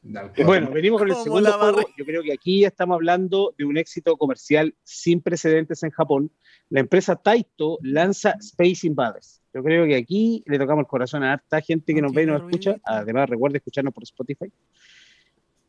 de 0.00 0.18
alcohol. 0.18 0.46
Bueno, 0.46 0.70
venimos 0.70 0.98
con 0.98 1.10
el 1.10 1.16
segundo 1.16 1.50
la 1.50 1.58
juego. 1.58 1.80
Yo 1.98 2.06
creo 2.06 2.22
que 2.22 2.32
aquí 2.32 2.64
estamos 2.64 2.94
hablando 2.94 3.54
de 3.58 3.66
un 3.66 3.76
éxito 3.76 4.16
comercial 4.16 4.74
sin 4.82 5.20
precedentes 5.20 5.82
en 5.82 5.90
Japón. 5.90 6.30
La 6.70 6.80
empresa 6.80 7.16
Taito 7.16 7.80
lanza 7.82 8.34
Space 8.40 8.86
Invaders. 8.86 9.42
Yo 9.52 9.62
creo 9.62 9.84
que 9.84 9.96
aquí 9.96 10.42
le 10.46 10.58
tocamos 10.58 10.84
el 10.84 10.88
corazón 10.88 11.24
a 11.24 11.34
harta 11.34 11.60
gente 11.60 11.92
que 11.92 12.00
nos 12.00 12.14
ve 12.14 12.22
y 12.22 12.26
nos 12.26 12.44
escucha. 12.44 12.76
Además, 12.82 13.28
recuerde 13.28 13.58
escucharnos 13.58 13.92
por 13.92 14.04
Spotify. 14.04 14.50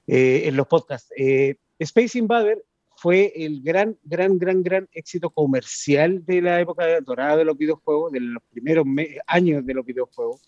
eh, 0.08 0.44
en 0.46 0.56
los 0.56 0.66
podcasts. 0.66 1.12
Eh, 1.18 1.58
Space 1.78 2.18
Invader 2.18 2.64
fue 3.02 3.32
el 3.36 3.62
gran, 3.62 3.98
gran, 4.04 4.38
gran, 4.38 4.62
gran 4.64 4.88
éxito 4.92 5.30
comercial 5.30 6.26
de 6.26 6.42
la 6.42 6.60
época 6.60 6.86
dorada 7.02 7.38
de 7.38 7.46
los 7.46 7.58
videojuegos, 7.58 8.12
de 8.12 8.20
los 8.20 8.44
primeros 8.52 8.86
me- 8.86 9.18
años 9.28 9.66
de 9.66 9.74
los 9.74 9.86
videojuegos. 9.86 10.42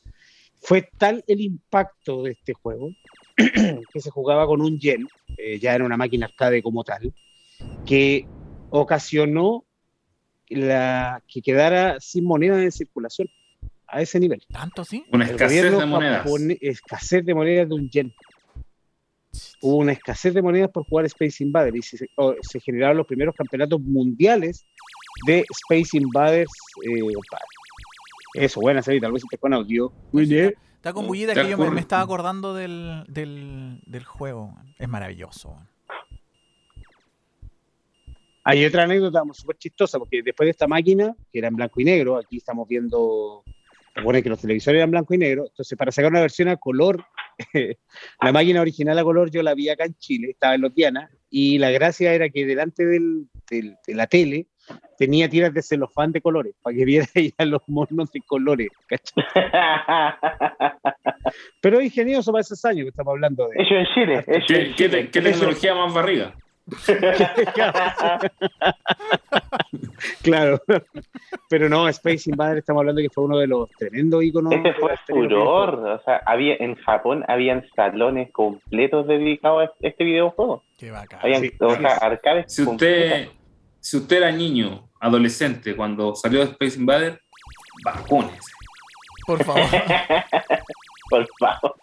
Fue 0.59 0.87
tal 0.97 1.23
el 1.27 1.41
impacto 1.41 2.23
de 2.23 2.31
este 2.31 2.53
juego 2.53 2.89
que 3.93 3.99
se 4.01 4.09
jugaba 4.11 4.45
con 4.45 4.61
un 4.61 4.77
yen, 4.79 5.07
eh, 5.37 5.59
ya 5.59 5.73
era 5.75 5.85
una 5.85 5.97
máquina 5.97 6.25
arcade 6.27 6.61
como 6.61 6.83
tal, 6.83 7.13
que 7.85 8.27
ocasionó 8.69 9.65
la, 10.49 11.23
que 11.27 11.41
quedara 11.41 11.99
sin 11.99 12.25
moneda 12.25 12.61
en 12.61 12.71
circulación 12.71 13.27
a 13.87 14.01
ese 14.01 14.19
nivel. 14.19 14.41
¿Tanto 14.51 14.83
sí? 14.85 15.05
Una 15.11 15.25
escasez 15.25 15.71
de 15.77 15.85
monedas. 15.85 16.25
japone- 16.25 16.57
escasez 16.61 17.25
de 17.25 17.33
monedas 17.33 17.69
de 17.69 17.75
un 17.75 17.89
yen. 17.89 18.13
Hubo 19.61 19.77
una 19.77 19.91
escasez 19.91 20.33
de 20.33 20.41
monedas 20.41 20.69
por 20.71 20.83
jugar 20.85 21.05
Space 21.05 21.43
Invaders 21.43 21.93
y 21.93 21.97
se, 21.97 22.09
o- 22.15 22.35
se 22.41 22.59
generaron 22.59 22.97
los 22.97 23.05
primeros 23.07 23.35
campeonatos 23.35 23.79
mundiales 23.81 24.65
de 25.27 25.45
Space 25.49 25.97
Invaders. 25.97 26.51
eh. 26.85 26.99
Eso, 28.33 28.61
buena, 28.61 28.81
Sarita, 28.81 29.05
tal 29.05 29.13
vez 29.13 29.23
estés 29.23 29.39
con 29.39 29.53
audio. 29.53 29.91
Muy 30.11 30.25
bien. 30.25 30.53
Está 30.75 30.93
con 30.93 31.05
bullita 31.05 31.33
Te 31.33 31.43
que 31.43 31.49
yo 31.49 31.57
me, 31.57 31.79
estaba 31.79 32.01
acordando 32.01 32.55
del, 32.55 33.03
del, 33.07 33.79
del 33.85 34.03
juego. 34.03 34.55
Es 34.79 34.87
maravilloso. 34.89 35.55
Hay 38.43 38.65
otra 38.65 38.83
anécdota 38.83 39.21
súper 39.33 39.57
chistosa, 39.57 39.99
porque 39.99 40.23
después 40.23 40.47
de 40.47 40.51
esta 40.51 40.67
máquina, 40.67 41.15
que 41.31 41.37
era 41.39 41.47
en 41.49 41.55
blanco 41.55 41.79
y 41.79 41.83
negro, 41.83 42.17
aquí 42.17 42.37
estamos 42.37 42.67
viendo, 42.67 43.43
recuerden 43.95 44.23
que 44.23 44.29
los 44.29 44.39
televisores 44.41 44.79
eran 44.79 44.91
blanco 44.91 45.13
y 45.13 45.17
negro, 45.17 45.45
entonces 45.47 45.77
para 45.77 45.91
sacar 45.91 46.11
una 46.11 46.21
versión 46.21 46.47
a 46.47 46.57
color, 46.57 47.03
la 48.21 48.31
máquina 48.31 48.61
original 48.61 48.97
a 48.99 49.03
color 49.03 49.29
yo 49.31 49.41
la 49.43 49.53
vi 49.53 49.69
acá 49.69 49.85
en 49.85 49.95
Chile, 49.95 50.29
estaba 50.31 50.55
en 50.55 50.61
Lotiana, 50.61 51.09
y 51.29 51.57
la 51.57 51.71
gracia 51.71 52.13
era 52.13 52.29
que 52.29 52.45
delante 52.45 52.85
del- 52.85 53.27
del- 53.49 53.75
de 53.87 53.95
la 53.95 54.07
tele 54.07 54.47
tenía 54.97 55.27
tiras 55.29 55.53
de 55.53 55.61
celofán 55.61 56.11
de 56.11 56.21
colores, 56.21 56.53
para 56.61 56.75
que 56.75 56.85
viera 56.85 57.05
ya 57.39 57.45
los 57.45 57.61
monos 57.67 58.11
de 58.11 58.21
colores, 58.21 58.69
¿cachai? 58.87 59.23
Pero 61.61 61.79
es 61.79 61.85
ingenioso 61.85 62.31
para 62.31 62.41
esos 62.41 62.63
años 62.65 62.83
que 62.85 62.89
estamos 62.89 63.11
hablando 63.13 63.47
de... 63.49 63.61
Hecho 63.61 63.75
en 63.75 63.85
Chile. 63.93 64.23
En 64.27 64.41
¿Qué, 64.45 64.73
qué 64.75 64.89
te- 64.89 64.89
Chile. 64.89 65.09
qué 65.11 65.21
tecnología 65.21 65.73
más 65.75 65.93
barriga? 65.93 66.35
claro. 70.23 70.61
Pero 71.49 71.69
no, 71.69 71.87
Space 71.89 72.29
Invader 72.29 72.59
estamos 72.59 72.81
hablando 72.81 73.01
que 73.01 73.09
fue 73.09 73.23
uno 73.25 73.37
de 73.37 73.47
los 73.47 73.69
tremendos 73.71 74.23
iconos. 74.23 74.53
Ese 74.53 74.61
de 74.63 74.73
fue 74.75 74.95
furor. 75.07 75.75
O 75.85 75.99
sea, 76.03 76.21
había, 76.25 76.55
en 76.59 76.75
Japón 76.75 77.23
habían 77.27 77.65
salones 77.75 78.31
completos 78.31 79.07
dedicados 79.07 79.69
a 79.69 79.71
este 79.81 80.03
videojuego. 80.03 80.63
Qué 80.77 80.91
bacán. 80.91 81.19
Habían, 81.21 81.41
Sí, 81.41 81.51
o 81.59 81.71
sí. 81.75 81.81
sea, 81.81 81.95
arcades 81.97 82.53
Si 82.53 82.63
usted, 82.63 83.27
si 83.79 83.97
usted 83.97 84.17
era 84.17 84.31
niño, 84.31 84.89
adolescente, 84.99 85.75
cuando 85.75 86.15
salió 86.15 86.39
de 86.39 86.45
Space 86.51 86.79
Invader, 86.79 87.19
vacunes. 87.83 88.39
Por 89.25 89.43
favor. 89.43 89.61
Por 91.09 91.27
favor. 91.39 91.75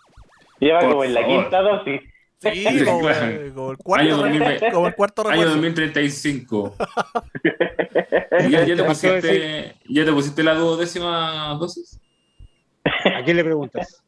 Lleva 0.60 0.80
Por 0.80 0.90
como 0.90 1.04
en 1.04 1.14
la 1.14 1.20
favor. 1.20 1.42
quinta 1.42 1.62
dosis. 1.62 2.00
Sí, 2.40 2.50
Sí, 2.54 2.84
como, 2.84 3.00
claro. 3.00 3.54
como 3.54 3.70
el 3.72 3.76
cuarto, 3.78 4.04
Año 4.06 4.16
2020. 4.18 4.70
como 4.72 4.86
el 4.86 4.94
cuarto 4.94 5.22
Año 5.22 5.30
refuerzo. 5.30 5.54
2035. 5.54 6.76
¿Ya, 8.50 8.64
ya 8.64 8.76
te 8.76 8.84
pusiste, 8.84 9.74
¿Ya 9.88 10.04
te 10.04 10.12
pusiste 10.12 10.42
la 10.44 10.54
duodécima 10.54 11.56
dosis? 11.58 12.00
¿A 12.84 13.24
quién 13.24 13.36
le 13.36 13.44
preguntas? 13.44 14.02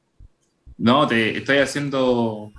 No, 0.78 1.06
te 1.06 1.38
estoy 1.38 1.58
haciendo. 1.58 2.52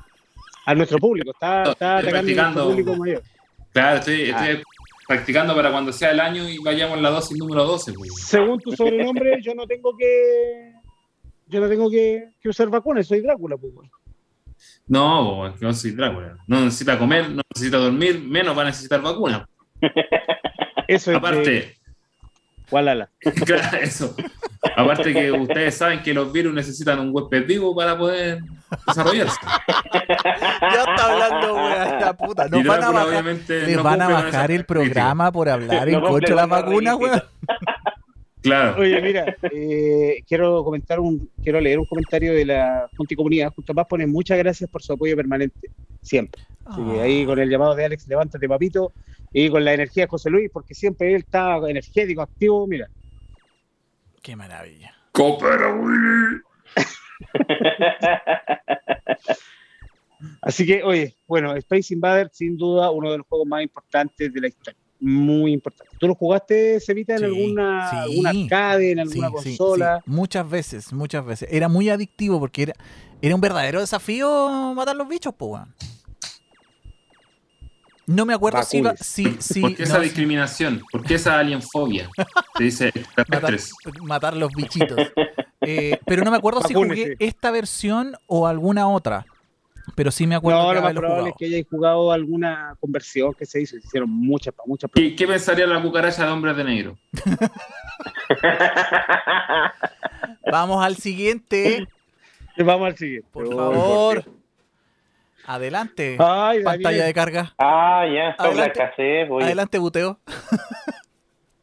A 0.66 0.76
nuestro 0.76 0.98
público, 1.00 1.32
está, 1.32 1.72
está 1.72 2.00
Estoy 2.00 2.10
atacando 2.10 2.12
a 2.12 2.12
nuestro 2.12 2.12
practicando. 2.12 2.70
público 2.70 2.96
mayor. 2.98 3.24
Claro, 3.72 4.00
estoy, 4.00 4.32
Ah. 4.32 4.50
estoy 4.50 4.64
practicando 5.08 5.56
para 5.56 5.72
cuando 5.72 5.92
sea 5.94 6.12
el 6.12 6.20
año 6.20 6.48
y 6.48 6.58
vayamos 6.60 6.98
en 6.98 7.04
la 7.04 7.10
dosis 7.12 7.38
número 7.38 7.64
12. 7.66 7.94
pues. 7.94 8.10
Según 8.18 8.60
tu 8.60 8.72
sobrenombre, 8.76 9.40
yo 9.42 9.56
no 9.56 9.66
tengo 9.66 9.96
que. 9.98 10.74
Yo 11.48 11.60
no 11.62 11.68
tengo 11.70 11.90
que, 11.90 12.30
que 12.42 12.50
usar 12.50 12.70
vacunas, 12.70 13.08
soy 13.08 13.22
Drácula, 13.22 13.56
pues. 13.58 13.74
No, 14.88 15.38
pues, 15.40 15.60
que 15.60 15.66
no 15.66 15.74
soy 15.74 15.92
Drácula. 15.92 16.38
No 16.48 16.62
necesita 16.62 16.98
comer, 16.98 17.30
no 17.30 17.42
necesita 17.54 17.78
dormir, 17.78 18.20
menos 18.20 18.58
va 18.58 18.64
a 18.64 18.66
necesitar 18.66 19.02
vacuna. 19.02 19.48
Eso 20.88 21.12
es. 21.12 21.18
Aparte, 21.18 21.82
Gualala. 22.72 23.10
claro, 23.46 23.78
eso. 23.78 24.16
Aparte 24.78 25.14
que 25.14 25.32
ustedes 25.32 25.76
saben 25.76 26.02
que 26.02 26.14
los 26.14 26.32
virus 26.32 26.54
necesitan 26.54 27.00
un 27.00 27.10
huésped 27.12 27.46
vivo 27.46 27.76
para 27.76 27.98
poder 27.98 28.40
desarrollarse. 28.88 29.38
Ya 30.62 30.80
está 30.80 31.12
hablando, 31.12 31.56
weón, 31.56 32.00
la 32.00 32.14
puta. 32.14 32.48
Nos 32.48 32.62
Y 32.62 32.64
van 32.64 32.84
a 32.84 32.92
bajar, 32.92 33.08
obviamente, 33.10 33.66
les 33.66 33.76
no 33.76 33.84
van 33.84 34.02
a 34.02 34.08
bajar 34.08 34.52
el 34.52 34.66
programa 34.66 35.30
por 35.32 35.50
hablar 35.50 35.90
en 35.90 36.00
contra 36.00 36.30
de 36.30 36.36
las 36.36 36.48
vacunas, 36.48 36.96
weón. 36.96 37.24
Claro. 38.42 38.82
Oye, 38.82 39.00
mira, 39.02 39.36
eh, 39.52 40.24
quiero 40.28 40.64
comentar 40.64 41.00
un, 41.00 41.30
quiero 41.44 41.62
leer 41.62 41.80
un 41.80 41.86
comentario 41.86 42.34
de 42.34 42.46
la 42.46 42.90
Junta 42.98 43.14
y 43.14 43.18
Comunidad. 43.18 43.54
Justo 43.54 43.74
más 43.74 43.86
pone 43.86 44.08
muchas 44.08 44.38
gracias 44.40 44.70
por 44.70 44.82
su 44.82 44.94
apoyo 44.94 45.16
permanente, 45.16 45.70
siempre. 46.02 46.42
Que 46.76 47.02
ahí 47.02 47.26
con 47.26 47.38
el 47.38 47.50
llamado 47.50 47.76
de 47.76 47.86
Alex, 47.86 48.08
levántate, 48.08 48.48
papito, 48.48 48.94
y 49.32 49.50
con 49.50 49.64
la 49.64 49.74
energía 49.74 50.04
de 50.04 50.10
José 50.10 50.30
Luis, 50.30 50.50
porque 50.52 50.74
siempre 50.74 51.14
él 51.14 51.22
está 51.22 51.58
energético, 51.70 52.22
activo, 52.22 52.66
mira. 52.66 52.90
Qué 54.22 54.36
maravilla. 54.36 54.94
Coopera, 55.12 55.74
Willy. 55.74 56.42
Así 60.42 60.66
que, 60.66 60.84
oye, 60.84 61.16
bueno, 61.28 61.56
Space 61.56 61.94
Invader, 61.94 62.30
sin 62.32 62.58
duda, 62.58 62.92
uno 62.92 63.12
de 63.12 63.20
los 63.20 63.28
juegos 63.28 63.48
más 63.48 63.64
importantes 63.64 64.34
de 64.34 64.42
la 64.42 64.48
historia. 64.48 64.81
Muy 65.04 65.52
importante. 65.54 65.96
¿Tú 65.98 66.08
lo 66.08 66.14
jugaste, 66.14 66.80
Cevita, 66.80 67.14
en 67.16 67.20
Sí, 67.20 67.26
alguna, 67.26 67.90
sí. 67.90 67.96
alguna 67.98 68.30
arcade, 68.30 68.92
en 68.92 69.00
alguna 69.00 69.28
Sí, 69.30 69.58
consola? 69.58 70.02
sí. 70.06 70.12
Muchas 70.12 70.48
veces, 70.50 70.94
muchas 70.94 71.26
veces. 71.26 71.50
Era 71.52 71.68
muy 71.68 71.90
adictivo 71.90 72.40
porque 72.40 72.62
era, 72.64 72.74
era 73.20 73.34
un 73.34 73.42
verdadero 73.42 73.80
desafío 73.82 74.74
matar 74.76 74.96
los 74.96 75.08
bichos, 75.08 75.34
po, 75.34 75.48
weón. 75.48 75.74
No 78.06 78.26
me 78.26 78.34
acuerdo 78.34 78.62
si, 78.64 78.78
iba- 78.78 78.90
Vacunes. 78.92 79.08
si, 79.08 79.38
si 79.42 79.62
¿Por 79.62 79.76
qué 79.76 79.84
esa 79.84 80.00
discriminación? 80.00 80.84
¿Por 80.92 81.04
qué 81.04 81.16
esa 81.16 81.40
alienfobia? 81.40 82.10
Te 82.58 82.64
dice 82.64 82.92
matar, 83.28 83.58
matar 84.04 84.38
los 84.38 84.54
bichitos. 84.54 85.00
Eh, 85.64 85.98
pero 86.06 86.24
no 86.24 86.32
me 86.32 86.38
acuerdo 86.38 86.62
si 86.62 86.74
jugué 86.74 87.16
esta 87.20 87.50
versión 87.52 88.16
o 88.28 88.48
alguna 88.48 88.88
otra. 88.88 89.26
Pero 89.96 90.12
sí 90.12 90.28
me 90.28 90.36
acuerdo 90.36 90.62
No, 90.64 90.70
de 90.70 90.76
lo 90.76 90.82
más 90.82 90.94
probable 90.94 91.16
jugado. 91.22 91.28
es 91.28 91.34
que 91.38 91.46
hayáis 91.46 91.68
jugado 91.70 92.12
alguna 92.12 92.76
conversión 92.80 93.34
que 93.34 93.46
se 93.46 93.62
hizo. 93.62 93.78
Se 93.80 93.88
hicieron 93.88 94.10
muchas, 94.10 94.54
muchas. 94.66 94.90
¿Qué, 94.94 95.16
qué 95.16 95.28
pensaría 95.28 95.68
la 95.68 95.82
cucaracha 95.82 96.26
de 96.26 96.32
hombres 96.32 96.56
de 96.56 96.64
negro? 96.64 96.98
Vamos 100.52 100.84
al 100.84 100.96
siguiente, 100.98 101.88
Vamos 102.58 102.88
al 102.88 102.98
siguiente. 102.98 103.28
por 103.32 103.48
Oh, 103.48 103.56
favor. 103.58 104.24
Adelante. 105.46 106.18
Ay, 106.20 106.64
Pantalla 106.64 107.06
de 107.06 107.14
carga. 107.14 107.54
Ah, 107.58 108.06
ya, 108.06 108.36
la 108.38 108.38
Adelante. 108.38 108.80
escasez, 108.84 109.28
oye. 109.30 109.46
Adelante, 109.46 109.78
buteo. 109.80 110.20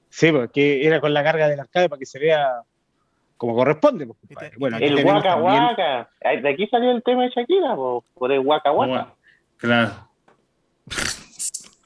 Sí, 0.08 0.32
porque 0.32 0.84
era 0.86 1.00
con 1.00 1.14
la 1.14 1.22
carga 1.22 1.48
del 1.48 1.60
arcade 1.60 1.88
para 1.88 1.98
que 2.00 2.06
se 2.06 2.18
vea 2.18 2.62
como 3.38 3.54
corresponde. 3.54 4.06
pues. 4.06 4.18
Bueno, 4.58 4.76
aquí 4.76 4.84
El 4.86 5.04
Waka 5.04 5.22
también- 5.30 5.62
Waka. 5.64 6.10
De 6.42 6.48
aquí 6.50 6.66
salió 6.66 6.90
el 6.90 7.02
tema 7.02 7.22
de 7.22 7.30
Shakira, 7.30 7.74
po, 7.74 8.04
por 8.14 8.30
el 8.30 8.40
Waka 8.40 8.70
Waka. 8.72 9.14
Claro. 9.56 9.92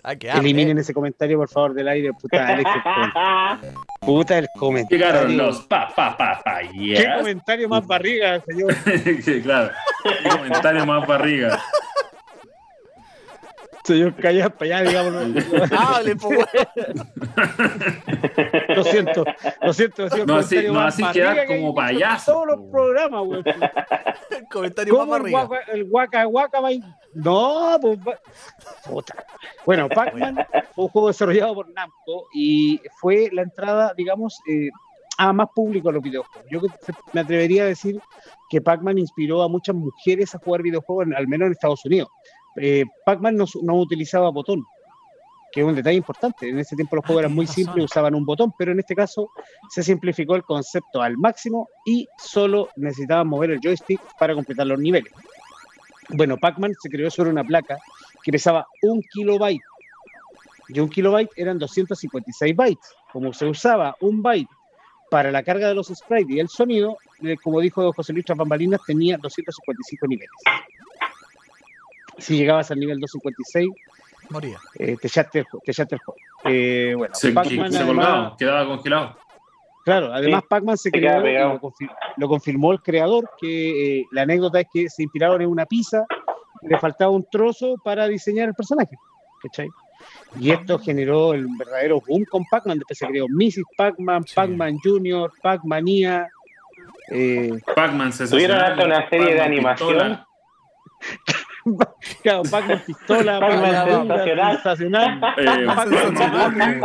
Ah. 0.05 0.14
Eliminen 0.14 0.76
ese 0.78 0.92
comentario, 0.92 1.38
por 1.38 1.48
favor, 1.48 1.74
del 1.74 1.86
aire. 1.86 2.12
Puta, 2.12 2.44
Alex, 2.44 2.68
el 2.74 2.82
comentario. 2.82 3.80
Puta, 4.00 4.38
el 4.38 4.48
comentario. 4.59 5.07
Llegaron 5.07 5.36
los 5.36 5.61
pa 5.62 5.92
pa 5.94 6.16
pa 6.16 6.40
pa 6.44 6.59
¿Qué 6.61 7.07
comentario 7.18 7.68
más 7.68 7.86
barriga, 7.86 8.40
señor? 8.40 8.74
claro. 9.44 9.70
Qué 10.03 10.28
comentario 10.28 10.84
más 10.86 11.07
barriga. 11.07 11.57
Señor 13.84 14.12
Callas, 14.16 14.50
para 14.50 14.78
allá, 14.78 14.90
digamos. 14.90 15.70
Hable, 15.70 16.14
weón. 16.14 16.46
Lo 18.77 18.85
siento, 18.85 19.25
lo 19.62 19.73
siento. 19.73 20.09
No 20.27 20.37
así- 20.37 20.66
no 20.68 20.81
así 20.81 21.05
quedar 21.12 21.47
que 21.47 21.59
como 21.61 21.75
pues. 21.75 21.87
payaso, 21.93 22.33
Todos 22.33 22.47
los 22.47 22.70
programas, 22.70 23.25
güey. 23.25 23.43
El 24.31 24.45
comentario 24.51 24.95
más 25.07 25.20
¿Cómo 25.20 25.55
el 25.73 25.85
guaca, 25.85 26.25
guaca 26.25 26.61
va 26.61 26.70
No, 27.14 27.79
pues. 27.81 27.99
va- 28.01 28.18
Puta. 28.89 29.25
Bueno, 29.66 29.89
Pac-Man 29.89 30.37
fue 30.75 30.85
un 30.85 30.91
juego 30.91 31.09
desarrollado 31.09 31.55
por 31.55 31.68
Namco 31.73 32.29
y 32.35 32.81
fue 33.01 33.29
la 33.33 33.43
entrada, 33.43 33.93
digamos, 33.97 34.41
eh, 34.49 34.70
a 35.18 35.33
más 35.33 35.49
público 35.55 35.89
a 35.91 35.93
los 35.93 36.03
videojuegos. 36.03 36.49
Yo 36.51 36.61
me 37.12 37.20
atrevería 37.20 37.62
a 37.64 37.66
decir 37.66 38.01
que 38.49 38.61
Pac-Man 38.61 38.99
inspiró 38.99 39.43
a 39.43 39.49
muchas 39.49 39.75
mujeres 39.75 40.35
a 40.35 40.39
jugar 40.39 40.62
videojuegos, 40.62 41.07
en- 41.07 41.14
al 41.14 41.29
menos 41.29 41.47
en 41.47 41.53
Estados 41.53 41.85
Unidos. 41.85 42.09
Eh, 42.57 42.85
Pac-Man 43.07 43.37
no, 43.37 43.45
no 43.62 43.75
utilizaba 43.77 44.31
botón, 44.31 44.64
que 45.53 45.61
es 45.61 45.66
un 45.66 45.74
detalle 45.74 45.96
importante. 45.96 46.48
En 46.48 46.59
ese 46.59 46.74
tiempo 46.74 46.96
los 46.96 47.05
juegos 47.05 47.20
Ah, 47.20 47.26
eran 47.26 47.34
muy 47.34 47.46
simples, 47.46 47.84
usaban 47.84 48.14
un 48.14 48.24
botón, 48.24 48.53
pero 48.59 48.72
en 48.72 48.80
este 48.80 48.94
caso 48.94 49.30
se 49.68 49.82
simplificó 49.82 50.34
el 50.34 50.42
concepto 50.42 51.03
al 51.03 51.18
máximo 51.18 51.68
y 51.84 52.09
solo 52.18 52.70
necesitaban 52.76 53.28
mover 53.28 53.50
el 53.50 53.61
joystick 53.61 54.00
para 54.18 54.34
completar 54.34 54.66
los 54.66 54.78
niveles. 54.78 55.12
Bueno, 56.09 56.36
Pac-Man 56.38 56.74
se 56.80 56.88
creó 56.88 57.11
sobre 57.11 57.30
una 57.30 57.44
placa 57.44 57.78
que 58.22 58.32
pesaba 58.32 58.66
un 58.82 59.03
kilobyte 59.12 59.62
y 60.68 60.80
un 60.80 60.88
kilobyte 60.88 61.30
eran 61.36 61.59
256 61.59 62.57
bytes. 62.57 62.94
Como 63.12 63.32
se 63.32 63.46
usaba 63.46 63.94
un 64.00 64.22
byte 64.22 64.48
para 65.11 65.30
la 65.30 65.42
carga 65.42 65.68
de 65.68 65.74
los 65.74 65.88
sprites 65.88 66.34
y 66.34 66.40
el 66.40 66.48
sonido, 66.48 66.96
eh, 67.22 67.36
como 67.42 67.61
dijo 67.61 67.92
José 67.92 68.14
Luis 68.14 68.24
Bambalinas, 68.34 68.80
tenía 68.86 69.18
255 69.18 70.07
niveles. 70.07 70.30
Si 72.18 72.36
llegabas 72.36 72.70
al 72.70 72.80
nivel 72.80 72.98
256, 73.00 73.68
Moría. 74.33 74.59
eh, 74.78 74.97
te 75.01 75.07
echaste 75.07 75.41
el, 75.41 75.45
ju- 75.47 75.61
te 75.64 75.70
echaste 75.72 75.95
el 75.97 76.01
juego. 76.01 76.18
Eh, 76.45 76.95
bueno, 76.97 77.14
Se, 77.14 77.30
Pac-Man 77.33 77.70
se 77.72 77.78
además- 77.78 78.07
colgaba, 78.07 78.37
quedaba 78.37 78.66
congelado. 78.66 79.16
Claro, 79.85 80.12
además 80.14 80.43
Pac-Man 80.49 80.76
se 80.76 80.91
Se 80.91 80.91
creó 80.93 81.26
y 81.28 81.35
lo, 81.39 81.61
confir- 81.61 81.91
lo 82.16 82.28
confirmó 82.28 82.72
el 82.72 82.80
creador, 82.80 83.28
que 83.41 84.01
eh, 84.01 84.05
la 84.12 84.22
anécdota 84.22 84.61
es 84.61 84.66
que 84.72 84.89
se 84.89 85.03
inspiraron 85.03 85.43
en 85.43 85.49
una 85.49 85.66
pizza, 85.66 86.05
le 86.62 86.78
faltaba 86.78 87.11
un 87.11 87.26
trozo 87.30 87.74
para 87.85 88.07
diseñar 88.07 88.49
el 88.49 88.55
personaje. 88.55 88.97
¿cachai? 89.43 89.68
Y 90.39 90.51
esto 90.53 90.78
generó 90.78 91.35
el 91.35 91.47
verdadero 91.59 92.01
boom 92.07 92.24
con 92.30 92.45
Pac-Man. 92.49 92.78
Después 92.78 92.99
se 92.99 93.07
creó 93.09 93.26
Mrs. 93.28 93.64
Pac-Man, 93.76 94.24
Sí. 94.24 94.35
Pac-Man 94.37 94.78
Jr., 94.83 95.33
Pac-Manía. 95.43 96.28
eh, 97.11 97.51
Pac-Man 97.74 98.12
se 98.12 98.28
Tuvieron 98.28 98.59
hasta 98.59 98.85
una 98.85 99.09
serie 99.11 99.35
de 99.35 99.41
animación. 99.41 100.20
claro, 102.22 102.42
Pac-Man 102.50 102.82
Pistola, 102.86 103.40
Pac-Man 103.40 104.54
Sensacional. 104.54 105.20
Eh, 105.36 105.66
Pac-Man 105.66 106.80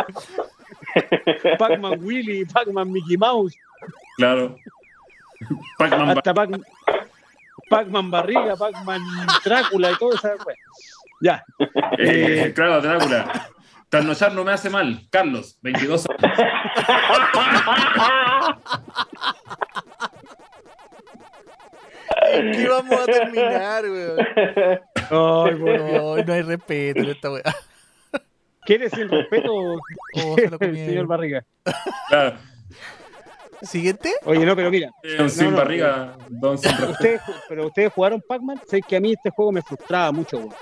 Pac-Man 1.58 2.00
Willy, 2.02 2.46
Pac-Man 2.46 2.92
Mickey 2.92 3.18
Mouse. 3.18 3.56
claro. 4.18 4.58
Pac-Man 5.78 6.18
hasta 6.18 6.34
Pac 6.34 6.50
Pac-Man 7.70 8.10
Barriga, 8.10 8.56
Pac-Man 8.56 9.02
Drácula 9.44 9.92
y 9.92 9.96
todo 9.98 10.14
eso. 10.14 10.30
Bueno, 10.44 10.60
ya. 11.22 11.44
Eh, 11.98 12.52
claro, 12.56 12.82
Drácula. 12.82 13.50
Trasnochar 13.90 14.34
no 14.34 14.44
me 14.44 14.52
hace 14.52 14.70
mal. 14.70 15.08
Carlos, 15.10 15.58
22 15.62 16.08
años. 16.10 16.38
¿En 22.34 22.52
qué 22.58 22.68
vamos 22.68 23.00
a 23.00 23.06
terminar, 23.06 23.84
weón? 23.86 24.20
Ay, 24.20 25.56
Dios. 25.56 25.82
No, 25.92 26.18
no 26.18 26.34
hay 26.34 26.42
respeto 26.42 27.00
en 27.02 27.10
esta 27.10 27.32
weá. 27.32 27.44
¿Quieres 28.66 28.92
sin 28.92 29.08
respeto, 29.10 29.52
Oh, 29.54 30.36
se 30.36 30.50
lo 30.50 30.58
señor 30.58 31.08
Barriga? 31.08 31.44
Claro. 32.10 32.38
¿Siguiente? 33.62 34.14
Oye, 34.26 34.46
no, 34.46 34.56
pero 34.56 34.70
mira, 34.70 34.90
Eh, 35.04 35.18
un 35.20 35.30
sin 35.32 35.52
no, 35.52 35.58
barriga, 35.58 36.16
don 36.30 36.58
sin 36.58 36.70
respeto. 36.72 36.92
ustedes, 36.92 37.22
pero 37.50 37.66
ustedes 37.68 37.92
jugaron 37.94 38.22
Pac-Man, 38.28 38.62
sé 38.68 38.82
que 38.82 38.98
a 38.98 39.00
mí 39.00 39.14
este 39.14 39.32
juego 39.32 39.52
me 39.52 39.62
frustraba 39.64 40.12
mucho, 40.12 40.38
güey. 40.40 40.56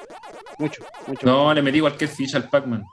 Mucho, 0.60 0.86
mucho. 1.08 1.26
No, 1.28 1.54
le 1.54 1.62
metí 1.62 1.82
cualquier 1.82 2.10
ficha 2.10 2.38
al 2.38 2.48
Pac-Man. 2.48 2.86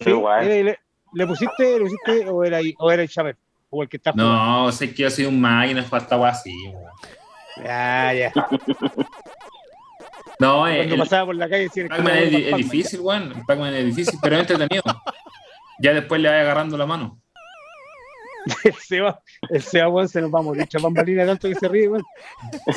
Sí, 0.00 0.10
Igual. 0.10 0.48
¿Le, 0.48 0.64
le, 0.64 0.78
le 1.12 1.26
pusiste, 1.28 1.78
le 1.78 1.80
pusiste 1.84 2.28
o 2.28 2.42
era, 2.42 2.58
o 2.78 2.90
era 2.90 3.02
el 3.02 3.08
Chávez? 3.08 3.36
O 3.70 3.82
el 3.84 3.88
que 3.88 3.98
está 3.98 4.10
jugando? 4.12 4.32
No, 4.34 4.72
sé 4.72 4.92
que 4.92 5.02
yo 5.02 5.10
soy 5.10 5.26
un 5.26 5.40
máquina, 5.40 5.82
faltaba 5.84 6.30
así. 6.30 6.52
weón. 6.66 6.82
Ya, 7.62 8.12
ya. 8.12 8.32
No, 10.38 10.66
eh, 10.66 10.76
Cuando 10.78 10.94
el 10.94 11.00
pasaba 11.00 11.26
por 11.26 11.36
la 11.36 11.48
calle 11.48 11.64
decía 11.64 11.86
Pac-Man 11.88 12.16
es, 12.16 12.34
es 12.34 12.56
difícil, 12.56 13.00
weón. 13.00 13.32
El 13.36 13.44
Pac-Man 13.44 13.74
es 13.74 13.86
difícil, 13.86 14.18
pero 14.20 14.36
es 14.36 14.40
entretenido. 14.42 14.82
Ya 15.80 15.92
después 15.92 16.20
le 16.20 16.28
vas 16.28 16.40
agarrando 16.40 16.76
la 16.76 16.86
mano. 16.86 17.20
El 18.64 18.74
Seba, 18.74 19.18
el 19.48 19.62
Seba, 19.62 19.88
weón, 19.88 20.06
se 20.06 20.20
nos 20.20 20.30
va 20.30 20.40
a 20.40 20.42
morir. 20.42 20.62
Echa 20.64 20.78
bambalina 20.78 21.24
tanto 21.24 21.48
que 21.48 21.54
se 21.54 21.66
ríe, 21.66 21.88
weón. 21.88 22.04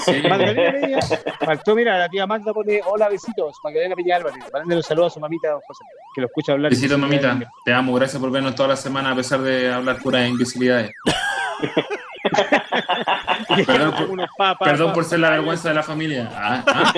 Sí. 0.06 0.22
Magdalena 0.28 1.00
faltó, 1.40 1.76
mira, 1.76 1.98
la 2.00 2.08
tía 2.08 2.26
Magda 2.26 2.54
pone 2.54 2.80
hola, 2.86 3.10
besitos. 3.10 3.54
Magdalena 3.64 3.96
Peña 3.96 4.16
Álvarez, 4.16 4.40
mándale 4.54 4.78
un 4.78 4.84
saludo 4.84 5.08
a 5.08 5.10
su 5.10 5.20
mamita, 5.20 5.50
don 5.50 5.62
José, 5.68 5.84
que 6.16 6.22
lo 6.22 6.28
escucha 6.28 6.54
hablar. 6.54 6.72
Besitos, 6.72 6.98
mamita. 6.98 7.38
Te 7.66 7.74
amo, 7.74 7.94
gracias 7.96 8.22
por 8.22 8.32
vernos 8.32 8.56
toda 8.56 8.70
la 8.70 8.76
semana 8.78 9.12
a 9.12 9.16
pesar 9.16 9.42
de 9.42 9.74
hablar 9.74 9.98
puras 9.98 10.30
invisibilidades. 10.30 10.92
Perdón 13.66 13.92
por- 13.96 14.10
Unos 14.10 14.30
pa, 14.38 14.56
pa, 14.56 14.66
Perdón 14.66 14.88
pa. 14.90 14.94
por 14.94 15.04
ser 15.06 15.20
la 15.20 15.30
vergüenza 15.32 15.70
de 15.70 15.76
la 15.76 15.84
familia. 15.84 16.30
Ah, 16.36 16.64
ah. 16.68 16.94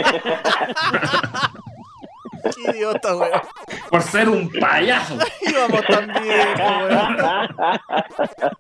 Qué 2.55 2.71
idiota, 2.71 3.15
weón. 3.15 3.41
Por 3.89 4.01
ser 4.01 4.29
un 4.29 4.49
payaso. 4.51 5.17
Íbamos 5.41 5.81
tan 5.87 6.07
bien, 6.07 6.47
weón. 6.57 7.17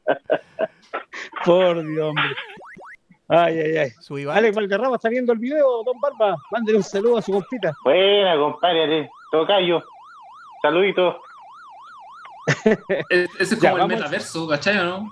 Por 1.45 1.85
Dios, 1.85 2.09
hombre. 2.09 2.35
Ay, 3.27 3.59
ay, 3.59 3.77
ay. 3.77 3.89
Subí. 4.01 4.25
Alex 4.27 4.55
Valderrama 4.55 4.95
está 4.95 5.09
viendo 5.09 5.31
el 5.33 5.39
video, 5.39 5.83
don 5.83 5.99
Barba. 5.99 6.35
Mándele 6.51 6.77
un 6.79 6.83
saludo 6.83 7.17
a 7.17 7.21
su 7.21 7.31
compita. 7.31 7.71
Buena, 7.83 8.35
compadre. 8.37 9.09
Tocayo. 9.31 9.83
Saluditos. 10.61 11.15
E- 13.09 13.27
Ese 13.37 13.53
es 13.55 13.59
Ya, 13.61 13.69
como 13.71 13.83
el 13.83 13.87
vamos. 13.89 13.97
metaverso, 13.97 14.47
¿cachai 14.47 14.77
o 14.79 14.83
no? 14.83 15.11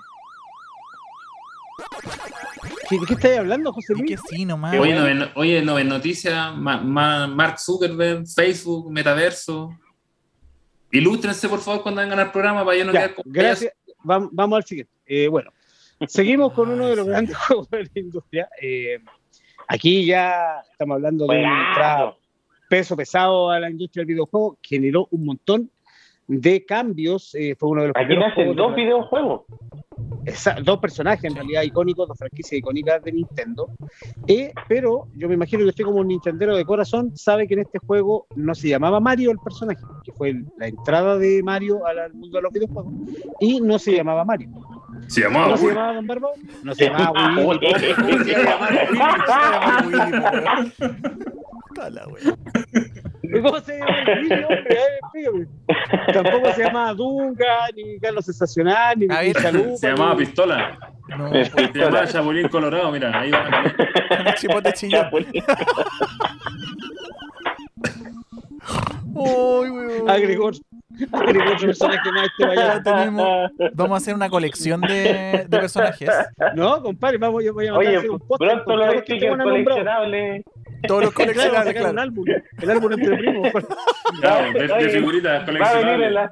¿Qué- 2.89 2.97
¿De 2.99 3.05
qué 3.05 3.13
estáis 3.13 3.37
hablando, 3.39 3.73
José 3.73 3.93
Y 3.93 4.03
que 4.03 4.15
Luis? 4.15 4.21
sí, 4.29 4.45
nomás. 4.45 4.77
Oye, 4.77 4.95
no 4.95 5.03
ven, 5.03 5.23
oye, 5.35 5.61
no 5.61 5.75
ven 5.75 5.89
noticias. 5.89 6.55
Ma- 6.55 6.77
ma- 6.81 7.27
Mark 7.27 7.59
Zuckerberg, 7.59 8.25
Facebook, 8.27 8.91
metaverso. 8.91 9.69
Ilústrense, 10.91 11.49
por 11.49 11.59
favor, 11.59 11.83
cuando 11.83 12.01
vengan 12.01 12.19
al 12.19 12.31
programa 12.31 12.63
para 12.63 12.77
yo 12.77 12.85
no 12.85 12.93
Ya, 12.93 12.99
quedar 13.01 13.15
con 13.15 13.23
gracias. 13.27 13.73
Vam- 14.03 14.29
Vamos 14.31 14.57
al 14.57 14.63
siguiente. 14.65 14.91
Eh, 15.05 15.27
bueno, 15.27 15.51
seguimos 16.07 16.53
con 16.53 16.69
uno 16.69 16.87
de 16.87 16.95
los 16.95 17.07
grandes 17.07 17.35
juegos 17.37 17.69
de 17.69 17.83
la 17.83 17.89
industria. 17.95 18.49
Eh, 18.61 18.99
aquí 19.67 20.05
ya 20.05 20.61
estamos 20.71 20.95
hablando 20.95 21.25
de 21.27 21.39
Buenazo. 21.39 22.17
peso 22.69 22.95
pesado 22.95 23.49
a 23.51 23.59
la 23.59 23.69
industria 23.69 24.01
del 24.01 24.07
videojuego, 24.13 24.57
generó 24.61 25.07
un 25.11 25.25
montón 25.25 25.69
de 26.25 26.65
cambios. 26.65 27.35
eh, 27.35 27.55
fue 27.59 27.69
uno 27.69 27.81
de 27.81 27.87
los 27.89 27.97
Aquí 27.97 28.15
nacen 28.15 28.55
dos 28.55 28.75
de- 28.75 28.81
videojuegos. 28.83 29.41
Esa- 30.25 30.55
dos 30.63 30.79
personajes 30.79 31.23
en 31.23 31.35
realidad 31.35 31.63
icónicos, 31.63 32.07
dos 32.07 32.17
franquicias 32.17 32.59
icónicas 32.59 33.03
de 33.03 33.11
Nintendo. 33.11 33.69
Eh, 34.27 34.51
pero 34.67 35.07
yo 35.15 35.27
me 35.27 35.35
imagino 35.35 35.63
que 35.63 35.69
usted 35.69 35.83
como 35.85 35.99
un 35.99 36.07
Nintendero 36.07 36.55
de 36.55 36.65
corazón 36.65 37.15
sabe 37.15 37.47
que 37.47 37.53
en 37.55 37.61
este 37.61 37.79
juego 37.79 38.27
no 38.35 38.53
se 38.53 38.69
llamaba 38.69 38.99
Mario 38.99 39.31
el 39.31 39.39
personaje, 39.39 39.81
que 40.03 40.11
fue 40.11 40.29
el- 40.29 40.45
la 40.57 40.67
entrada 40.67 41.17
de 41.17 41.41
Mario 41.43 41.85
al 41.85 41.97
al 41.99 42.13
mundo 42.13 42.37
de 42.37 42.41
los 42.43 42.53
videojuegos, 42.53 42.93
y 43.39 43.59
no 43.61 43.79
se 43.79 43.93
llamaba 43.93 44.23
Mario. 44.23 44.49
Se 45.07 45.21
llamaba 45.21 45.45
¿Cómo 45.45 45.57
se 45.57 45.63
Will. 45.65 45.73
llamaba 45.75 45.93
Don 45.93 46.07
Barbo? 46.07 46.31
No 46.63 46.75
se 46.75 46.85
llamaba 46.85 47.11
Willy. 47.37 47.59
¿Cómo 47.59 48.19
se 48.19 48.29
iba 48.31 48.39
a 48.39 48.41
llamar 48.43 48.73
Willy? 48.73 48.99
¿Cómo 53.41 53.59
se 53.59 53.77
Willy. 55.13 55.47
Tampoco 56.13 56.53
se 56.53 56.63
llamaba 56.63 56.93
Dunga, 56.93 57.67
ni 57.75 57.99
Carlos 57.99 58.25
Sensacional, 58.25 58.97
ni 58.97 59.07
Chalupa. 59.33 59.77
Se 59.77 59.87
llamaba 59.89 60.15
Pistola. 60.17 60.77
No, 61.09 61.31
Se 61.31 61.71
llamaba 61.73 62.07
Chapulín 62.07 62.47
Colorado, 62.49 62.91
mira, 62.91 63.19
ahí 63.19 63.31
va. 63.31 63.63
chipote 64.35 64.73
chillón. 64.73 65.07
Uy, 69.13 69.69
personaje 71.05 72.11
más 72.11 72.27
este 72.27 72.45
vaya. 72.47 72.81
tenemos- 72.83 73.51
Vamos 73.73 73.93
a 73.93 73.97
hacer 73.97 74.15
una 74.15 74.29
colección 74.29 74.81
de, 74.81 75.45
de 75.47 75.57
personajes. 75.59 76.09
No, 76.55 76.81
compadre, 76.81 77.17
vamos, 77.17 77.43
yo 77.43 77.53
voy 77.53 77.67
a 77.67 77.73
mandar 77.73 77.93
a 77.95 77.97
hacer 77.99 78.09
un 78.11 78.19
podcast 78.19 78.63
pronto 78.65 79.03
que 79.05 79.19
tengan 79.19 79.37
nombrado. 79.37 79.63
coleccionables. 79.63 80.43
Todos 80.87 81.03
los 81.05 81.13
coleccionables, 81.13 81.75
un 81.75 81.81
claro. 81.81 82.01
álbum, 82.01 82.25
el 82.61 82.69
álbum 82.71 82.91
entre 82.93 83.17
primos. 83.17 83.51
Claro, 84.21 84.53
de, 84.53 84.59
de 84.59 84.67
Va 84.67 84.75
a 84.75 84.77
venir 84.77 85.25
en 85.25 85.45
coleccionables. 85.45 86.11
las 86.11 86.31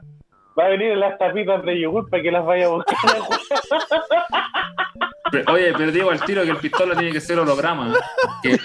va 0.57 0.63
a 0.65 0.69
venir 0.69 0.91
en 0.91 0.99
las 1.01 1.17
tapitas 1.17 1.63
de 1.65 1.79
yogur 1.81 2.09
para 2.09 2.23
que 2.23 2.31
las 2.31 2.45
vaya 2.45 2.65
a 2.65 2.69
buscar. 2.69 2.95
Oye, 5.51 5.73
pero 5.75 5.91
digo 5.91 6.11
al 6.11 6.21
tiro 6.23 6.43
que 6.43 6.49
el 6.51 6.57
pistola 6.57 6.95
tiene 6.95 7.11
que 7.11 7.19
ser 7.19 7.37
holograma. 7.39 7.93
Que, 8.41 8.57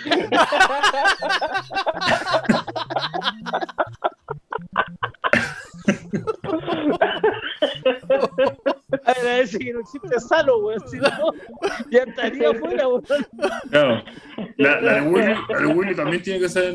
Agradece 9.05 9.59
que 9.59 9.73
no 9.73 9.81
existe 9.81 10.21
Salo, 10.21 10.59
weón. 10.59 10.81
Si 10.89 10.97
no, 10.99 11.09
ya 11.91 12.03
estaría 12.03 12.51
weón. 12.51 13.03
claro, 13.71 14.03
la, 14.57 14.81
la 14.81 14.95
de 14.95 15.01
Willy, 15.09 15.35
la 15.49 15.59
de 15.59 15.67
Willy 15.67 15.95
también 15.95 16.23
tiene 16.23 16.41
que 16.41 16.49
ser. 16.49 16.73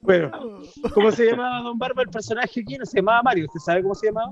Bueno, 0.00 0.30
¿cómo 0.94 1.10
se 1.10 1.26
llamaba 1.30 1.60
Don 1.62 1.78
Barba 1.78 2.02
el 2.02 2.08
personaje 2.08 2.60
aquí? 2.60 2.76
No 2.78 2.86
se 2.86 2.98
llamaba 2.98 3.22
Mario. 3.22 3.46
¿Usted 3.46 3.60
sabe 3.60 3.82
cómo 3.82 3.94
se 3.94 4.06
llamaba? 4.06 4.30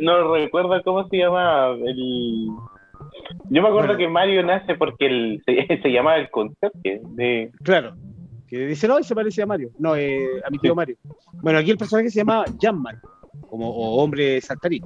no 0.00 0.34
recuerdo 0.34 0.82
cómo 0.82 1.08
se 1.08 1.16
llamaba 1.18 1.74
el 1.74 2.48
yo 3.50 3.62
me 3.62 3.68
acuerdo 3.68 3.88
Bueno. 3.88 3.98
que 3.98 4.08
Mario 4.08 4.42
nace 4.42 4.74
porque 4.74 5.06
el, 5.06 5.42
se, 5.46 5.80
se 5.80 5.88
llamaba 5.88 6.16
el 6.16 6.30
conserje 6.30 7.00
de 7.10 7.50
Claro. 7.62 7.94
Que 8.48 8.66
dice, 8.66 8.86
no, 8.86 9.02
se 9.02 9.14
parece 9.14 9.42
a 9.42 9.46
Mario. 9.46 9.70
No, 9.78 9.96
eh, 9.96 10.40
a 10.44 10.50
mi 10.50 10.58
tío 10.58 10.74
Mario. 10.74 10.96
Bueno, 11.34 11.58
aquí 11.58 11.70
el 11.70 11.78
personaje 11.78 12.10
se 12.10 12.20
llamaba 12.20 12.44
Jamman, 12.60 13.00
como 13.48 13.68
o 13.68 14.02
hombre 14.02 14.40
saltarín. 14.40 14.84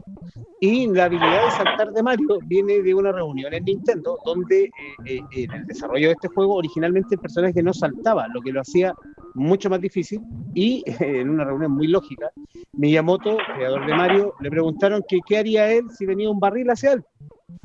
Y 0.60 0.86
la 0.88 1.04
habilidad 1.04 1.44
de 1.44 1.50
saltar 1.52 1.92
de 1.92 2.02
Mario 2.02 2.38
viene 2.44 2.82
de 2.82 2.94
una 2.94 3.12
reunión 3.12 3.52
en 3.54 3.64
Nintendo, 3.64 4.18
donde 4.24 4.64
eh, 4.64 4.70
eh, 5.06 5.20
en 5.32 5.50
el 5.52 5.66
desarrollo 5.66 6.08
de 6.08 6.12
este 6.12 6.28
juego 6.28 6.56
originalmente 6.56 7.14
el 7.14 7.20
personaje 7.20 7.62
no 7.62 7.72
saltaba, 7.72 8.28
lo 8.28 8.40
que 8.42 8.52
lo 8.52 8.60
hacía 8.60 8.94
mucho 9.34 9.70
más 9.70 9.80
difícil. 9.80 10.20
Y 10.54 10.82
en 11.00 11.30
una 11.30 11.44
reunión 11.44 11.72
muy 11.72 11.86
lógica, 11.86 12.30
Miyamoto, 12.72 13.38
creador 13.54 13.86
de 13.86 13.94
Mario, 13.94 14.34
le 14.40 14.50
preguntaron 14.50 15.02
que 15.08 15.20
qué 15.26 15.38
haría 15.38 15.70
él 15.70 15.84
si 15.90 16.06
venía 16.06 16.30
un 16.30 16.40
barril 16.40 16.70
hacia 16.70 16.92
él, 16.92 17.04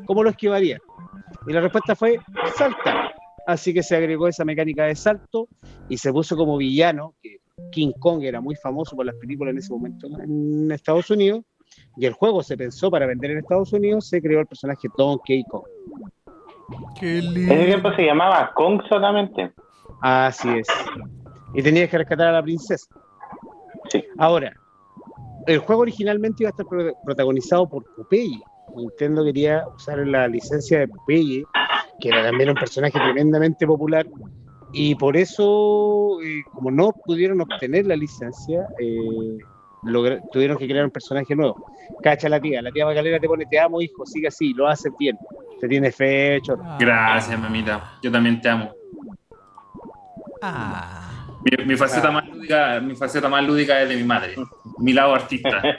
cómo 0.06 0.24
lo 0.24 0.30
esquivaría. 0.30 0.80
Y 1.48 1.54
la 1.54 1.62
respuesta 1.62 1.96
fue 1.96 2.20
saltar. 2.56 3.15
Así 3.48 3.74
que 3.74 3.84
se 3.84 3.96
agregó 3.96 4.28
esa 4.28 4.44
mecánica 4.46 4.86
de 4.86 4.96
salto 4.96 5.48
y 5.90 5.98
se 5.98 6.12
puso 6.12 6.36
como 6.36 6.58
villano, 6.58 7.14
que 7.22 7.38
King 7.72 7.92
Kong 8.00 8.24
era 8.24 8.42
muy 8.42 8.56
famoso 8.56 8.96
por 8.96 9.06
las 9.06 9.16
películas 9.16 9.52
en 9.54 9.60
ese 9.60 9.72
momento 9.72 10.08
en 10.08 10.72
Estados 10.72 11.10
Unidos, 11.12 11.44
y 11.98 12.06
el 12.06 12.14
juego 12.14 12.42
se 12.44 12.58
pensó 12.58 12.90
para 12.90 13.06
vender 13.06 13.32
en 13.32 13.38
Estados 13.40 13.72
Unidos, 13.74 14.08
se 14.08 14.22
creó 14.22 14.40
el 14.40 14.48
personaje 14.48 14.88
Donkey 14.98 15.44
Kong. 15.50 15.64
Qué 17.00 17.20
en 17.20 17.52
ese 17.52 17.66
tiempo 17.66 17.92
se 17.96 18.04
llamaba 18.06 18.52
Kong 18.56 18.82
solamente 18.90 19.52
Así 20.02 20.50
es. 20.50 20.68
Y 21.54 21.62
tenías 21.62 21.90
que 21.90 21.98
rescatar 22.00 22.28
a 22.28 22.32
la 22.32 22.44
princesa. 22.44 22.88
Sí. 23.90 24.04
Ahora, 24.18 24.52
el 25.48 25.60
juego 25.60 25.84
originalmente 25.84 26.44
iba 26.44 26.50
a 26.50 26.52
estar 26.52 26.66
pro- 26.66 26.94
protagonizado 27.06 27.70
por 27.70 27.84
Popeye. 27.96 28.42
Nintendo 28.76 29.24
quería 29.24 29.64
usar 29.76 30.00
la 30.00 30.28
licencia 30.28 30.80
de 30.80 30.88
Popeye, 30.88 31.44
que 32.00 32.10
era 32.10 32.24
también 32.24 32.50
un 32.50 32.56
personaje 32.56 32.98
tremendamente 33.00 33.66
popular, 33.66 34.06
y 34.78 34.94
por 34.96 35.16
eso, 35.16 36.20
eh, 36.22 36.44
como 36.52 36.70
no 36.70 36.92
pudieron 36.92 37.40
obtener 37.40 37.86
la 37.86 37.96
licencia, 37.96 38.68
eh, 38.78 39.38
tuvieron 40.34 40.58
que 40.58 40.68
crear 40.68 40.84
un 40.84 40.92
personaje 40.92 41.34
nuevo. 41.34 41.72
Cacha 42.04 42.28
la 42.28 42.42
tía, 42.42 42.62
la 42.62 42.72
tía 42.72 42.86
Magdalena 42.86 43.20
te 43.20 43.28
pone, 43.28 43.46
te 43.46 43.58
amo 43.58 43.82
hijo, 43.82 44.06
sigue 44.06 44.28
así, 44.28 44.54
lo 44.54 44.68
haces 44.68 44.92
bien, 45.00 45.18
te 45.62 45.70
tiene 45.70 45.92
fe, 45.92 46.42
chorro. 46.42 46.64
Ah. 46.66 46.78
Gracias, 46.78 47.40
mamita. 47.40 47.94
Yo 48.04 48.12
también 48.12 48.42
te 48.42 48.50
amo. 48.50 48.74
Ah. 50.42 51.26
Mi, 51.46 51.66
mi 51.66 51.76
faceta 51.78 52.12
más 52.12 52.28
lúdica, 52.28 52.82
mi 52.82 52.96
faceta 52.96 53.30
más 53.30 53.46
lúdica 53.46 53.82
es 53.82 53.88
de 53.88 53.96
mi 53.96 54.04
madre. 54.04 54.36
Mi 54.80 54.92
lado 54.92 55.16
artista. 55.16 55.62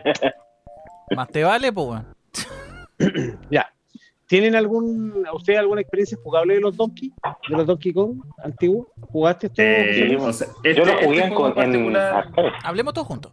Más 1.14 1.28
te 1.28 1.44
vale, 1.44 1.72
pues. 1.72 2.02
Ya. 3.48 3.70
¿Tienen 4.26 4.56
algún, 4.56 5.24
a 5.26 5.32
ustedes 5.34 5.58
alguna 5.60 5.80
experiencia 5.80 6.18
jugable 6.22 6.54
de 6.54 6.60
los 6.60 6.76
Donkey? 6.76 7.12
¿De 7.48 7.56
los 7.56 7.66
Donkey 7.66 7.92
Kong 7.92 8.20
antiguos? 8.42 8.88
¿Jugaste 9.12 9.46
esto? 9.46 9.62
Eh, 9.62 10.16
o 10.20 10.32
sea, 10.32 10.48
yo 10.64 10.70
este- 10.70 10.84
lo 10.84 10.98
jugué 10.98 11.18
este 11.20 11.34
con- 11.34 11.48
en 11.50 11.54
particular-. 11.54 12.30
Hablemos 12.64 12.92
todos 12.94 13.06
juntos. 13.06 13.32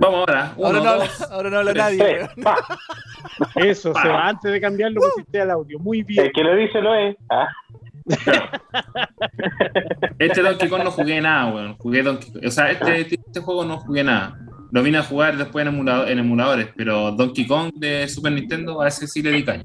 Vamos 0.00 0.20
ahora. 0.20 0.52
Uno, 0.56 0.66
Ahora 0.66 0.80
no, 0.80 0.88
habla, 0.90 1.04
dos, 1.04 1.22
ahora 1.32 1.50
no 1.50 1.58
habla 1.58 1.72
tres. 1.72 1.84
nadie, 1.84 1.98
Tres, 1.98 2.20
weón. 2.36 2.42
pa. 2.44 2.56
Eso, 3.56 3.92
se 3.94 4.08
va 4.08 4.28
antes 4.28 4.52
de 4.52 4.60
cambiarlo, 4.60 5.00
pusiste 5.00 5.40
al 5.40 5.50
audio. 5.50 5.78
Muy 5.78 6.02
bien. 6.02 6.24
el 6.26 6.32
que 6.32 6.42
lo 6.44 6.54
dice 6.56 6.80
lo 6.80 6.94
es 6.94 7.16
ah, 7.30 7.48
Este 10.18 10.42
Donkey 10.42 10.68
Kong 10.68 10.82
no 10.84 10.90
jugué 10.90 11.20
nada, 11.20 11.52
weón. 11.52 11.76
Jugué 11.78 12.02
Donkey 12.02 12.46
O 12.46 12.50
sea, 12.50 12.70
este, 12.70 13.00
este 13.00 13.40
juego 13.40 13.64
no 13.64 13.78
jugué 13.78 14.02
nada. 14.04 14.38
Lo 14.70 14.82
vine 14.82 14.98
a 14.98 15.02
jugar 15.02 15.36
después 15.36 15.66
en, 15.66 15.74
emulado- 15.74 16.06
en 16.08 16.18
emuladores, 16.18 16.68
pero 16.76 17.12
Donkey 17.12 17.46
Kong 17.46 17.72
de 17.74 18.06
Super 18.08 18.32
Nintendo 18.32 18.80
a 18.82 18.88
ese 18.88 19.06
sí 19.06 19.22
le 19.22 19.30
di 19.32 19.44
caña. 19.44 19.64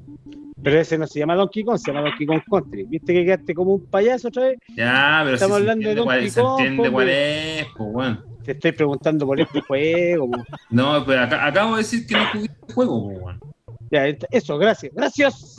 Pero 0.62 0.78
ese 0.80 0.96
no 0.96 1.06
se 1.06 1.18
llama 1.18 1.34
Donkey 1.34 1.62
Kong, 1.62 1.76
se 1.76 1.92
llama 1.92 2.08
Donkey 2.08 2.26
Kong 2.26 2.40
Country. 2.50 2.84
¿Viste 2.84 3.12
que 3.12 3.24
quedaste 3.24 3.54
como 3.54 3.74
un 3.74 3.84
payaso 3.86 4.28
otra 4.28 4.44
vez? 4.44 4.58
Ya, 4.74 5.20
pero 5.22 5.34
Estamos 5.34 5.56
si 5.58 5.60
hablando 5.62 5.82
se 5.82 5.94
de 5.94 6.00
entiende, 6.00 6.04
cuál, 6.04 6.16
Donkey 6.16 6.30
se 6.30 6.40
Kong, 6.40 6.60
entiende 6.60 6.90
cuál 6.90 7.08
es, 7.10 7.66
pues, 7.76 7.88
weón. 7.92 8.24
Te 8.44 8.52
estoy 8.52 8.72
preguntando 8.72 9.26
por 9.26 9.40
este 9.40 9.60
juego. 9.60 10.30
po. 10.30 10.44
No, 10.70 11.04
pero 11.04 11.20
acá- 11.22 11.46
acabo 11.46 11.72
de 11.72 11.82
decir 11.82 12.06
que 12.06 12.14
no 12.14 12.24
jugué 12.32 12.44
este 12.46 12.72
juego, 12.72 13.04
pues, 13.04 13.18
weón. 13.20 13.40
Ya, 13.90 14.06
eso, 14.30 14.56
gracias. 14.58 14.92
Gracias. 14.94 15.56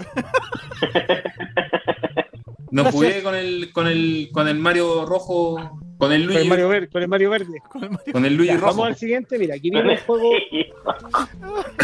No 2.72 2.82
Gracias. 2.84 2.93
jugué 2.93 3.24
con 3.24 3.36
el, 3.36 3.72
con 3.72 3.88
el, 3.88 4.30
con 4.32 4.48
el 4.48 4.56
Mario 4.58 5.06
rojo, 5.06 5.80
con 5.98 6.12
el 6.12 6.22
Con 6.24 6.28
Luigi, 6.28 6.41
el 6.43 6.50
Mario 6.50 6.70
Verde. 6.70 6.88
Con 6.89 7.02
el 7.02 7.08
Mario 7.08 7.30
Verde. 7.30 7.62
Con 7.72 7.84
el 7.84 7.89
Mario- 7.91 8.14
con 8.14 8.26
el 8.26 8.36
Luigi 8.36 8.54
Ya, 8.54 8.58
rojo. 8.60 8.68
vamos 8.68 8.88
al 8.88 8.96
siguiente. 8.96 9.38
Mira, 9.39 9.56
aquí 9.56 9.70
viene 9.70 9.91
un 9.91 9.98
juego. 9.98 10.30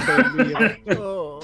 con 0.06 0.26
el 0.26 0.32
Luigi 0.38 0.84
rojo. 0.96 1.00
Oh. 1.02 1.40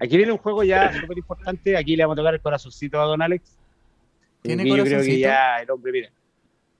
Aquí 0.00 0.16
viene 0.16 0.32
un 0.32 0.38
juego 0.38 0.62
ya 0.64 0.92
súper 1.00 1.18
importante. 1.18 1.76
Aquí 1.76 1.96
le 1.96 2.04
vamos 2.04 2.16
a 2.16 2.20
tocar 2.20 2.34
el 2.34 2.40
corazoncito 2.40 3.00
a 3.00 3.04
Don 3.04 3.22
Alex. 3.22 3.56
¿Tiene 4.42 4.62
Aquí 4.62 4.68
yo 4.70 4.74
creo 4.74 4.84
que 4.84 4.90
corazoncito? 4.90 5.20
ya 5.28 5.56
el 5.62 5.70
hombre, 5.70 5.92
mira. 5.92 6.10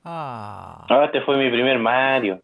Ah. 0.04 0.86
Ah, 0.88 1.04
este 1.06 1.20
fue 1.22 1.36
mi 1.36 1.50
primer 1.50 1.78
Mario. 1.78 2.40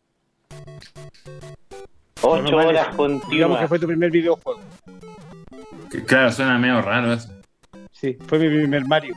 Ocho 2.22 2.56
horas 2.56 2.88
Digamos 2.90 2.90
que 2.90 2.96
continuas. 2.96 3.68
fue 3.68 3.78
tu 3.78 3.86
primer 3.86 4.10
videojuego. 4.10 4.60
Que, 5.90 6.04
Claro, 6.04 6.30
suena 6.32 6.58
medio 6.58 6.80
raro 6.80 7.12
eso. 7.12 7.28
Sí, 8.02 8.18
fue 8.26 8.38
mi 8.40 8.48
primer 8.48 8.84
Mario. 8.84 9.14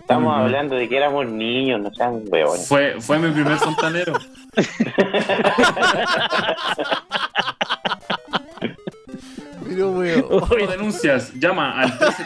Estamos 0.00 0.38
hablando 0.38 0.76
de 0.76 0.86
que 0.90 0.98
éramos 0.98 1.26
niños, 1.26 1.80
no 1.80 1.90
sean 1.94 2.22
huevones. 2.26 2.68
Fue, 2.68 3.00
fue 3.00 3.18
mi 3.18 3.30
primer 3.30 3.56
fontanero. 3.56 4.12
Pero, 9.66 9.92
weón. 9.92 10.28
Denuncias, 10.68 11.32
llama 11.32 11.80
al 11.80 11.98
13 11.98 12.24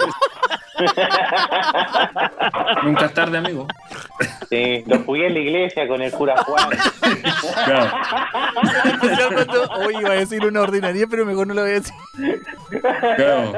Nunca 2.85 3.07
es 3.07 3.15
tarde, 3.15 3.39
amigo. 3.39 3.67
Sí, 4.49 4.85
lo 4.87 5.01
jugué 5.01 5.27
en 5.27 5.35
la 5.35 5.41
iglesia 5.41 5.89
con 5.89 6.01
el 6.03 6.13
cura 6.13 6.37
Juan. 6.45 6.69
Claro. 7.65 7.91
Oye, 9.87 9.99
iba 10.01 10.11
a 10.11 10.15
decir 10.15 10.45
una 10.45 10.63
ordinaria, 10.63 11.07
pero 11.09 11.25
mejor 11.27 11.47
no 11.47 11.55
lo 11.55 11.63
voy 11.63 11.71
a 11.71 11.75
decir. 11.75 11.95
Claro. 13.17 13.53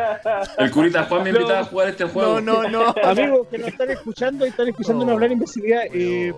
El 0.59 0.71
curita 0.71 1.05
Juan 1.05 1.23
me 1.25 1.31
invitaba 1.31 1.61
a 1.61 1.65
jugar 1.65 1.89
este 1.89 2.05
juego. 2.05 2.41
No, 2.41 2.63
no, 2.63 2.69
no. 2.69 2.95
Amigos 3.05 3.47
que 3.51 3.59
nos 3.59 3.69
están 3.69 3.91
escuchando 3.91 4.47
y 4.47 4.51
están 4.51 4.69
escuchándonos 4.69 5.11
Oh, 5.11 5.15
hablar 5.15 5.33
imbecilidad, 5.33 5.83
eh, 5.93 6.33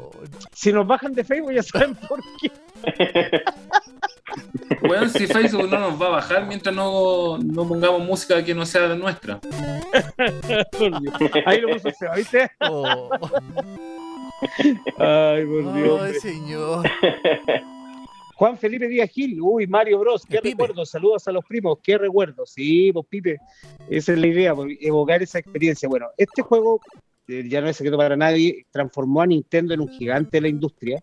si 0.52 0.72
nos 0.72 0.86
bajan 0.86 1.12
de 1.12 1.24
Facebook 1.24 1.52
ya 1.52 1.62
saben 1.62 1.94
por 1.94 2.20
qué. 2.40 2.50
Weón, 4.82 5.10
si 5.10 5.26
Facebook 5.26 5.68
no 5.68 5.78
nos 5.78 6.00
va 6.00 6.06
a 6.06 6.10
bajar 6.10 6.46
mientras 6.46 6.74
no, 6.74 7.38
no 7.38 7.68
pongamos 7.68 8.02
música 8.02 8.42
que 8.44 8.54
no 8.54 8.66
sea 8.66 8.88
de 8.88 8.96
nuestra. 8.96 9.40
Ahí 11.46 11.60
lo 11.60 11.68
puso 11.70 11.90
Seba, 11.90 12.16
¿viste? 12.16 12.50
Oh. 12.60 13.10
Ay, 14.98 15.46
por 15.46 15.74
Dios. 15.74 16.02
Ay, 16.02 16.14
señor. 16.14 16.88
Juan 18.34 18.58
Felipe 18.58 18.88
Díaz 18.88 19.10
Gil, 19.10 19.40
uy, 19.40 19.68
Mario 19.68 20.00
Bros, 20.00 20.26
qué 20.26 20.38
El 20.38 20.42
Pipe. 20.42 20.62
recuerdo, 20.62 20.84
saludos 20.84 21.28
a 21.28 21.32
los 21.32 21.44
primos, 21.44 21.78
qué 21.80 21.96
recuerdo, 21.96 22.44
sí, 22.44 22.90
pues 22.92 23.06
Pipe, 23.08 23.38
esa 23.88 24.12
es 24.12 24.18
la 24.18 24.26
idea, 24.26 24.52
pues, 24.52 24.76
evocar 24.80 25.22
esa 25.22 25.38
experiencia. 25.38 25.88
Bueno, 25.88 26.08
este 26.16 26.42
juego 26.42 26.80
ya 27.48 27.60
no 27.60 27.68
es 27.68 27.76
secreto 27.76 27.96
para 27.96 28.16
nadie, 28.16 28.66
transformó 28.70 29.22
a 29.22 29.26
Nintendo 29.26 29.74
en 29.74 29.80
un 29.80 29.88
gigante 29.88 30.38
de 30.38 30.42
la 30.42 30.48
industria, 30.48 31.02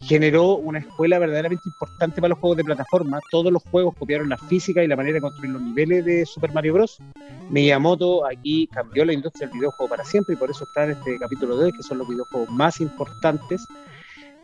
generó 0.00 0.56
una 0.56 0.80
escuela 0.80 1.18
verdaderamente 1.18 1.64
importante 1.66 2.20
para 2.20 2.30
los 2.30 2.38
juegos 2.38 2.56
de 2.58 2.64
plataforma. 2.64 3.20
Todos 3.30 3.52
los 3.52 3.62
juegos 3.64 3.94
copiaron 3.96 4.28
la 4.28 4.38
física 4.38 4.82
y 4.82 4.88
la 4.88 4.96
manera 4.96 5.14
de 5.14 5.20
construir 5.20 5.52
los 5.52 5.62
niveles 5.62 6.04
de 6.04 6.26
Super 6.26 6.52
Mario 6.52 6.74
Bros. 6.74 6.98
Miyamoto 7.50 8.26
aquí 8.26 8.68
cambió 8.68 9.04
la 9.04 9.12
industria 9.12 9.48
del 9.48 9.58
videojuego 9.58 9.90
para 9.90 10.04
siempre 10.04 10.34
y 10.34 10.38
por 10.38 10.50
eso 10.50 10.64
está 10.64 10.84
en 10.84 10.90
este 10.92 11.18
capítulo 11.18 11.56
de 11.56 11.64
hoy, 11.66 11.72
que 11.72 11.82
son 11.82 11.98
los 11.98 12.08
videojuegos 12.08 12.50
más 12.50 12.80
importantes 12.80 13.66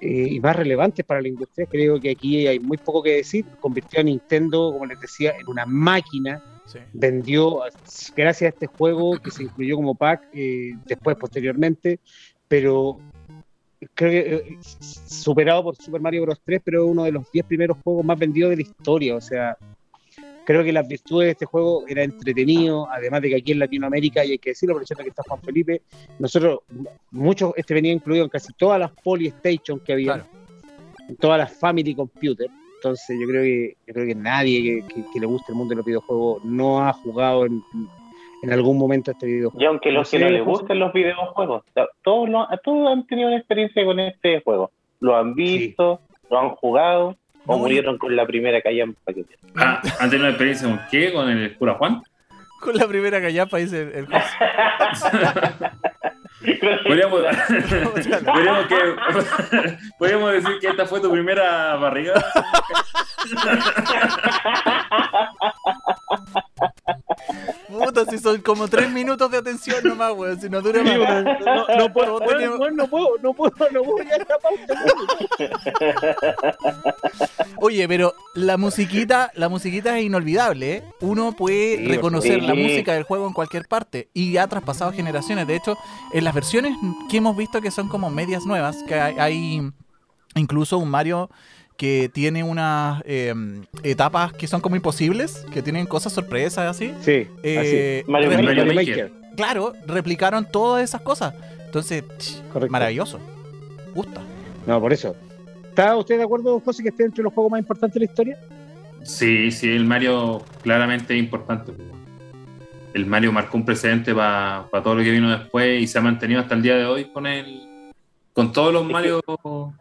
eh, 0.01 0.28
y 0.30 0.40
más 0.40 0.57
relevantes 0.57 1.05
para 1.05 1.20
la 1.20 1.28
industria. 1.28 1.66
Creo 1.70 2.01
que 2.01 2.11
aquí 2.11 2.47
hay 2.47 2.59
muy 2.61 2.78
poco 2.78 3.03
que 3.03 3.16
decir. 3.16 3.44
Convirtió 3.61 4.01
a 4.01 4.05
Nintendo, 4.05 4.72
como 4.72 4.86
les 4.86 5.01
decía, 5.01 5.34
en 5.38 5.49
una 5.49 5.66
máquina 5.66 6.42
Sí. 6.66 6.80
vendió 6.92 7.61
gracias 8.16 8.42
a 8.42 8.53
este 8.53 8.66
juego 8.66 9.16
que 9.18 9.30
se 9.30 9.44
incluyó 9.44 9.76
como 9.76 9.94
pack 9.94 10.28
eh, 10.32 10.72
después 10.84 11.16
posteriormente 11.16 12.01
pero 12.49 12.99
creo 13.94 14.11
que 14.11 14.34
eh, 14.34 14.59
superado 14.61 15.62
por 15.62 15.76
Super 15.76 16.01
Mario 16.01 16.22
Bros 16.22 16.40
3 16.44 16.61
pero 16.64 16.84
es 16.84 16.90
uno 16.90 17.05
de 17.05 17.12
los 17.12 17.30
10 17.30 17.47
primeros 17.47 17.76
juegos 17.84 18.05
más 18.05 18.18
vendidos 18.18 18.51
de 18.51 18.57
la 18.57 18.62
historia 18.62 19.14
o 19.14 19.20
sea 19.20 19.57
creo 20.47 20.64
que 20.64 20.72
las 20.72 20.88
virtudes 20.88 21.26
de 21.26 21.30
este 21.32 21.44
juego 21.47 21.84
era 21.86 22.03
entretenido 22.03 22.88
además 22.90 23.20
de 23.20 23.28
que 23.30 23.36
aquí 23.36 23.53
en 23.53 23.59
Latinoamérica 23.59 24.24
y 24.24 24.30
hay 24.32 24.38
que 24.38 24.51
decirlo 24.51 24.72
aprovechando 24.74 25.03
que 25.05 25.11
está 25.11 25.22
Juan 25.28 25.42
Felipe 25.42 25.82
nosotros 26.18 26.61
muchos 27.11 27.53
este 27.57 27.74
venía 27.74 27.92
incluido 27.92 28.24
en 28.24 28.30
casi 28.30 28.53
todas 28.55 28.78
las 28.80 28.90
Polystation 29.03 29.80
que 29.80 29.92
había 29.92 30.14
Claro. 30.14 30.28
en 31.09 31.16
todas 31.16 31.38
las 31.38 31.53
Family 31.59 31.94
Computer 31.94 32.49
entonces 32.76 33.16
yo 33.20 33.26
creo 33.26 33.42
que 33.42 33.76
yo 33.86 33.94
creo 33.94 34.07
que 34.07 34.14
nadie 34.14 34.62
que, 34.62 34.94
que- 34.94 35.05
que 35.12 35.20
le 35.20 35.26
guste 35.26 35.53
el 35.53 35.59
mundo 35.59 35.70
de 35.70 35.76
los 35.76 35.84
videojuegos 35.84 36.44
no 36.44 36.86
ha 36.86 36.92
jugado 36.92 37.47
en, 37.47 37.62
en 38.42 38.53
algún 38.53 38.76
momento 38.78 39.11
a 39.11 39.14
este 39.14 39.26
videojuego. 39.26 39.61
Y 39.62 39.66
aunque 39.66 39.90
los 39.90 40.12
No 40.12 40.18
que 40.18 40.24
no 40.24 40.30
les 40.30 40.44
gusten 40.44 40.78
los 40.78 40.92
videojuegos, 40.92 41.64
to- 41.74 41.88
todos, 42.05 42.28
lo- 42.28 42.47
todos 42.62 42.92
han 42.92 43.07
tenido 43.07 43.28
una 43.28 43.38
experiencia 43.38 43.84
con 43.84 43.99
este 43.99 44.40
juego. 44.42 44.70
Lo 45.01 45.16
han 45.16 45.34
visto, 45.34 46.01
lo 46.30 46.38
han 46.38 46.51
jugado 46.51 47.16
o 47.47 47.53
No, 47.53 47.59
murieron 47.59 47.97
con 47.99 48.14
la 48.16 48.26
primera 48.26 48.61
callampa 48.61 49.12
que 49.12 49.24
tienen. 49.24 49.53
Ah, 49.57 49.80
¿Han 50.01 50.11
tenido 50.11 50.20
una 50.26 50.28
experiencia 50.30 50.68
con 50.68 50.80
qué? 50.90 51.12
¿Con 51.12 51.28
el 51.28 51.57
cura 51.57 51.74
Juan? 51.74 52.03
Con 52.61 52.74
la 52.76 52.86
primera 52.88 53.20
callapa 53.20 53.59
dice 53.59 53.82
el, 53.82 53.92
el 53.94 54.07
José. 54.12 54.34
Podríamos, 56.86 57.22
podríamos, 58.24 58.66
que- 58.68 59.76
podríamos 59.99 60.32
decir 60.32 60.59
que 60.61 60.68
esta 60.68 60.86
fue 60.86 61.01
tu 61.01 61.11
primera 61.11 61.76
barriga. 61.76 62.14
Puta, 67.68 68.04
si 68.04 68.18
son 68.18 68.40
como 68.42 68.68
tres 68.68 68.90
minutos 68.90 69.30
de 69.30 69.38
atención 69.38 69.78
nomás, 69.84 70.12
weón. 70.14 70.40
Si 70.40 70.48
no 70.48 70.62
dura 70.62 70.82
más. 70.82 70.96
bueno, 70.96 71.22
no, 71.44 71.76
no 71.78 71.92
puedo, 71.92 72.06
Todos 72.18 72.20
bueno, 72.24 72.38
tenemos- 72.38 72.58
bueno, 72.58 72.76
no 72.76 72.86
puedo, 72.88 73.08
no 73.22 73.34
puedo, 73.34 73.52
no 73.72 73.82
puedo 73.82 74.04
ya 74.08 74.16
esta 74.16 74.38
pauta. 74.38 74.74
Oye, 77.58 77.88
pero 77.88 78.14
la 78.34 78.56
musiquita, 78.56 79.30
la 79.34 79.48
musiquita 79.48 79.98
es 79.98 80.04
inolvidable, 80.04 80.72
¿eh? 80.76 80.84
Uno 81.00 81.32
puede 81.32 81.78
Sí, 81.78 81.86
reconocer 81.88 82.40
sí. 82.40 82.46
la 82.46 82.54
música 82.54 82.92
del 82.94 83.02
juego 83.04 83.26
en 83.26 83.32
cualquier 83.32 83.66
parte 83.66 84.08
y 84.14 84.36
ha 84.36 84.46
traspasado 84.46 84.92
generaciones. 84.92 85.46
De 85.46 85.56
hecho, 85.56 85.76
en 86.12 86.24
las 86.24 86.34
versiones 86.34 86.76
que 87.10 87.16
hemos 87.18 87.36
visto 87.36 87.60
que 87.60 87.70
son 87.70 87.88
como 87.88 88.10
medias 88.10 88.44
nuevas, 88.46 88.76
que 88.86 88.94
hay, 88.94 89.16
hay 89.18 89.70
incluso 90.34 90.78
un 90.78 90.90
Mario 90.90 91.30
que 91.77 92.11
tiene 92.12 92.43
unas 92.43 93.03
eh, 93.07 93.35
etapas 93.83 94.33
que 94.33 94.47
son 94.47 94.61
como 94.61 94.77
imposibles, 94.77 95.45
que 95.53 95.62
tienen 95.62 95.87
cosas 95.87 96.12
sorpresas 96.12 96.68
así. 96.70 96.93
Sí, 97.03 97.29
Eh, 97.43 98.03
así. 98.05 98.11
Mario 98.11 98.31
Mario 98.31 98.45
Mario 98.45 98.74
Maker. 98.74 98.74
Maker. 99.12 99.12
Claro, 99.37 99.72
replicaron 99.87 100.47
todas 100.51 100.83
esas 100.83 101.03
cosas. 101.03 101.35
Entonces, 101.66 102.05
Correcto. 102.53 102.72
maravilloso. 102.72 103.20
Gusta. 103.95 104.22
No, 104.66 104.81
por 104.81 104.93
eso. 104.93 105.14
¿Está 105.68 105.95
usted 105.97 106.16
de 106.16 106.22
acuerdo, 106.24 106.59
José, 106.61 106.83
que 106.83 106.89
esté 106.89 107.05
entre 107.05 107.22
los 107.22 107.33
juegos 107.35 107.51
más 107.51 107.61
importantes 107.61 107.95
de 107.95 108.01
la 108.01 108.07
historia? 108.07 108.39
Sí, 109.03 109.51
sí, 109.53 109.68
el 109.70 109.85
Mario 109.85 110.43
claramente 110.62 111.14
es 111.14 111.20
importante. 111.20 111.72
El 112.95 113.05
Mario 113.05 113.31
marcó 113.31 113.59
un 113.59 113.64
precedente 113.66 114.14
para 114.14 114.66
todo 114.83 114.95
lo 114.95 115.03
que 115.05 115.11
vino 115.11 115.31
después 115.39 115.83
y 115.83 115.87
se 115.87 115.99
ha 115.99 116.01
mantenido 116.01 116.41
hasta 116.41 116.55
el 116.55 116.62
día 116.62 116.77
de 116.77 116.87
hoy 116.87 117.05
con 117.12 117.27
el, 117.27 117.93
con 118.33 118.53
todos 118.53 118.72
los 118.72 118.87
Mario 118.87 119.20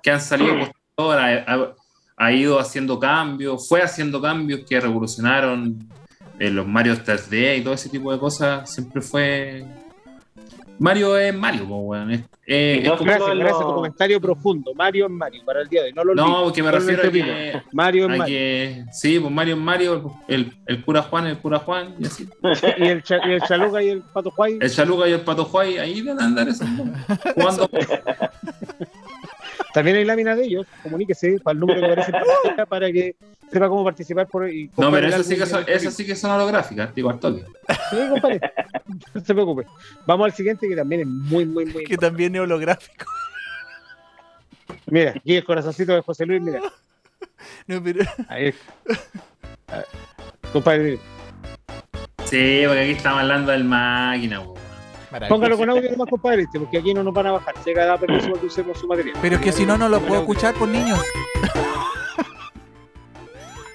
que 0.03 0.11
han 0.11 0.19
salido 0.19 0.53
posterior, 0.97 1.75
ha, 2.17 2.31
ido 2.31 2.59
haciendo 2.59 2.99
cambios, 2.99 3.67
fue 3.67 3.81
haciendo 3.81 4.21
cambios 4.21 4.61
que 4.67 4.79
revolucionaron 4.79 5.87
eh, 6.39 6.49
los 6.49 6.67
Mario 6.67 6.95
3D 6.95 7.59
y 7.59 7.61
todo 7.61 7.73
ese 7.73 7.89
tipo 7.89 8.11
de 8.11 8.19
cosas. 8.19 8.69
Siempre 8.73 9.01
fue 9.01 9.65
Mario 10.77 11.17
es 11.17 11.33
Mario, 11.33 11.65
po, 11.67 11.77
weón. 11.77 12.11
Es- 12.11 12.21
es- 12.45 12.79
Y 12.79 12.87
no 12.87 12.93
es 12.93 12.97
como- 12.99 13.05
Gracias, 13.11 13.37
gracias 13.37 13.57
por 13.57 13.67
tu 13.69 13.75
comentario 13.75 14.19
profundo. 14.21 14.73
Mario 14.75 15.05
es 15.05 15.11
Mario, 15.11 15.41
para 15.45 15.61
el 15.61 15.69
día 15.69 15.81
de 15.83 15.87
hoy. 15.87 15.93
No 15.93 16.03
lo 16.03 16.13
no, 16.13 16.43
porque 16.43 16.61
me 16.61 16.69
refiero 16.71 17.07
a 17.07 17.11
que, 17.11 17.61
Mario 17.71 18.03
es 18.11 18.17
Mario. 18.19 18.25
que 18.25 18.85
sí, 18.91 19.17
pues 19.19 19.31
Mario 19.33 19.55
es 19.55 19.61
Mario, 19.61 20.13
el, 20.27 20.53
el 20.67 20.83
cura 20.83 21.01
Juan 21.03 21.27
es 21.27 21.31
el 21.31 21.37
cura 21.39 21.59
Juan 21.59 21.95
y 21.97 22.05
así. 22.05 22.27
Y 22.77 22.83
el, 22.83 23.01
Cha- 23.03 23.25
y 23.25 23.31
el 23.31 23.41
Chaluca 23.43 23.81
y 23.81 23.89
el 23.89 24.01
Pato 24.01 24.31
Juay. 24.31 24.57
El 24.61 24.69
Chaluca 24.69 25.07
y 25.07 25.13
el 25.13 25.21
Pato 25.21 25.45
Juay, 25.45 25.77
ahí 25.77 26.01
van 26.01 26.19
a 26.21 26.25
andar 26.25 26.49
esos 26.49 26.67
jugando. 27.35 27.69
También 29.75 29.97
hay 29.97 30.05
láminas 30.05 30.37
de 30.37 30.45
ellos. 30.45 30.65
Comuníquese 30.81 31.37
para 31.43 31.53
el 31.53 31.59
número 31.59 31.81
que 31.81 31.85
aparece 31.87 32.11
en 32.11 32.21
pantalla 32.23 32.65
para 32.69 32.91
que 32.91 33.15
sepa 33.51 33.67
cómo 33.67 33.83
participar. 33.83 34.25
Por, 34.27 34.49
y 34.49 34.71
No, 34.77 34.89
pero 34.89 35.07
esas 35.07 35.25
sí, 35.27 35.35
que 35.35 35.45
son, 35.45 35.65
día. 35.65 35.75
esas 35.75 35.93
sí 35.93 36.05
que 36.05 36.15
son 36.15 36.31
holográficas, 36.31 36.95
digo 36.95 37.09
al 37.09 37.19
toque. 37.19 37.43
Sí, 37.89 37.97
compadre. 38.09 38.39
No 39.13 39.21
se 39.21 39.33
preocupe. 39.33 39.65
Vamos 40.05 40.25
al 40.25 40.33
siguiente 40.33 40.67
que 40.69 40.75
también 40.75 41.01
es 41.01 41.07
muy, 41.07 41.45
muy, 41.45 41.65
muy. 41.65 41.83
Que 41.83 41.97
también 41.97 42.33
es 42.35 42.41
holográfico. 42.41 43.05
Mira, 44.87 45.11
aquí 45.11 45.35
el 45.35 45.43
corazoncito 45.43 45.93
de 45.93 46.01
José 46.01 46.25
Luis, 46.25 46.41
mira. 46.41 46.59
No, 47.67 47.83
pero- 47.83 48.05
Ahí. 48.29 48.53
A 49.67 49.75
ver. 49.77 49.85
Compadre, 50.53 50.99
Sí, 52.25 52.63
porque 52.65 52.81
aquí 52.81 52.91
estamos 52.91 53.19
hablando 53.21 53.51
del 53.51 53.63
máquina, 53.65 54.39
weón. 54.39 54.55
Póngalo 55.29 55.57
con 55.57 55.69
audio 55.69 55.91
nomás, 55.91 56.09
compadre, 56.09 56.43
este, 56.43 56.59
porque 56.59 56.77
aquí 56.77 56.93
no 56.93 57.03
nos 57.03 57.13
van 57.13 57.27
a 57.27 57.31
bajar. 57.33 57.55
Llega 57.65 57.83
a 57.83 57.85
dar 57.85 57.99
permiso 57.99 58.33
que 58.33 58.45
usemos 58.47 58.77
su 58.79 58.87
material. 58.87 59.17
Pero 59.21 59.35
es 59.35 59.41
que 59.41 59.51
si 59.51 59.65
no, 59.65 59.77
no 59.77 59.87
lo 59.89 59.99
puedo 60.01 60.21
escuchar 60.21 60.53
por 60.55 60.67
niños. 60.67 60.99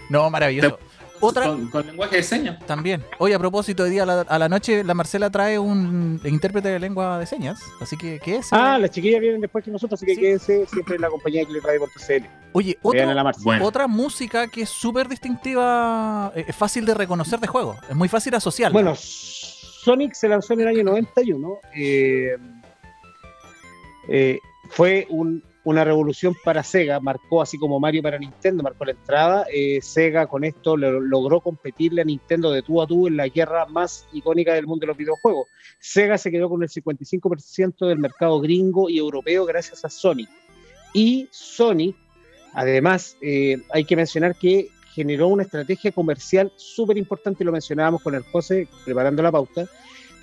No, 0.08 0.28
maravilloso. 0.28 0.78
Otra 1.22 1.44
Con, 1.46 1.68
con 1.68 1.86
lenguaje 1.86 2.16
de 2.16 2.22
señas. 2.22 2.58
también. 2.66 3.04
Hoy, 3.18 3.32
a 3.34 3.38
propósito, 3.38 3.84
de 3.84 3.90
día 3.90 4.02
a 4.04 4.06
la, 4.06 4.20
a 4.22 4.38
la 4.38 4.48
noche, 4.48 4.82
la 4.82 4.94
Marcela 4.94 5.30
trae 5.30 5.58
un 5.58 6.18
intérprete 6.24 6.68
de 6.70 6.78
lengua 6.80 7.18
de 7.18 7.26
señas. 7.26 7.60
Así 7.80 7.96
que, 7.96 8.18
¿qué 8.18 8.36
es? 8.38 8.48
Ah, 8.52 8.78
las 8.78 8.90
chiquillas 8.90 9.20
vienen 9.20 9.40
después 9.40 9.62
que 9.64 9.70
nosotros, 9.70 9.98
así 10.00 10.06
que 10.06 10.14
Sí. 10.14 10.20
quédense 10.20 10.66
siempre 10.66 10.96
en 10.96 11.02
la 11.02 11.10
compañía 11.10 11.44
que 11.44 11.52
le 11.52 11.60
trae 11.60 11.78
por 11.78 11.90
TCL. 11.90 12.24
Oye, 12.52 12.78
Vean 12.82 13.10
a 13.10 13.12
otro- 13.12 13.22
la. 13.22 13.32
Bueno, 13.44 13.64
otra 13.66 13.86
música 13.86 14.48
que 14.48 14.62
es 14.62 14.70
súper 14.70 15.08
distintiva, 15.08 16.32
eh, 16.34 16.46
es 16.48 16.56
fácil 16.56 16.84
de 16.86 16.94
reconocer 16.94 17.38
de 17.38 17.46
juego. 17.46 17.76
Es 17.88 17.94
muy 17.94 18.08
fácil 18.08 18.34
asociarla. 18.34 18.72
Bueno, 18.72 18.96
Sonic 19.82 20.14
se 20.14 20.28
lanzó 20.28 20.54
en 20.54 20.60
el 20.60 20.68
año 20.68 20.84
91. 20.84 21.58
eh, 21.74 22.36
eh, 24.08 24.38
fue 24.70 25.06
un- 25.10 25.42
una 25.62 25.84
revolución 25.84 26.34
para 26.42 26.62
Sega, 26.62 27.00
marcó 27.00 27.42
así 27.42 27.58
como 27.58 27.78
Mario 27.78 28.02
para 28.02 28.18
Nintendo, 28.18 28.62
marcó 28.62 28.84
la 28.84 28.92
entrada. 28.92 29.46
eh, 29.52 29.80
Sega 29.82 30.26
con 30.26 30.42
esto 30.44 30.76
lo- 30.76 31.00
logró 31.00 31.40
competirle 31.40 32.00
a 32.00 32.04
Nintendo 32.04 32.50
de 32.50 32.62
tú 32.62 32.80
a 32.80 32.86
tú 32.86 33.06
en 33.06 33.16
la 33.16 33.28
guerra 33.28 33.66
más 33.66 34.06
icónica 34.12 34.54
del 34.54 34.66
mundo 34.66 34.82
de 34.82 34.86
los 34.88 34.96
videojuegos. 34.96 35.48
Sega 35.78 36.16
se 36.18 36.30
quedó 36.30 36.48
con 36.48 36.62
el 36.62 36.68
55% 36.70 37.86
del 37.86 37.98
mercado 37.98 38.40
gringo 38.40 38.88
y 38.88 38.98
europeo 38.98 39.44
gracias 39.44 39.84
a 39.84 39.90
Sonic. 39.90 40.28
Y 40.94 41.28
Sonic, 41.30 41.94
además, 42.54 43.16
eh, 43.20 43.58
hay 43.70 43.84
que 43.84 43.96
mencionar 43.96 44.34
que 44.36 44.68
generó 45.00 45.28
una 45.28 45.44
estrategia 45.44 45.92
comercial 45.92 46.52
súper 46.56 46.98
importante, 46.98 47.42
y 47.42 47.46
lo 47.46 47.52
mencionábamos 47.52 48.02
con 48.02 48.14
el 48.14 48.22
José 48.22 48.68
preparando 48.84 49.22
la 49.22 49.32
pauta, 49.32 49.64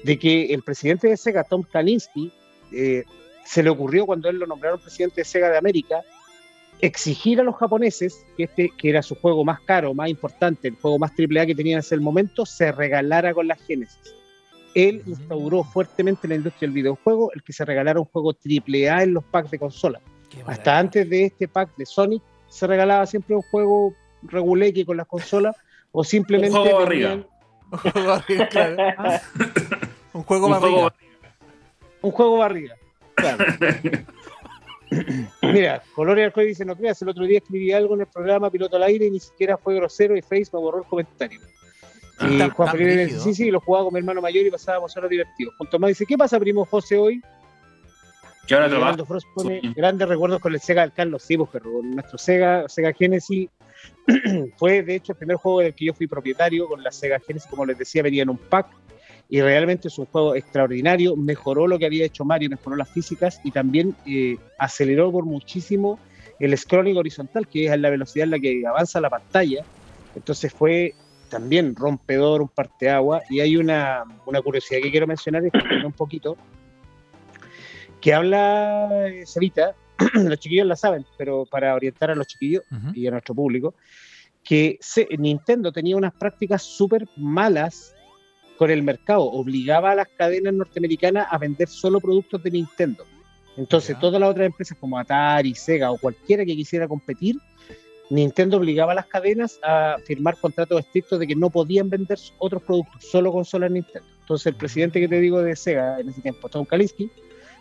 de 0.04 0.20
que 0.20 0.54
el 0.54 0.62
presidente 0.62 1.08
de 1.08 1.18
Sega, 1.18 1.44
Tom 1.44 1.64
Kalinske, 1.64 2.30
eh, 2.72 3.04
se 3.44 3.64
le 3.64 3.72
ocurrió 3.72 4.06
cuando 4.06 4.30
él 4.30 4.38
lo 4.38 4.46
nombraron 4.46 4.80
presidente 4.80 5.22
de 5.22 5.26
Sega 5.26 5.50
de 5.50 5.58
América, 5.58 6.04
exigir 6.80 7.40
a 7.40 7.44
los 7.44 7.56
japoneses 7.56 8.24
que 8.36 8.44
este, 8.44 8.70
que 8.78 8.90
era 8.90 9.02
su 9.02 9.16
juego 9.16 9.44
más 9.44 9.62
caro, 9.62 9.96
más 9.96 10.10
importante, 10.10 10.68
el 10.68 10.76
juego 10.76 11.00
más 11.00 11.12
AAA 11.18 11.48
que 11.48 11.56
tenían 11.56 11.78
en 11.78 11.80
ese 11.80 11.98
momento, 11.98 12.46
se 12.46 12.72
regalara 12.72 13.34
con 13.34 13.48
la 13.48 13.56
Genesis. 13.56 14.14
Él 14.76 15.02
instauró 15.08 15.64
fuertemente 15.64 16.22
en 16.26 16.30
la 16.30 16.36
industria 16.36 16.68
del 16.68 16.76
videojuego 16.76 17.32
el 17.34 17.42
que 17.42 17.52
se 17.52 17.66
regalara 17.66 18.00
un 18.00 18.06
juego 18.06 18.32
AAA 18.32 19.04
en 19.04 19.14
los 19.16 19.24
packs 19.24 19.50
de 19.50 19.58
consola. 19.58 20.00
Hasta 20.46 20.78
antes 20.78 21.10
de 21.10 21.26
este 21.26 21.48
pack 21.48 21.76
de 21.78 21.86
Sonic 21.88 22.22
se 22.48 22.68
regalaba 22.68 23.08
siempre 23.08 23.36
un 23.36 23.42
juego 23.42 23.96
reguleque 24.24 24.86
con 24.86 24.98
las 24.98 25.08
consolas 25.08 25.56
o 25.92 26.04
simplemente 26.04 26.58
Un 26.58 26.64
juego 26.66 26.86
venían- 26.86 27.28
Un 27.72 27.78
juego 27.80 28.08
barriga, 28.08 28.48
claro. 28.50 28.76
Ah, 28.98 29.22
Un 30.14 30.24
juego 30.24 30.46
Un 30.48 30.52
barriga. 30.54 30.72
juego- 30.72 30.92
un 32.02 32.12
juego 32.12 32.38
barriga. 32.38 32.76
Claro. 33.16 33.46
Mira, 35.42 35.82
Color 35.94 36.20
y 36.20 36.22
Alcohol 36.24 36.46
dice, 36.48 36.64
no 36.64 36.76
creas, 36.76 37.02
el 37.02 37.10
otro 37.10 37.26
día 37.26 37.40
escribí 37.40 37.72
algo 37.74 37.96
en 37.96 38.02
el 38.02 38.08
programa 38.08 38.50
Piloto 38.50 38.78
al 38.78 38.84
Aire 38.84 39.08
y 39.08 39.12
ni 39.12 39.20
siquiera 39.20 39.58
fue 39.58 39.76
grosero 39.76 40.16
y 40.16 40.22
Face 40.22 40.46
me 40.54 40.60
borró 40.60 40.80
el 40.80 40.86
comentario. 40.86 41.42
Ah, 42.20 42.28
Y 42.32 42.38
tan- 42.38 42.50
Juan 42.52 42.72
Felipe 42.72 43.10
sí, 43.20 43.34
sí, 43.34 43.52
lo 43.52 43.60
jugaba 43.60 43.86
con 43.86 43.94
mi 43.94 44.00
hermano 44.00 44.22
mayor 44.22 44.46
y 44.46 44.52
pasábamos 44.52 44.96
horas 44.96 45.10
divertidos. 45.10 45.54
Junto 45.58 45.78
más 45.78 45.90
dice, 45.90 46.06
¿qué 46.06 46.18
pasa, 46.18 46.40
primo 46.40 46.66
José, 46.66 46.98
hoy? 46.98 47.22
Que 48.48 48.56
ahora 48.56 48.96
Frost 49.06 49.28
pone 49.36 49.60
Sí. 49.60 49.74
grandes 49.76 50.08
recuerdos 50.08 50.40
con 50.40 50.54
el 50.54 50.62
Sega 50.62 50.82
del 50.84 50.94
Carlos, 50.94 51.22
sí, 51.22 51.36
pues, 51.38 51.50
pero 51.52 51.66
con 51.74 51.92
nuestro 51.92 52.18
Sega, 52.18 52.70
Sega 52.70 52.94
Genesis 52.94 53.50
fue 54.58 54.84
de 54.84 54.96
hecho 54.96 55.14
el 55.14 55.18
primer 55.18 55.38
juego 55.38 55.60
del 55.62 55.74
que 55.74 55.86
yo 55.86 55.94
fui 55.94 56.08
propietario 56.08 56.68
con 56.68 56.84
la 56.84 56.92
Sega 56.92 57.20
Genesis, 57.20 57.50
como 57.50 57.66
les 57.66 57.78
decía, 57.78 58.04
venía 58.04 58.24
en 58.24 58.30
un 58.30 58.38
pack 58.38 58.68
y 59.30 59.42
realmente 59.42 59.90
es 59.90 59.98
un 59.98 60.06
juego 60.06 60.36
extraordinario, 60.36 61.16
mejoró 61.16 61.68
lo 61.68 61.78
que 61.78 61.86
había 61.86 62.06
hecho 62.06 62.24
Mario, 62.24 62.50
mejoró 62.50 62.76
las 62.76 62.90
físicas 62.90 63.42
y 63.44 63.52
también 63.52 63.96
eh, 64.06 64.38
aceleró 64.58 65.12
por 65.12 65.26
muchísimo 65.26 66.00
el 66.40 66.58
scrolling 66.58 66.98
horizontal, 66.98 67.48
que 67.48 67.66
es 67.66 67.80
la 67.80 67.90
velocidad 67.90 68.26
en 68.26 68.32
la 68.32 68.40
que 68.40 68.64
avanza 68.66 69.02
la 69.02 69.10
pantalla. 69.10 69.64
Entonces 70.16 70.54
fue 70.54 70.94
también 71.30 71.76
rompedor, 71.76 72.42
un 72.42 72.48
parteagua. 72.48 73.22
Y 73.30 73.40
hay 73.40 73.58
una, 73.58 74.04
una 74.26 74.42
curiosidad 74.42 74.82
que 74.82 74.92
quiero 74.92 75.08
mencionar, 75.08 75.44
un 75.86 75.94
poquito, 75.94 76.38
que 78.02 78.14
habla 78.14 79.08
eh, 79.08 79.26
Cevita, 79.26 79.76
los 80.14 80.40
chiquillos 80.40 80.68
la 80.68 80.76
saben, 80.76 81.06
pero 81.18 81.46
para 81.46 81.74
orientar 81.76 82.12
a 82.12 82.16
los 82.16 82.28
chiquillos 82.28 82.64
y 82.94 83.08
a 83.08 83.12
nuestro 83.12 83.34
público, 83.36 83.74
que 84.44 84.78
se- 84.82 85.08
Nintendo 85.18 85.72
tenía 85.72 85.96
unas 85.98 86.14
prácticas 86.14 86.62
súper 86.64 87.08
malas 87.18 87.94
con 88.58 88.72
el 88.72 88.82
mercado, 88.82 89.24
obligaba 89.24 89.92
a 89.92 89.96
las 89.96 90.08
cadenas 90.18 90.54
norteamericanas 90.54 91.28
a 91.30 91.38
vender 91.38 91.68
solo 91.68 92.00
productos 92.00 92.42
de 92.44 92.52
Nintendo. 92.52 93.04
Entonces, 93.56 93.96
todas 94.00 94.20
las 94.22 94.30
otras 94.30 94.46
empresas 94.48 94.78
como 94.80 94.98
Atari, 95.00 95.54
Sega 95.56 95.92
o 95.92 95.98
cualquiera 95.98 96.46
que 96.46 96.56
quisiera 96.56 96.88
competir, 96.88 97.36
Nintendo 98.10 98.58
obligaba 98.58 98.94
a 98.94 98.96
las 98.96 99.08
cadenas 99.08 99.60
a 99.64 99.98
firmar 100.06 100.38
contratos 100.38 100.80
estrictos 100.80 101.20
de 101.20 101.28
que 101.28 101.36
no 101.36 101.50
podían 101.50 101.90
vender 101.90 102.18
otros 102.38 102.64
productos, 102.64 103.04
solo 103.04 103.32
consolas 103.34 103.70
Nintendo. 103.72 104.08
Entonces, 104.22 104.48
el 104.48 104.56
presidente 104.56 105.00
que 105.00 105.08
te 105.08 105.20
digo 105.20 105.42
de 105.42 105.56
Sega 105.56 106.00
en 106.00 106.10
ese 106.10 106.22
tiempo, 106.22 106.48
Tom 106.50 106.66
Kalinske, 106.66 107.10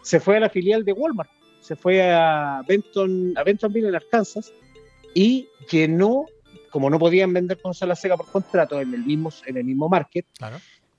se 0.02 0.20
fue 0.20 0.36
a 0.36 0.40
la 0.40 0.48
filial 0.50 0.84
de 0.84 0.92
Walmart, 0.92 1.30
se 1.66 1.76
fue 1.76 2.00
a 2.12 2.62
Benton, 2.66 3.32
a 3.36 3.42
Bentonville, 3.42 3.88
en 3.88 3.94
Arkansas, 3.96 4.52
y 5.14 5.48
llenó, 5.70 6.26
como 6.70 6.88
no 6.90 6.98
podían 6.98 7.32
vender 7.32 7.60
consolas 7.60 8.00
Sega 8.00 8.16
por 8.16 8.26
contrato 8.26 8.80
en 8.80 8.94
el 8.94 9.04
mismo, 9.04 9.30
en 9.46 9.56
el 9.56 9.64
mismo 9.64 9.88
market, 9.88 10.26
Claro. 10.38 10.58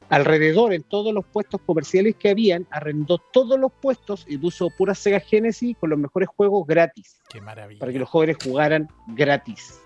alrededor 0.09 0.73
en 0.73 0.83
todos 0.83 1.13
los 1.13 1.25
puestos 1.25 1.61
comerciales 1.65 2.15
que 2.15 2.29
habían, 2.29 2.65
arrendó 2.71 3.17
todos 3.31 3.59
los 3.59 3.71
puestos 3.71 4.25
y 4.27 4.37
puso 4.37 4.69
pura 4.77 4.93
Sega 4.95 5.19
Genesis 5.19 5.75
con 5.79 5.89
los 5.89 5.99
mejores 5.99 6.29
juegos 6.29 6.65
gratis, 6.67 7.19
Qué 7.29 7.41
maravilla. 7.41 7.79
para 7.79 7.91
que 7.91 7.99
los 7.99 8.09
jóvenes 8.09 8.37
jugaran 8.43 8.87
gratis. 9.07 9.79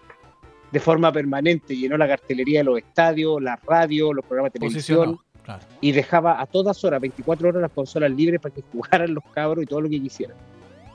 De 0.71 0.79
forma 0.79 1.11
permanente, 1.11 1.75
llenó 1.75 1.97
la 1.97 2.07
cartelería 2.07 2.59
de 2.59 2.63
los 2.63 2.77
estadios, 2.77 3.41
la 3.41 3.57
radio, 3.57 4.13
los 4.13 4.25
programas 4.25 4.53
de 4.53 4.59
televisión. 4.59 5.19
Claro. 5.43 5.63
y 5.81 5.91
dejaba 5.91 6.39
a 6.39 6.45
todas 6.45 6.83
horas, 6.85 7.01
24 7.01 7.49
horas, 7.49 7.61
las 7.63 7.71
consolas 7.71 8.11
libres 8.11 8.39
para 8.39 8.53
que 8.53 8.61
jugaran 8.71 9.11
los 9.15 9.23
cabros 9.33 9.63
y 9.63 9.65
todo 9.65 9.81
lo 9.81 9.89
que 9.89 9.99
quisieran. 9.99 10.37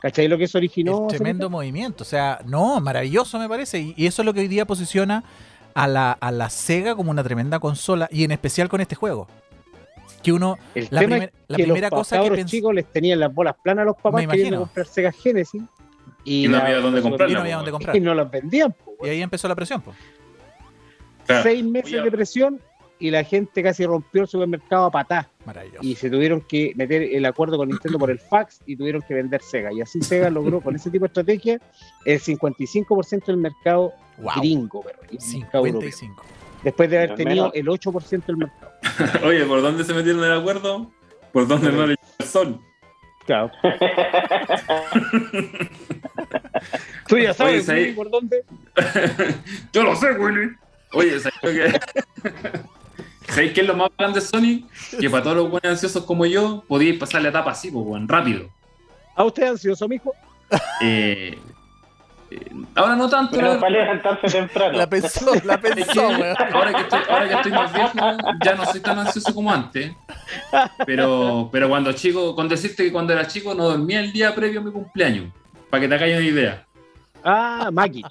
¿Cachai 0.06 0.28
lo 0.28 0.38
que 0.38 0.44
eso 0.44 0.58
originó? 0.58 1.08
Es 1.10 1.16
tremendo 1.16 1.50
movimiento. 1.50 2.04
O 2.04 2.06
sea, 2.06 2.40
no, 2.46 2.80
maravilloso 2.80 3.38
me 3.40 3.48
parece. 3.48 3.80
Y, 3.80 3.94
y 3.96 4.06
eso 4.06 4.22
es 4.22 4.26
lo 4.26 4.32
que 4.32 4.40
hoy 4.40 4.48
día 4.48 4.64
posiciona 4.64 5.24
a 5.74 5.88
la, 5.88 6.12
a 6.12 6.30
la 6.30 6.48
Sega 6.48 6.94
como 6.94 7.10
una 7.10 7.24
tremenda 7.24 7.58
consola. 7.58 8.08
Y 8.12 8.22
en 8.22 8.30
especial 8.30 8.68
con 8.68 8.80
este 8.80 8.94
juego. 8.94 9.26
Que 10.22 10.32
uno. 10.32 10.58
El 10.76 10.86
La, 10.90 11.00
tema 11.00 11.14
primer- 11.16 11.28
es 11.30 11.34
la 11.48 11.56
que 11.56 11.62
primera 11.64 11.88
los 11.90 11.98
cosa 11.98 12.22
que 12.22 12.30
pensé. 12.30 12.44
chicos 12.56 12.72
les 12.74 12.86
tenían 12.86 13.18
las 13.18 13.34
bolas 13.34 13.56
planas 13.62 13.82
a 13.82 13.86
los 13.86 13.96
papás 13.96 14.24
Me 14.24 14.28
queriendo 14.28 14.60
comprar 14.60 14.86
Sega 14.86 15.10
Genesis 15.10 15.62
y, 16.24 16.44
Y 16.44 16.48
no 16.48 16.56
la- 16.58 16.64
había 16.64 16.78
dónde 16.78 17.02
comprarla, 17.02 17.32
Y 17.32 17.34
no 17.34 17.40
había 17.40 17.56
dónde 17.56 17.70
comprar. 17.72 17.96
y 17.96 18.00
no 18.00 18.14
las 18.14 18.30
vendían. 18.30 18.72
po, 18.72 18.94
Y 19.04 19.08
ahí 19.08 19.22
empezó 19.22 19.48
la 19.48 19.54
presión. 19.56 19.80
pues. 19.80 19.96
Claro. 21.26 21.42
Seis 21.42 21.64
meses 21.64 21.92
Oye, 21.94 22.02
de 22.02 22.10
presión 22.12 22.60
y 23.00 23.10
la 23.10 23.24
gente 23.24 23.60
casi 23.62 23.84
rompió 23.84 24.22
el 24.22 24.28
supermercado 24.28 24.84
a 24.86 24.90
patá 24.92 25.28
Maravilloso. 25.46 25.78
y 25.86 25.94
se 25.94 26.10
tuvieron 26.10 26.40
que 26.42 26.72
meter 26.76 27.02
el 27.02 27.24
acuerdo 27.24 27.56
con 27.56 27.68
Nintendo 27.68 27.98
por 27.98 28.10
el 28.10 28.18
fax 28.18 28.60
y 28.66 28.76
tuvieron 28.76 29.00
que 29.02 29.14
vender 29.14 29.40
Sega. 29.40 29.72
Y 29.72 29.80
así 29.80 30.02
Sega 30.02 30.28
logró 30.28 30.60
con 30.60 30.74
ese 30.76 30.90
tipo 30.90 31.04
de 31.04 31.08
estrategia 31.08 31.60
el 32.04 32.20
55% 32.20 33.26
del 33.26 33.36
mercado 33.38 33.92
Wow. 34.18 34.32
gringo, 34.38 34.82
perro, 34.82 34.98
y 35.10 35.16
el 35.16 35.40
mercado 35.40 35.66
europeo. 35.66 35.90
55. 35.92 36.24
después 36.64 36.90
de 36.90 36.96
haber 36.98 37.14
tenido 37.16 37.50
menos. 37.52 37.54
el 37.54 37.66
8% 37.68 38.26
del 38.26 38.36
mercado. 38.38 38.72
Oye, 39.26 39.44
¿por 39.44 39.60
dónde 39.62 39.84
se 39.84 39.92
metieron 39.94 40.24
el 40.24 40.32
acuerdo? 40.32 40.90
¿Por 41.32 41.46
dónde 41.46 41.70
no 41.70 41.86
le 41.86 41.96
el 42.18 42.26
sol? 42.26 42.58
Claro. 43.26 43.50
Tú 47.08 47.18
ya 47.18 47.34
sabes, 47.34 47.68
Oye, 47.68 47.74
Willy, 47.78 47.88
ahí- 47.90 47.94
por 47.94 48.10
dónde. 48.10 48.44
Yo 49.72 49.82
lo 49.82 49.94
sé, 49.96 50.12
Willy. 50.12 50.50
Oye, 50.92 51.20
¿sabes 51.20 51.38
que- 51.42 51.80
¿Sabéis 53.28 53.52
qué 53.52 53.60
es 53.62 53.66
lo 53.66 53.76
más 53.76 53.90
grande 53.98 54.20
de 54.20 54.26
Sony? 54.26 54.68
Que 55.00 55.10
para 55.10 55.22
todos 55.22 55.36
los 55.36 55.50
buenos 55.50 55.70
ansiosos 55.72 56.04
como 56.04 56.26
yo, 56.26 56.64
podíais 56.68 56.98
pasar 56.98 57.22
la 57.22 57.28
etapa 57.30 57.50
así, 57.50 57.70
pues, 57.70 57.84
weón, 57.86 58.08
rápido. 58.08 58.48
¿A 59.14 59.24
usted 59.24 59.44
ansioso, 59.48 59.88
mijo? 59.88 60.12
Eh, 60.80 61.38
eh, 62.30 62.50
ahora 62.74 62.94
no 62.96 63.08
tanto. 63.08 63.34
Pero 63.36 63.54
la- 63.54 63.60
para 63.60 63.70
levantarse 63.70 64.26
temprano. 64.28 64.78
La 64.78 64.86
pensó, 64.88 65.32
la 65.44 65.54
Es 65.54 65.60
que 65.60 65.68
pensó, 65.74 66.08
weón. 66.08 66.36
ahora, 66.52 66.72
que 66.74 66.80
estoy, 66.82 67.00
ahora 67.08 67.28
que 67.28 67.34
estoy 67.34 67.52
más 67.52 67.72
viejo, 67.72 67.96
ya 68.44 68.54
no 68.54 68.64
soy 68.66 68.80
tan 68.80 68.98
ansioso 68.98 69.34
como 69.34 69.52
antes. 69.52 69.92
Pero, 70.84 71.48
pero 71.52 71.68
cuando 71.68 71.92
chico, 71.92 72.34
con 72.34 72.48
decirte 72.48 72.84
que 72.84 72.92
cuando 72.92 73.12
era 73.12 73.26
chico 73.26 73.54
no 73.54 73.64
dormía 73.70 74.00
el 74.00 74.12
día 74.12 74.34
previo 74.34 74.60
a 74.60 74.62
mi 74.64 74.70
cumpleaños, 74.70 75.32
para 75.70 75.80
que 75.80 75.88
te 75.88 75.94
hagas 75.94 76.08
una 76.10 76.20
idea. 76.20 76.64
Ah, 77.24 77.70
máquina. 77.72 78.08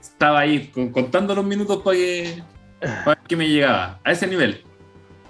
Estaba 0.00 0.40
ahí 0.40 0.68
con- 0.68 0.90
contando 0.92 1.34
los 1.34 1.44
minutos 1.44 1.78
para 1.82 1.96
que, 1.96 2.42
que 3.28 3.36
me 3.36 3.48
llegaba. 3.48 3.98
A 4.04 4.12
ese 4.12 4.26
nivel. 4.26 4.62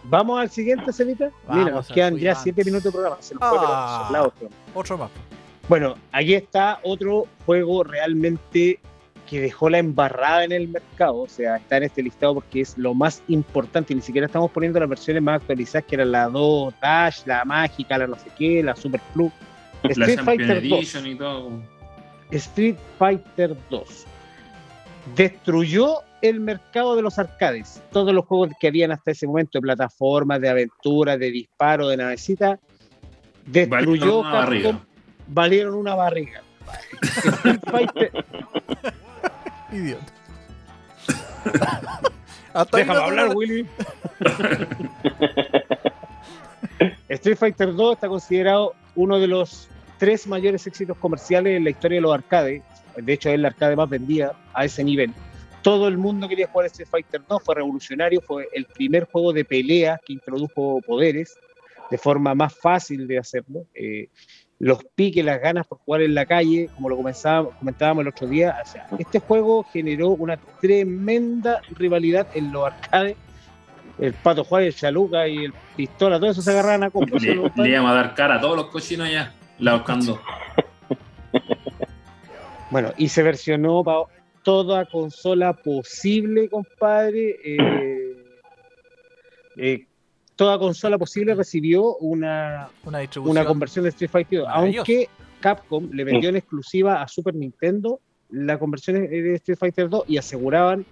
Vamos 0.05 0.41
al 0.41 0.51
siguiente, 0.51 0.93
Cevita. 0.93 1.31
Vamos 1.47 1.65
Mira, 1.65 1.77
nos 1.77 1.89
quedan 1.89 2.15
ya 2.17 2.35
siguiente. 2.35 2.41
siete 2.43 2.65
minutos 2.65 2.85
de 2.85 2.91
programa. 2.93 3.17
Se 3.21 3.35
nos 3.35 3.49
fue, 3.49 3.59
pero 3.59 3.71
Ah. 3.73 4.03
soplado, 4.05 4.33
pero- 4.39 4.51
Otro 4.75 4.99
más. 4.99 5.11
Bueno, 5.69 5.95
aquí 6.11 6.35
está 6.35 6.81
otro 6.83 7.27
juego 7.47 7.85
realmente 7.85 8.81
que 9.29 9.41
dejó 9.41 9.71
la 9.71 9.79
embarrada 9.79 10.43
en 10.45 10.51
el 10.53 10.67
mercado. 10.69 11.19
O 11.21 11.29
sea, 11.29 11.57
está 11.57 11.77
en 11.77 11.85
este 11.85 12.03
listado 12.03 12.35
porque 12.35 12.63
es 12.63 12.77
lo 12.77 12.95
más 12.95 13.23
importante. 13.29 13.95
Ni 13.95 14.01
siquiera 14.01 14.27
estamos 14.27 14.51
poniendo 14.51 14.81
las 14.81 14.89
versiones 14.89 15.23
más 15.23 15.41
actualizadas, 15.41 15.85
que 15.87 15.95
eran 15.97 16.11
la 16.11 16.29
2 16.29 16.75
Dash, 16.81 17.21
la 17.27 17.45
Mágica, 17.45 17.97
la 17.99 18.07
no 18.09 18.17
sé 18.17 18.31
qué, 18.37 18.63
la 18.63 18.75
Super 18.75 19.01
Plus. 19.15 19.31
La 19.85 19.91
Street 19.91 20.17
Champion 20.17 20.39
Fighter 20.39 20.69
2. 20.69 20.79
Edition 20.79 21.07
y 21.07 21.15
todo. 21.15 21.51
Street 22.33 22.77
Fighter 22.99 23.57
2 23.71 24.07
destruyó 25.17 26.03
el 26.23 26.41
mercado 26.41 26.97
de 26.97 27.03
los 27.03 27.19
arcades. 27.19 27.83
Todos 27.93 28.13
los 28.15 28.25
juegos 28.27 28.51
que 28.61 28.69
habían 28.69 28.93
hasta 28.93 29.11
ese 29.13 29.27
momento 29.27 29.53
de 29.59 29.63
plataformas, 29.63 30.41
de 30.41 30.49
aventura, 30.51 31.17
de 31.17 31.31
disparo, 31.31 31.89
de 31.89 31.97
navecita, 31.97 32.59
destruyó 33.47 34.21
Valieron 34.21 34.21
una 34.21 34.33
Capcom, 34.33 34.35
barriga. 34.41 34.81
valieron 35.29 35.75
una 35.75 35.95
barriga. 35.95 36.43
Idiota. 39.73 40.07
Déjame 42.73 42.99
no- 42.99 43.05
hablar, 43.05 43.31
Willy. 43.37 43.67
Street 47.09 47.37
Fighter 47.37 47.75
2 47.75 47.95
está 47.95 48.09
considerado 48.09 48.75
uno 48.95 49.19
de 49.19 49.27
los 49.27 49.69
tres 49.99 50.27
mayores 50.27 50.67
éxitos 50.67 50.97
comerciales 50.99 51.57
en 51.57 51.65
la 51.65 51.71
historia 51.71 51.97
de 51.97 52.03
los 52.03 52.15
arcades. 52.15 52.63
De 52.97 53.13
hecho, 53.13 53.31
es 53.31 53.41
la 53.41 53.49
arcade 53.49 53.77
más 53.77 53.89
vendida 53.89 54.33
a 54.55 54.65
ese 54.65 54.85
nivel. 54.85 55.13
Todo 55.63 55.89
el 55.89 55.99
mundo 55.99 56.29
quería 56.29 56.49
jugar 56.49 56.67
Street 56.67 56.89
Fighter 56.89 57.23
2, 57.29 57.43
fue 57.45 57.55
revolucionario, 57.55 58.21
fue 58.23 58.49
el 58.53 58.65
primer 58.65 59.05
juego 59.05 59.33
de 59.33 59.45
pelea 59.45 60.01
que 60.05 60.15
introdujo 60.15 60.81
poderes 60.87 61.39
de 61.91 61.99
forma 61.99 62.35
más 62.35 62.55
fácil 62.55 63.07
de 63.07 63.19
hacerlo. 63.19 63.67
Eh, 63.75 64.09
los 64.59 64.85
piques, 64.95 65.25
las 65.25 65.41
ganas 65.41 65.67
por 65.67 65.79
jugar 65.79 66.03
en 66.03 66.15
la 66.15 66.27
calle, 66.27 66.69
como 66.75 66.89
lo 66.89 66.97
comentábamos 66.97 68.03
el 68.03 68.09
otro 68.09 68.27
día. 68.27 68.57
O 68.63 68.67
sea, 68.67 68.87
este 68.99 69.19
juego 69.19 69.65
generó 69.65 70.11
una 70.11 70.37
tremenda 70.61 71.61
rivalidad 71.71 72.29
en 72.35 72.53
los 72.53 72.67
arcades. 72.67 73.17
El 73.99 74.15
Pato 74.15 74.45
Juárez, 74.45 74.75
el 74.75 74.81
Chaluca 74.81 75.29
y 75.29 75.45
el 75.45 75.53
Pistola, 75.77 76.19
todo 76.19 76.31
eso 76.31 76.41
se 76.41 76.51
agarraban 76.51 76.85
a 76.85 76.91
combos. 76.91 77.23
Le, 77.23 77.35
le 77.35 77.69
íbamos 77.69 77.91
a 77.91 77.95
dar 77.95 78.15
cara 78.15 78.37
a 78.37 78.41
todos 78.41 78.57
los 78.57 78.67
cochinos 78.67 79.09
allá. 79.09 79.35
La 79.59 79.75
buscando. 79.75 80.21
Bueno, 82.71 82.93
y 82.97 83.09
se 83.09 83.23
versionó 83.23 83.83
para 83.83 84.05
toda 84.43 84.87
consola 84.87 85.53
posible, 85.53 86.49
compadre. 86.49 87.37
Eh, 87.45 88.25
eh, 89.57 89.87
toda 90.37 90.59
consola 90.59 90.97
posible 90.97 91.35
recibió 91.35 91.97
una, 91.97 92.71
Una 93.25 93.45
conversión 93.45 93.85
de 93.85 93.91
Street 93.91 94.11
Fighter 94.11 94.41
2, 94.41 94.49
Maravilloso. 94.49 94.79
aunque 94.79 95.09
Capcom 95.41 95.91
le 95.93 96.05
vendió 96.05 96.31
en 96.31 96.37
exclusiva 96.37 97.03
a 97.03 97.09
Super 97.09 97.35
Nintendo 97.35 98.01
la 98.31 98.59
conversión 98.59 98.97
de 99.09 99.35
Street 99.35 99.59
Fighter 99.59 99.89
2 99.89 100.05
y 100.07 100.17
aseguraban, 100.17 100.87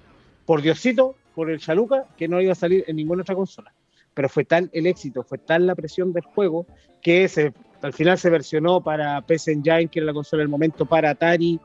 por 0.45 0.63
Diosito, 0.63 1.15
por 1.35 1.51
el 1.51 1.61
Chaluca, 1.61 2.07
que 2.17 2.27
no 2.27 2.41
iba 2.41 2.53
a 2.53 2.57
salir 2.57 2.85
en 2.89 2.97
ninguna 2.97 3.23
otra 3.23 3.35
consola. 3.35 3.73
Pero 4.15 4.29
fue 4.29 4.45
tal 4.45 4.69
el 4.73 4.87
éxito, 4.87 5.23
fue 5.23 5.39
tal 5.39 5.67
la 5.67 5.77
presión 5.77 6.13
del 6.13 6.25
juego, 6.25 6.67
que 7.01 7.29
se, 7.29 7.53
al 7.83 7.93
final 7.93 8.19
se 8.19 8.31
versionó 8.31 8.81
para 8.81 9.21
PC 9.23 9.53
Engine, 9.53 9.89
que 9.89 10.01
era 10.01 10.07
la 10.07 10.13
consola 10.13 10.41
del 10.41 10.49
momento, 10.49 10.85
para 10.87 11.11
Atari, 11.11 11.61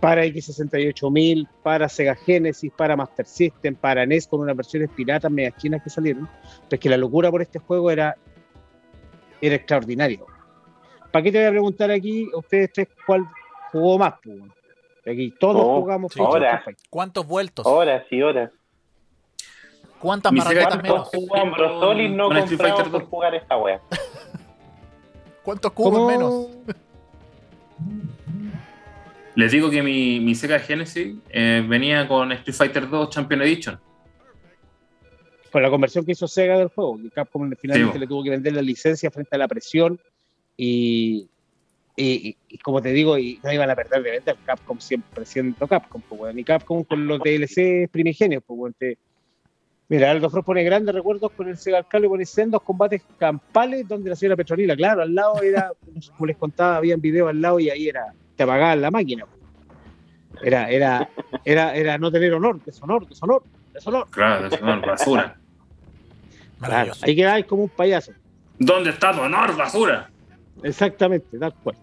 para 0.00 0.24
X68000, 0.24 1.48
para 1.62 1.88
Sega 1.88 2.14
Genesis, 2.14 2.72
para 2.76 2.96
Master 2.96 3.26
System, 3.26 3.74
para 3.74 4.04
NES, 4.06 4.26
con 4.28 4.40
unas 4.40 4.56
versiones 4.56 4.90
piratas 4.94 5.30
medias 5.30 5.56
chinas 5.56 5.82
que 5.82 5.90
salieron. 5.90 6.28
Pero 6.68 6.68
es 6.70 6.80
que 6.80 6.90
la 6.90 6.96
locura 6.96 7.30
por 7.30 7.42
este 7.42 7.58
juego 7.58 7.90
era, 7.90 8.16
era 9.40 9.54
extraordinario. 9.56 10.26
¿para 11.10 11.22
qué 11.22 11.32
te 11.32 11.38
voy 11.38 11.46
a 11.46 11.50
preguntar 11.50 11.90
aquí 11.90 12.28
a 12.34 12.38
ustedes 12.38 12.72
tres 12.74 12.88
cuál 13.06 13.26
jugó 13.72 13.96
más? 13.96 14.14
Aquí 15.10 15.32
todos 15.40 15.62
Oh, 15.64 15.80
jugamos 15.80 16.12
sí. 16.12 16.20
Fighter. 16.20 16.76
¿Cuántos 16.90 17.26
vueltos? 17.26 17.66
Horas 17.66 18.04
y 18.10 18.20
horas. 18.20 18.50
¿Cuántas 19.98 20.30
tampoco. 20.34 20.82
menos? 20.82 21.08
¿Cuántos 21.10 21.28
juegos 21.28 21.56
Brosoli 21.56 22.08
no 22.10 22.28
Fighter 22.30 22.90
por 22.90 23.00
2? 23.00 23.02
jugar 23.04 23.34
esta 23.34 23.56
wea? 23.56 23.80
¿Cuántos 25.46 25.72
cubos 25.72 25.92
¿Cómo? 25.92 26.06
menos? 26.08 26.48
Les 29.36 29.52
digo 29.52 29.70
que 29.70 29.80
mi, 29.80 30.18
mi 30.18 30.34
Sega 30.34 30.58
Genesis 30.58 31.14
eh, 31.30 31.64
venía 31.68 32.08
con 32.08 32.32
Street 32.32 32.56
Fighter 32.56 32.88
2 32.90 33.10
Champion 33.10 33.42
Edition. 33.42 33.78
Por 35.52 35.62
la 35.62 35.70
conversión 35.70 36.04
que 36.04 36.12
hizo 36.12 36.26
Sega 36.26 36.58
del 36.58 36.66
juego, 36.68 36.98
que 37.00 37.10
Capcom 37.10 37.48
finalmente 37.60 37.92
Sí, 37.94 37.98
le 38.00 38.06
tuvo 38.08 38.24
que 38.24 38.30
vender 38.30 38.54
la 38.54 38.62
licencia 38.62 39.08
frente 39.10 39.36
a 39.36 39.38
la 39.38 39.46
presión 39.46 40.00
y, 40.56 41.28
y- 41.96 42.28
y- 42.30 42.36
y 42.48 42.58
como 42.58 42.82
te 42.82 42.88
digo, 42.92 43.16
y 43.18 43.38
no 43.44 43.52
iban 43.52 43.70
a 43.70 43.76
perder 43.76 44.02
de 44.02 44.10
venta, 44.10 44.34
Capcom 44.44 44.80
siempre 44.80 45.24
siendo 45.24 45.68
Capcom, 45.68 46.02
pues, 46.08 46.36
y 46.36 46.42
Capcom 46.42 46.82
con 46.82 47.06
los 47.06 47.20
DLC 47.20 47.88
primigenios, 47.92 48.42
pues, 48.44 48.58
weón, 48.58 48.74
te- 48.76 48.98
Mira, 49.88 50.10
Aldo 50.10 50.28
Frost 50.28 50.46
pone 50.46 50.64
grandes 50.64 50.92
recuerdos 50.94 51.30
con 51.32 51.48
el 51.48 51.56
Sega 51.56 51.78
Alcalde, 51.78 52.08
pone 52.08 52.26
sendos 52.26 52.60
combates 52.62 53.02
campales 53.18 53.86
donde 53.86 54.10
la 54.10 54.16
señora 54.16 54.36
Petronila, 54.36 54.74
claro, 54.74 55.02
al 55.02 55.14
lado 55.14 55.40
era, 55.42 55.70
como 56.14 56.26
les 56.26 56.36
contaba, 56.36 56.76
habían 56.76 57.00
videos 57.00 57.28
al 57.28 57.40
lado 57.40 57.60
y 57.60 57.70
ahí 57.70 57.88
era, 57.88 58.12
te 58.34 58.42
apagaban 58.42 58.80
la 58.80 58.90
máquina. 58.90 59.24
Era, 60.42 60.68
era, 60.70 61.08
era, 61.44 61.74
era 61.74 61.98
no 61.98 62.10
tener 62.10 62.34
honor, 62.34 62.60
deshonor, 62.64 63.06
deshonor, 63.08 63.42
deshonor. 63.72 64.08
Claro, 64.10 64.48
es 64.48 64.60
una 64.60 64.76
basura. 64.76 65.22
Claro, 65.22 65.40
Maravilloso. 66.58 67.06
ahí 67.06 67.16
quedáis 67.16 67.46
como 67.46 67.62
un 67.64 67.68
payaso. 67.68 68.12
¿Dónde 68.58 68.90
está 68.90 69.12
tu 69.12 69.20
honor, 69.20 69.56
basura? 69.56 70.10
Exactamente, 70.62 71.38
tal 71.38 71.54
cual. 71.62 71.76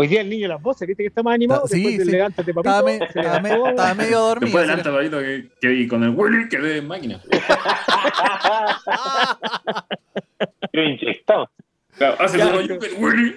Hoy 0.00 0.06
día 0.06 0.20
el 0.20 0.30
niño 0.30 0.42
de 0.42 0.48
las 0.54 0.62
voces, 0.62 0.86
¿viste 0.86 1.02
que 1.02 1.08
está 1.08 1.24
más 1.24 1.34
animado? 1.34 1.66
Sí, 1.66 1.74
Después 1.82 1.98
del 1.98 2.06
sí. 2.06 2.12
levántate, 2.12 2.54
papito. 2.54 2.70
Estaba, 2.70 2.86
me- 2.88 2.98
se 2.98 3.04
estaba 3.04 3.40
me- 3.40 3.48
levantó. 3.48 3.70
estaba 3.70 3.94
medio 3.94 4.18
dormido. 4.20 4.46
Después 4.46 4.68
adelante, 4.68 4.90
papito, 4.92 5.18
que, 5.18 5.48
que 5.60 5.74
y 5.74 5.88
con 5.88 6.04
el 6.04 6.10
Willy 6.10 6.48
quedé 6.48 6.76
en 6.78 6.86
máquina. 6.86 7.20
Yo 10.72 10.82
inyectado. 10.82 11.50
Claro, 11.96 12.14
hace 12.20 12.38
como 12.38 12.60
yo, 12.60 12.74
el 12.74 13.04
Willy. 13.04 13.34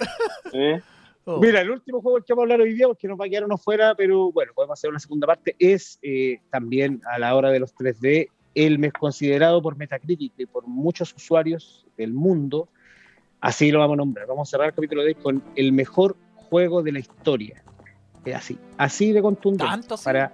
¿eh? 0.53 0.80
Oh. 1.26 1.39
Mira, 1.39 1.62
el 1.62 1.72
último 1.72 1.99
juego 1.99 2.18
del 2.18 2.26
que 2.26 2.34
vamos 2.34 2.43
a 2.43 2.45
hablar 2.53 2.62
hoy 2.62 2.76
día, 2.76 2.86
porque 2.88 3.07
nos 3.07 3.20
va 3.20 3.26
a 3.26 3.30
quedar 3.30 3.45
uno 3.45 3.57
fuera, 3.57 3.95
pero 3.95 4.32
bueno, 4.32 4.51
podemos 4.53 4.78
hacer 4.78 4.91
una 4.91 4.99
segunda 4.99 5.26
parte, 5.26 5.55
es 5.57 5.97
eh, 6.03 6.41
también 6.51 7.01
a 7.12 7.18
la 7.18 7.34
hora 7.36 7.49
de 7.49 7.59
los 7.59 7.74
3D, 7.76 8.30
el 8.53 8.78
mes 8.78 8.93
considerado 8.93 9.64
por 9.64 9.78
Metacritic 9.78 10.34
y 10.38 10.45
por 10.45 10.68
muchos 10.68 11.12
usuarios 11.16 11.88
del 11.97 12.14
mundo, 12.14 12.70
así 13.39 13.72
lo 13.72 13.80
vamos 13.80 13.95
a 13.95 13.97
nombrar. 13.97 14.28
Vamos 14.28 14.47
a 14.47 14.51
cerrar 14.51 14.68
el 14.68 14.76
capítulo 14.76 15.01
de 15.01 15.07
hoy 15.07 15.16
con 15.16 15.43
el 15.55 15.72
mejor 15.72 16.16
juego 16.52 16.84
de 16.84 16.91
la 16.91 16.99
historia. 16.99 17.64
Es 18.26 18.36
así, 18.36 18.60
así 18.78 19.12
de 19.14 19.22
contundente. 19.22 19.88
Para, 20.04 20.28
Para, 20.30 20.32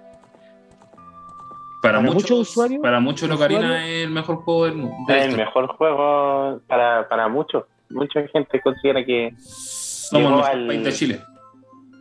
Para 1.80 2.00
muchos, 2.00 2.14
muchos 2.16 2.38
usuarios, 2.50 2.82
para 2.82 3.00
muchos 3.00 3.28
Locarina 3.28 3.60
usuarios- 3.60 3.88
es 3.88 4.04
el 4.04 4.10
mejor 4.10 4.36
juego 4.42 4.64
del 4.66 4.74
mundo. 4.74 4.96
Es 5.08 5.14
el 5.16 5.22
historia. 5.30 5.44
mejor 5.46 5.66
juego 5.68 6.60
para, 6.66 7.08
para 7.08 7.28
muchos. 7.28 7.64
Mucha 7.90 8.20
gente 8.28 8.60
considera 8.60 9.02
que 9.04 9.32
Somos 9.38 10.24
el 10.24 10.36
mejor 10.36 10.50
al- 10.50 10.66
país 10.66 10.84
de 10.84 10.92
Chile. 10.92 11.20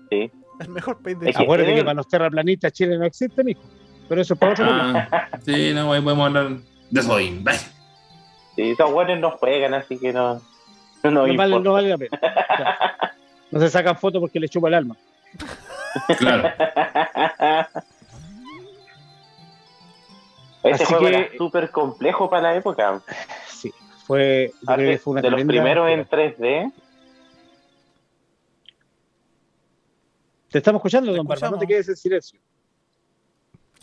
sí. 0.10 0.32
El 0.60 0.70
mejor 0.70 0.98
país 1.04 1.20
de 1.20 1.32
que- 1.32 1.44
acuérdate 1.44 1.76
que 1.76 1.82
para 1.84 1.94
los 1.94 2.08
terraplanistas 2.08 2.74
Chile 2.74 2.98
no 2.98 3.06
existe, 3.06 3.44
mijo. 3.44 3.62
Pero 4.10 4.22
eso 4.22 4.34
es 4.34 4.40
para 4.40 4.52
otro. 4.54 4.66
Ah, 4.68 5.30
sí, 5.46 5.72
no, 5.76 5.94
ahí 5.94 6.02
podemos 6.02 6.26
hablar 6.26 6.50
de 6.90 7.00
eso. 7.00 7.18
Sí, 8.56 8.72
esos 8.72 8.92
buenos 8.92 9.20
no 9.20 9.32
juegan, 9.38 9.76
así 9.76 10.00
que 10.00 10.12
no. 10.12 10.42
No, 11.04 11.22
vale, 11.22 11.32
importa. 11.34 11.60
no 11.60 11.74
vale 11.74 11.90
la 11.90 11.98
pena. 12.00 12.18
Claro. 12.20 13.12
No 13.52 13.60
se 13.60 13.70
sacan 13.70 13.98
fotos 13.98 14.20
porque 14.20 14.40
le 14.40 14.50
chupa 14.50 14.68
el 14.68 14.74
alma. 14.76 14.96
Claro. 16.18 16.50
Ese 20.64 20.84
Así 20.84 20.86
juego 20.86 21.06
que- 21.06 21.16
era 21.16 21.38
súper 21.38 21.72
complejo 21.72 22.30
para 22.30 22.42
la 22.52 22.56
época. 22.56 23.02
Sí, 23.48 23.72
fue, 24.06 24.52
yo 24.62 24.74
creo 24.76 24.92
que 24.92 24.98
fue 24.98 25.12
una 25.12 25.22
de 25.22 25.32
los 25.32 25.44
primeros 25.44 25.90
en 25.90 26.06
3D. 26.08 26.72
Te 30.50 30.58
estamos 30.60 30.80
escuchando, 30.80 31.12
Te 31.12 31.18
don 31.18 31.28
Barba, 31.28 31.50
no 31.52 31.58
te 31.58 31.68
quedes 31.68 31.88
en 31.90 31.96
silencio. 31.96 32.40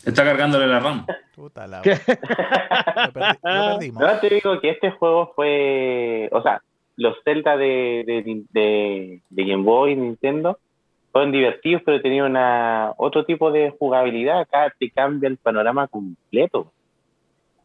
Está 0.03 0.23
cargándole 0.23 0.67
la 0.67 0.79
RAM. 0.79 1.05
Puta 1.35 1.65
la. 1.65 1.77
Lo, 1.83 1.83
perdi- 1.83 3.39
lo 3.43 3.73
perdimos. 3.73 4.01
No 4.03 4.19
te 4.19 4.29
digo 4.29 4.59
que 4.61 4.69
este 4.71 4.91
juego 4.91 5.33
fue. 5.35 6.29
O 6.31 6.41
sea, 6.43 6.61
los 6.97 7.17
Zelda 7.23 7.57
de, 7.57 8.03
de, 8.05 8.43
de, 8.51 9.21
de 9.29 9.45
Game 9.45 9.63
Boy 9.63 9.95
Nintendo 9.95 10.57
fueron 11.11 11.31
divertidos, 11.31 11.81
pero 11.85 12.01
tenían 12.01 12.31
una, 12.31 12.93
otro 12.97 13.23
tipo 13.23 13.51
de 13.51 13.73
jugabilidad. 13.79 14.41
Acá 14.41 14.73
te 14.77 14.89
cambia 14.89 15.29
el 15.29 15.37
panorama 15.37 15.87
completo. 15.87 16.71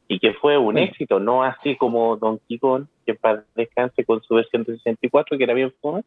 Y 0.06 0.18
que 0.18 0.34
fue 0.34 0.58
un 0.58 0.78
éxito, 0.78 1.20
no 1.20 1.44
así 1.44 1.76
como 1.76 2.16
Donkey 2.16 2.58
Kong, 2.58 2.86
que 3.06 3.14
para 3.14 3.44
descanse 3.54 4.04
con 4.04 4.22
su 4.22 4.34
versión 4.34 4.64
de 4.64 4.76
64, 4.76 5.36
que 5.36 5.44
era 5.44 5.54
bien 5.54 5.72
fome. 5.80 6.02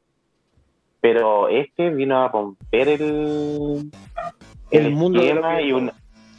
Pero 1.01 1.49
este 1.49 1.89
vino 1.89 2.21
a 2.21 2.29
romper 2.29 2.87
el, 2.87 3.91
El 4.71 4.91
mundo 4.91 5.21
esquema 5.21 5.59
los 5.59 5.65
y 5.65 5.73
una, 5.73 5.93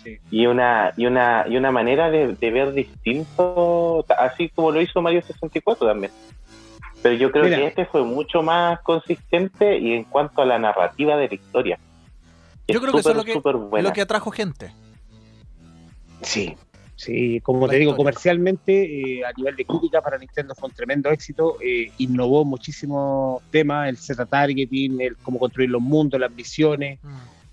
Sí. 0.05 0.19
y 0.31 0.47
una 0.47 0.93
y 0.99 1.07
una 1.07 1.47
y 1.49 1.57
una 1.57 1.71
manera 1.71 2.11
de, 2.11 2.35
de 2.35 2.51
ver 2.51 2.73
distinto 2.75 4.05
así 4.19 4.51
como 4.51 4.71
lo 4.71 4.83
hizo 4.83 5.01
Mario 5.01 5.23
64 5.23 5.87
también 5.87 6.13
pero 7.05 7.17
yo 7.17 7.31
creo 7.31 7.45
Mira. 7.45 7.59
que 7.59 7.67
este 7.67 7.85
fue 7.85 8.03
mucho 8.03 8.43
más 8.43 8.81
consistente 8.81 9.79
y 9.79 9.93
en 9.93 10.05
cuanto 10.05 10.41
a 10.41 10.47
la 10.47 10.59
narrativa 10.59 11.19
de 11.19 11.29
la 11.29 11.35
historia 11.35 11.79
Yo 12.67 12.81
creo 12.81 12.95
que 12.95 13.01
eso 13.01 13.11
es 13.11 13.17
lo 13.17 13.25
que-. 13.25 13.83
Lo 13.83 13.93
que 13.93 14.01
atrajo 14.01 14.31
gente. 14.31 14.73
Sí, 16.23 16.57
sí, 16.97 17.41
como 17.43 17.67
La 17.67 17.73
te 17.75 17.81
digo, 17.81 17.95
comercialmente, 17.95 19.19
eh, 19.19 19.23
a 19.23 19.33
nivel 19.37 19.55
de 19.55 19.67
crítica 19.67 20.01
para 20.01 20.17
Nintendo 20.17 20.55
fue 20.55 20.71
un 20.71 20.75
tremendo 20.75 21.11
éxito. 21.11 21.59
eh, 21.61 21.93
innovó 21.99 22.43
muchísimos 22.47 23.43
temas, 23.51 23.91
el 23.91 23.99
Z-targeting, 23.99 24.99
el 25.03 25.19
cómo 25.19 25.39
construir 25.39 25.69
los 25.69 25.83
mundos, 25.83 26.19
las 26.19 26.33
misiones. 26.33 27.01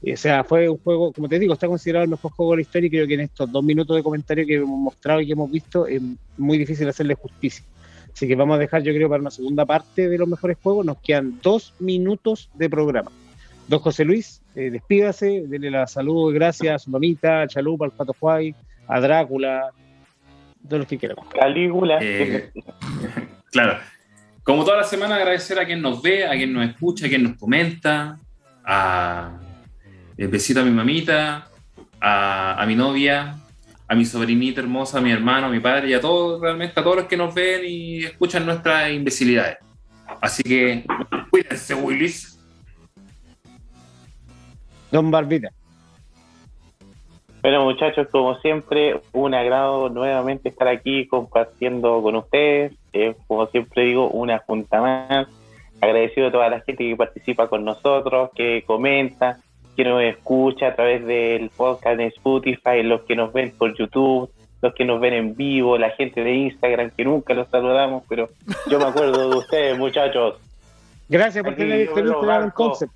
eh, 0.02 0.14
o 0.14 0.18
sea, 0.18 0.46
fue 0.46 0.70
un 0.70 0.78
juego, 0.78 1.12
como 1.12 1.28
te 1.28 1.38
digo, 1.40 1.52
está 1.52 1.68
considerado 1.68 2.06
el 2.06 2.10
mejor 2.12 2.32
juego 2.32 2.54
de 2.54 2.56
la 2.60 2.62
historia 2.62 2.88
y 2.88 2.90
creo 2.90 3.06
que 3.06 3.16
en 3.16 3.20
estos 3.20 3.52
dos 3.52 3.66
minutos 3.66 3.98
de 3.98 4.02
comentario 4.02 4.46
que 4.46 4.56
hemos 4.56 4.80
mostrado 4.80 5.20
y 5.20 5.26
que 5.26 5.34
hemos 5.34 5.52
visto 5.52 5.88
es 5.88 6.02
muy 6.38 6.58
difícil 6.58 6.88
hacerle 6.88 7.16
justicia. 7.16 7.66
Así 8.14 8.28
que 8.28 8.36
vamos 8.36 8.56
a 8.56 8.60
dejar, 8.60 8.84
yo 8.84 8.94
creo, 8.94 9.10
para 9.10 9.22
una 9.22 9.32
segunda 9.32 9.66
parte 9.66 10.10
de 10.10 10.18
los 10.18 10.28
mejores 10.28 10.58
juegos. 10.62 10.86
Nos 10.86 10.98
quedan 11.00 11.40
dos 11.42 11.74
minutos 11.80 12.50
de 12.54 12.70
programa. 12.70 13.12
Don 13.68 13.80
José 13.80 14.04
Luis, 14.04 14.42
eh, 14.56 14.70
despídase, 14.70 15.44
denle 15.48 15.72
la 15.72 15.88
salud, 15.88 16.34
gracias 16.34 16.76
a 16.76 16.80
su 16.80 16.90
mamita, 16.90 17.42
a 17.42 17.48
Chalupa, 17.48 17.86
al 17.86 17.92
Pato 17.92 18.14
Juay, 18.20 18.54
a 18.88 19.00
Drácula, 19.00 19.72
todos 20.68 20.80
los 20.80 20.88
que 20.88 20.98
quieran. 20.98 21.18
Calígula 21.34 22.00
Eh, 22.02 22.52
claro. 23.52 23.80
Como 24.44 24.66
toda 24.66 24.78
la 24.78 24.84
semana, 24.84 25.16
agradecer 25.16 25.60
a 25.60 25.66
quien 25.66 25.82
nos 25.82 26.02
ve, 26.02 26.26
a 26.26 26.32
quien 26.32 26.52
nos 26.52 26.68
escucha, 26.68 27.06
a 27.06 27.10
quien 27.10 27.24
nos 27.24 27.38
comenta, 27.38 28.20
a 28.66 29.38
el 30.18 30.28
besito 30.28 30.62
a 30.62 30.64
mi 30.64 30.72
mamita, 30.72 31.48
a, 32.00 32.62
a 32.62 32.66
mi 32.66 32.76
novia, 32.76 33.38
a 33.92 33.94
mi 33.94 34.06
sobrinita 34.06 34.62
hermosa, 34.62 35.00
a 35.00 35.02
mi 35.02 35.12
hermano, 35.12 35.48
a 35.48 35.50
mi 35.50 35.60
padre 35.60 35.90
y 35.90 35.94
a 35.94 36.00
todos, 36.00 36.40
realmente 36.40 36.80
a 36.80 36.82
todos 36.82 36.96
los 36.96 37.06
que 37.08 37.18
nos 37.18 37.36
ven 37.36 37.64
y 37.66 38.06
escuchan 38.06 38.46
nuestras 38.46 38.90
imbecilidades. 38.90 39.58
Así 40.22 40.42
que 40.44 40.86
cuídense, 41.30 41.74
Willis. 41.74 42.40
Don 44.94 45.12
Barbita, 45.12 45.50
Bueno, 47.42 47.66
muchachos, 47.66 48.08
como 48.10 48.40
siempre, 48.40 49.02
un 49.12 49.34
agrado 49.34 49.90
nuevamente 49.90 50.48
estar 50.48 50.70
aquí 50.70 51.06
compartiendo 51.08 52.02
con 52.02 52.16
ustedes. 52.16 52.72
Eh, 52.94 53.14
como 53.28 53.48
siempre 53.48 53.84
digo, 53.84 54.10
una 54.10 54.40
junta 54.40 54.80
más. 54.80 55.28
Agradecido 55.82 56.28
a 56.28 56.32
toda 56.32 56.50
la 56.50 56.62
gente 56.62 56.88
que 56.88 56.96
participa 56.96 57.50
con 57.50 57.66
nosotros, 57.66 58.30
que 58.36 58.64
comenta, 58.66 59.40
que 59.76 59.84
nos 59.84 60.02
escucha 60.04 60.68
a 60.68 60.76
través 60.76 61.06
del 61.06 61.50
podcast 61.50 62.00
en 62.00 62.08
Spotify, 62.08 62.84
los 62.84 63.02
que 63.02 63.16
nos 63.16 63.32
ven 63.34 63.52
por 63.58 63.76
YouTube, 63.78 64.30
los 64.62 64.74
que 64.76 64.86
nos 64.86 65.00
ven 65.02 65.14
en 65.14 65.36
vivo, 65.36 65.78
la 65.78 65.90
gente 65.92 66.24
de 66.24 66.34
Instagram, 66.36 66.92
que 66.92 67.04
nunca 67.06 67.34
los 67.34 67.48
saludamos, 67.50 68.04
pero 68.08 68.30
yo 68.70 68.78
me 68.80 68.86
acuerdo 68.86 69.30
de 69.30 69.36
ustedes, 69.38 69.78
muchachos. 69.78 70.36
gracias 71.10 71.44
por 71.44 71.56
tener 71.56 71.78
yo 71.78 71.84
este 71.92 71.96
me 72.02 72.08
lo 72.10 72.14
Instagram 72.20 72.42
banco. 72.44 72.64
concept. 72.70 72.94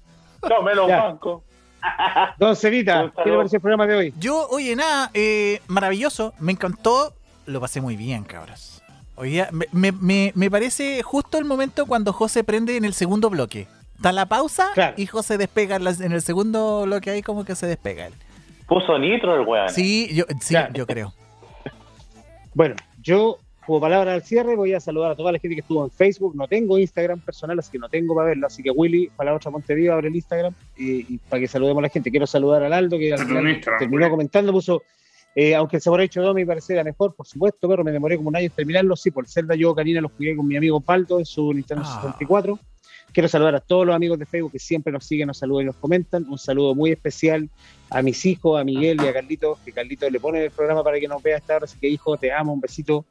No 0.49 0.61
me 0.61 0.75
lo 0.75 0.87
banco. 0.87 1.43
Don 2.37 2.55
Cevita, 2.55 3.03
Un 3.05 3.11
¿qué 3.23 3.29
le 3.29 3.37
pareció 3.37 3.57
el 3.57 3.61
programa 3.61 3.87
de 3.87 3.95
hoy? 3.95 4.13
Yo, 4.19 4.47
oye, 4.49 4.75
nada, 4.75 5.09
eh, 5.13 5.61
maravilloso, 5.67 6.33
me 6.39 6.51
encantó, 6.51 7.13
lo 7.45 7.59
pasé 7.61 7.81
muy 7.81 7.95
bien, 7.95 8.23
cabros. 8.23 8.81
Hoy 9.15 9.29
día 9.29 9.49
me, 9.51 9.65
me- 9.71 9.91
me- 9.93 10.31
me 10.35 10.51
parece 10.51 11.01
justo 11.01 11.37
el 11.37 11.45
momento 11.45 11.85
cuando 11.85 12.11
José 12.11 12.43
prende 12.43 12.75
en 12.75 12.85
el 12.85 12.93
segundo 12.93 13.29
bloque. 13.29 13.67
Da 13.99 14.11
la 14.11 14.25
pausa 14.25 14.69
Claro. 14.73 14.93
y 14.97 15.05
José 15.05 15.37
despega 15.37 15.77
en, 15.77 16.11
el 16.11 16.21
segundo 16.21 16.83
bloque 16.83 17.09
ahí 17.11 17.21
como 17.21 17.45
que 17.45 17.55
se 17.55 17.67
despega 17.67 18.07
él. 18.07 18.13
Puso 18.67 18.97
nitro 18.97 19.35
el 19.35 19.47
weón. 19.47 19.69
Sí, 19.69 20.09
yo, 20.13 20.25
sí, 20.41 20.53
Claro. 20.53 20.73
yo 20.73 20.85
creo. 20.85 21.13
Bueno, 22.53 22.75
yo 23.01 23.39
como 23.65 23.81
palabra 23.81 24.13
al 24.13 24.21
cierre, 24.23 24.55
voy 24.55 24.73
a 24.73 24.79
saludar 24.79 25.11
a 25.11 25.15
toda 25.15 25.31
la 25.31 25.39
gente 25.39 25.55
que 25.55 25.61
estuvo 25.61 25.83
en 25.83 25.89
Facebook. 25.89 26.35
No 26.35 26.47
tengo 26.47 26.77
Instagram 26.77 27.19
personal, 27.19 27.57
así 27.57 27.71
que 27.71 27.79
no 27.79 27.89
tengo 27.89 28.13
para 28.13 28.27
verlo. 28.27 28.45
Así 28.45 28.61
que 28.61 28.69
Willy, 28.69 29.09
para 29.15 29.31
la 29.31 29.37
otra 29.37 29.49
Montevideo, 29.49 29.93
abre 29.93 30.09
el 30.09 30.15
Instagram 30.15 30.53
y, 30.77 31.17
para 31.17 31.39
que 31.39 31.47
saludemos 31.47 31.81
a 31.81 31.83
la 31.83 31.89
gente. 31.89 32.11
Quiero 32.11 32.27
saludar 32.27 32.63
al 32.63 32.73
Aldo, 32.73 32.99
que 32.99 33.13
al 33.13 33.25
final 33.25 33.61
terminó 33.79 34.09
comentando, 34.09 34.51
puso, 34.51 34.83
eh, 35.33 35.55
aunque 35.55 35.77
el 35.77 35.81
sabor 35.81 36.01
hecho 36.01 36.21
de 36.21 36.33
mi 36.33 36.45
parecer 36.45 36.75
era 36.75 36.83
mejor, 36.83 37.15
por 37.15 37.25
supuesto, 37.25 37.67
pero 37.67 37.83
me 37.83 37.91
demoré 37.91 38.17
como 38.17 38.29
un 38.29 38.35
año 38.35 38.45
en 38.45 38.51
terminarlo. 38.51 38.95
Sí, 38.95 39.09
por 39.09 39.25
el 39.25 39.31
Zelda 39.31 39.55
yo 39.55 39.73
Karina 39.73 39.99
los 39.99 40.11
jugué 40.11 40.35
con 40.35 40.47
mi 40.47 40.57
amigo 40.57 40.79
Palto 40.79 41.17
en 41.17 41.25
su 41.25 41.51
Nintendo 41.51 41.83
64. 41.83 42.59
Quiero 43.15 43.29
saludar 43.29 43.55
a 43.55 43.61
todos 43.61 43.87
los 43.87 43.95
amigos 43.95 44.19
de 44.19 44.25
Facebook 44.25 44.51
que 44.51 44.59
siempre 44.59 44.91
nos 44.91 45.05
siguen, 45.05 45.27
nos 45.27 45.37
saludan 45.37 45.63
y 45.63 45.65
nos 45.67 45.77
comentan. 45.77 46.25
Un 46.27 46.37
saludo 46.37 46.75
muy 46.75 46.91
especial 46.91 47.49
a 47.89 48.01
mis 48.01 48.25
hijos, 48.25 48.59
a 48.59 48.65
Miguel 48.65 48.99
y 49.01 49.07
a 49.07 49.13
Carlitos, 49.13 49.57
que 49.63 49.71
Carlitos 49.71 50.11
le 50.11 50.19
pone 50.19 50.43
el 50.43 50.51
programa 50.51 50.83
para 50.83 50.99
que 50.99 51.07
nos 51.07 51.23
vea 51.23 51.37
esta 51.37 51.55
hora. 51.55 51.63
Así 51.63 51.79
que, 51.79 51.87
hijo, 51.87 52.17
te 52.17 52.33
amo, 52.33 52.51
un 52.51 52.59
besito. 52.59 53.05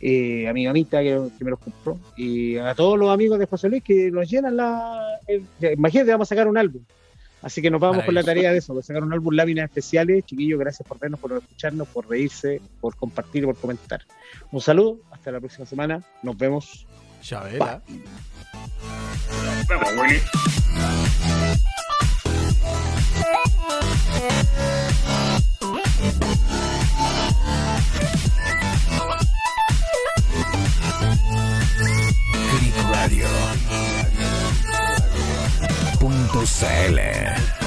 Eh, 0.00 0.48
a 0.48 0.54
mi 0.54 0.64
mamita 0.64 1.02
que, 1.02 1.20
me 1.40 1.50
los 1.50 1.58
compró. 1.58 1.98
Y 2.16 2.56
a 2.56 2.74
todos 2.74 2.98
los 2.98 3.10
amigos 3.10 3.38
de 3.38 3.44
José 3.44 3.68
Luis 3.68 3.82
que 3.84 4.10
nos 4.10 4.30
llenan 4.30 4.56
la. 4.56 5.20
imagínate, 5.60 6.10
vamos 6.10 6.26
a 6.26 6.30
sacar 6.30 6.48
un 6.48 6.56
álbum. 6.56 6.82
Así 7.42 7.60
que 7.60 7.70
nos 7.70 7.82
vamos 7.82 8.02
con 8.02 8.14
la 8.14 8.22
tarea 8.22 8.50
de 8.50 8.56
eso, 8.56 8.74
de 8.74 8.82
sacar 8.82 9.02
un 9.02 9.12
álbum 9.12 9.34
láminas 9.34 9.64
especiales. 9.64 10.24
Chiquillos, 10.24 10.58
gracias 10.58 10.88
por 10.88 10.98
vernos, 10.98 11.20
por 11.20 11.32
escucharnos, 11.32 11.86
por 11.88 12.08
reírse, 12.08 12.62
por 12.80 12.96
compartir, 12.96 13.44
por 13.44 13.58
comentar. 13.58 14.00
Un 14.50 14.62
saludo, 14.62 15.00
hasta 15.10 15.30
la 15.30 15.40
próxima 15.40 15.66
semana. 15.66 16.02
Nos 16.22 16.38
vemos. 16.38 16.86
Radio. 33.04 33.28
Punto 35.98 36.44
CL. 36.44 37.63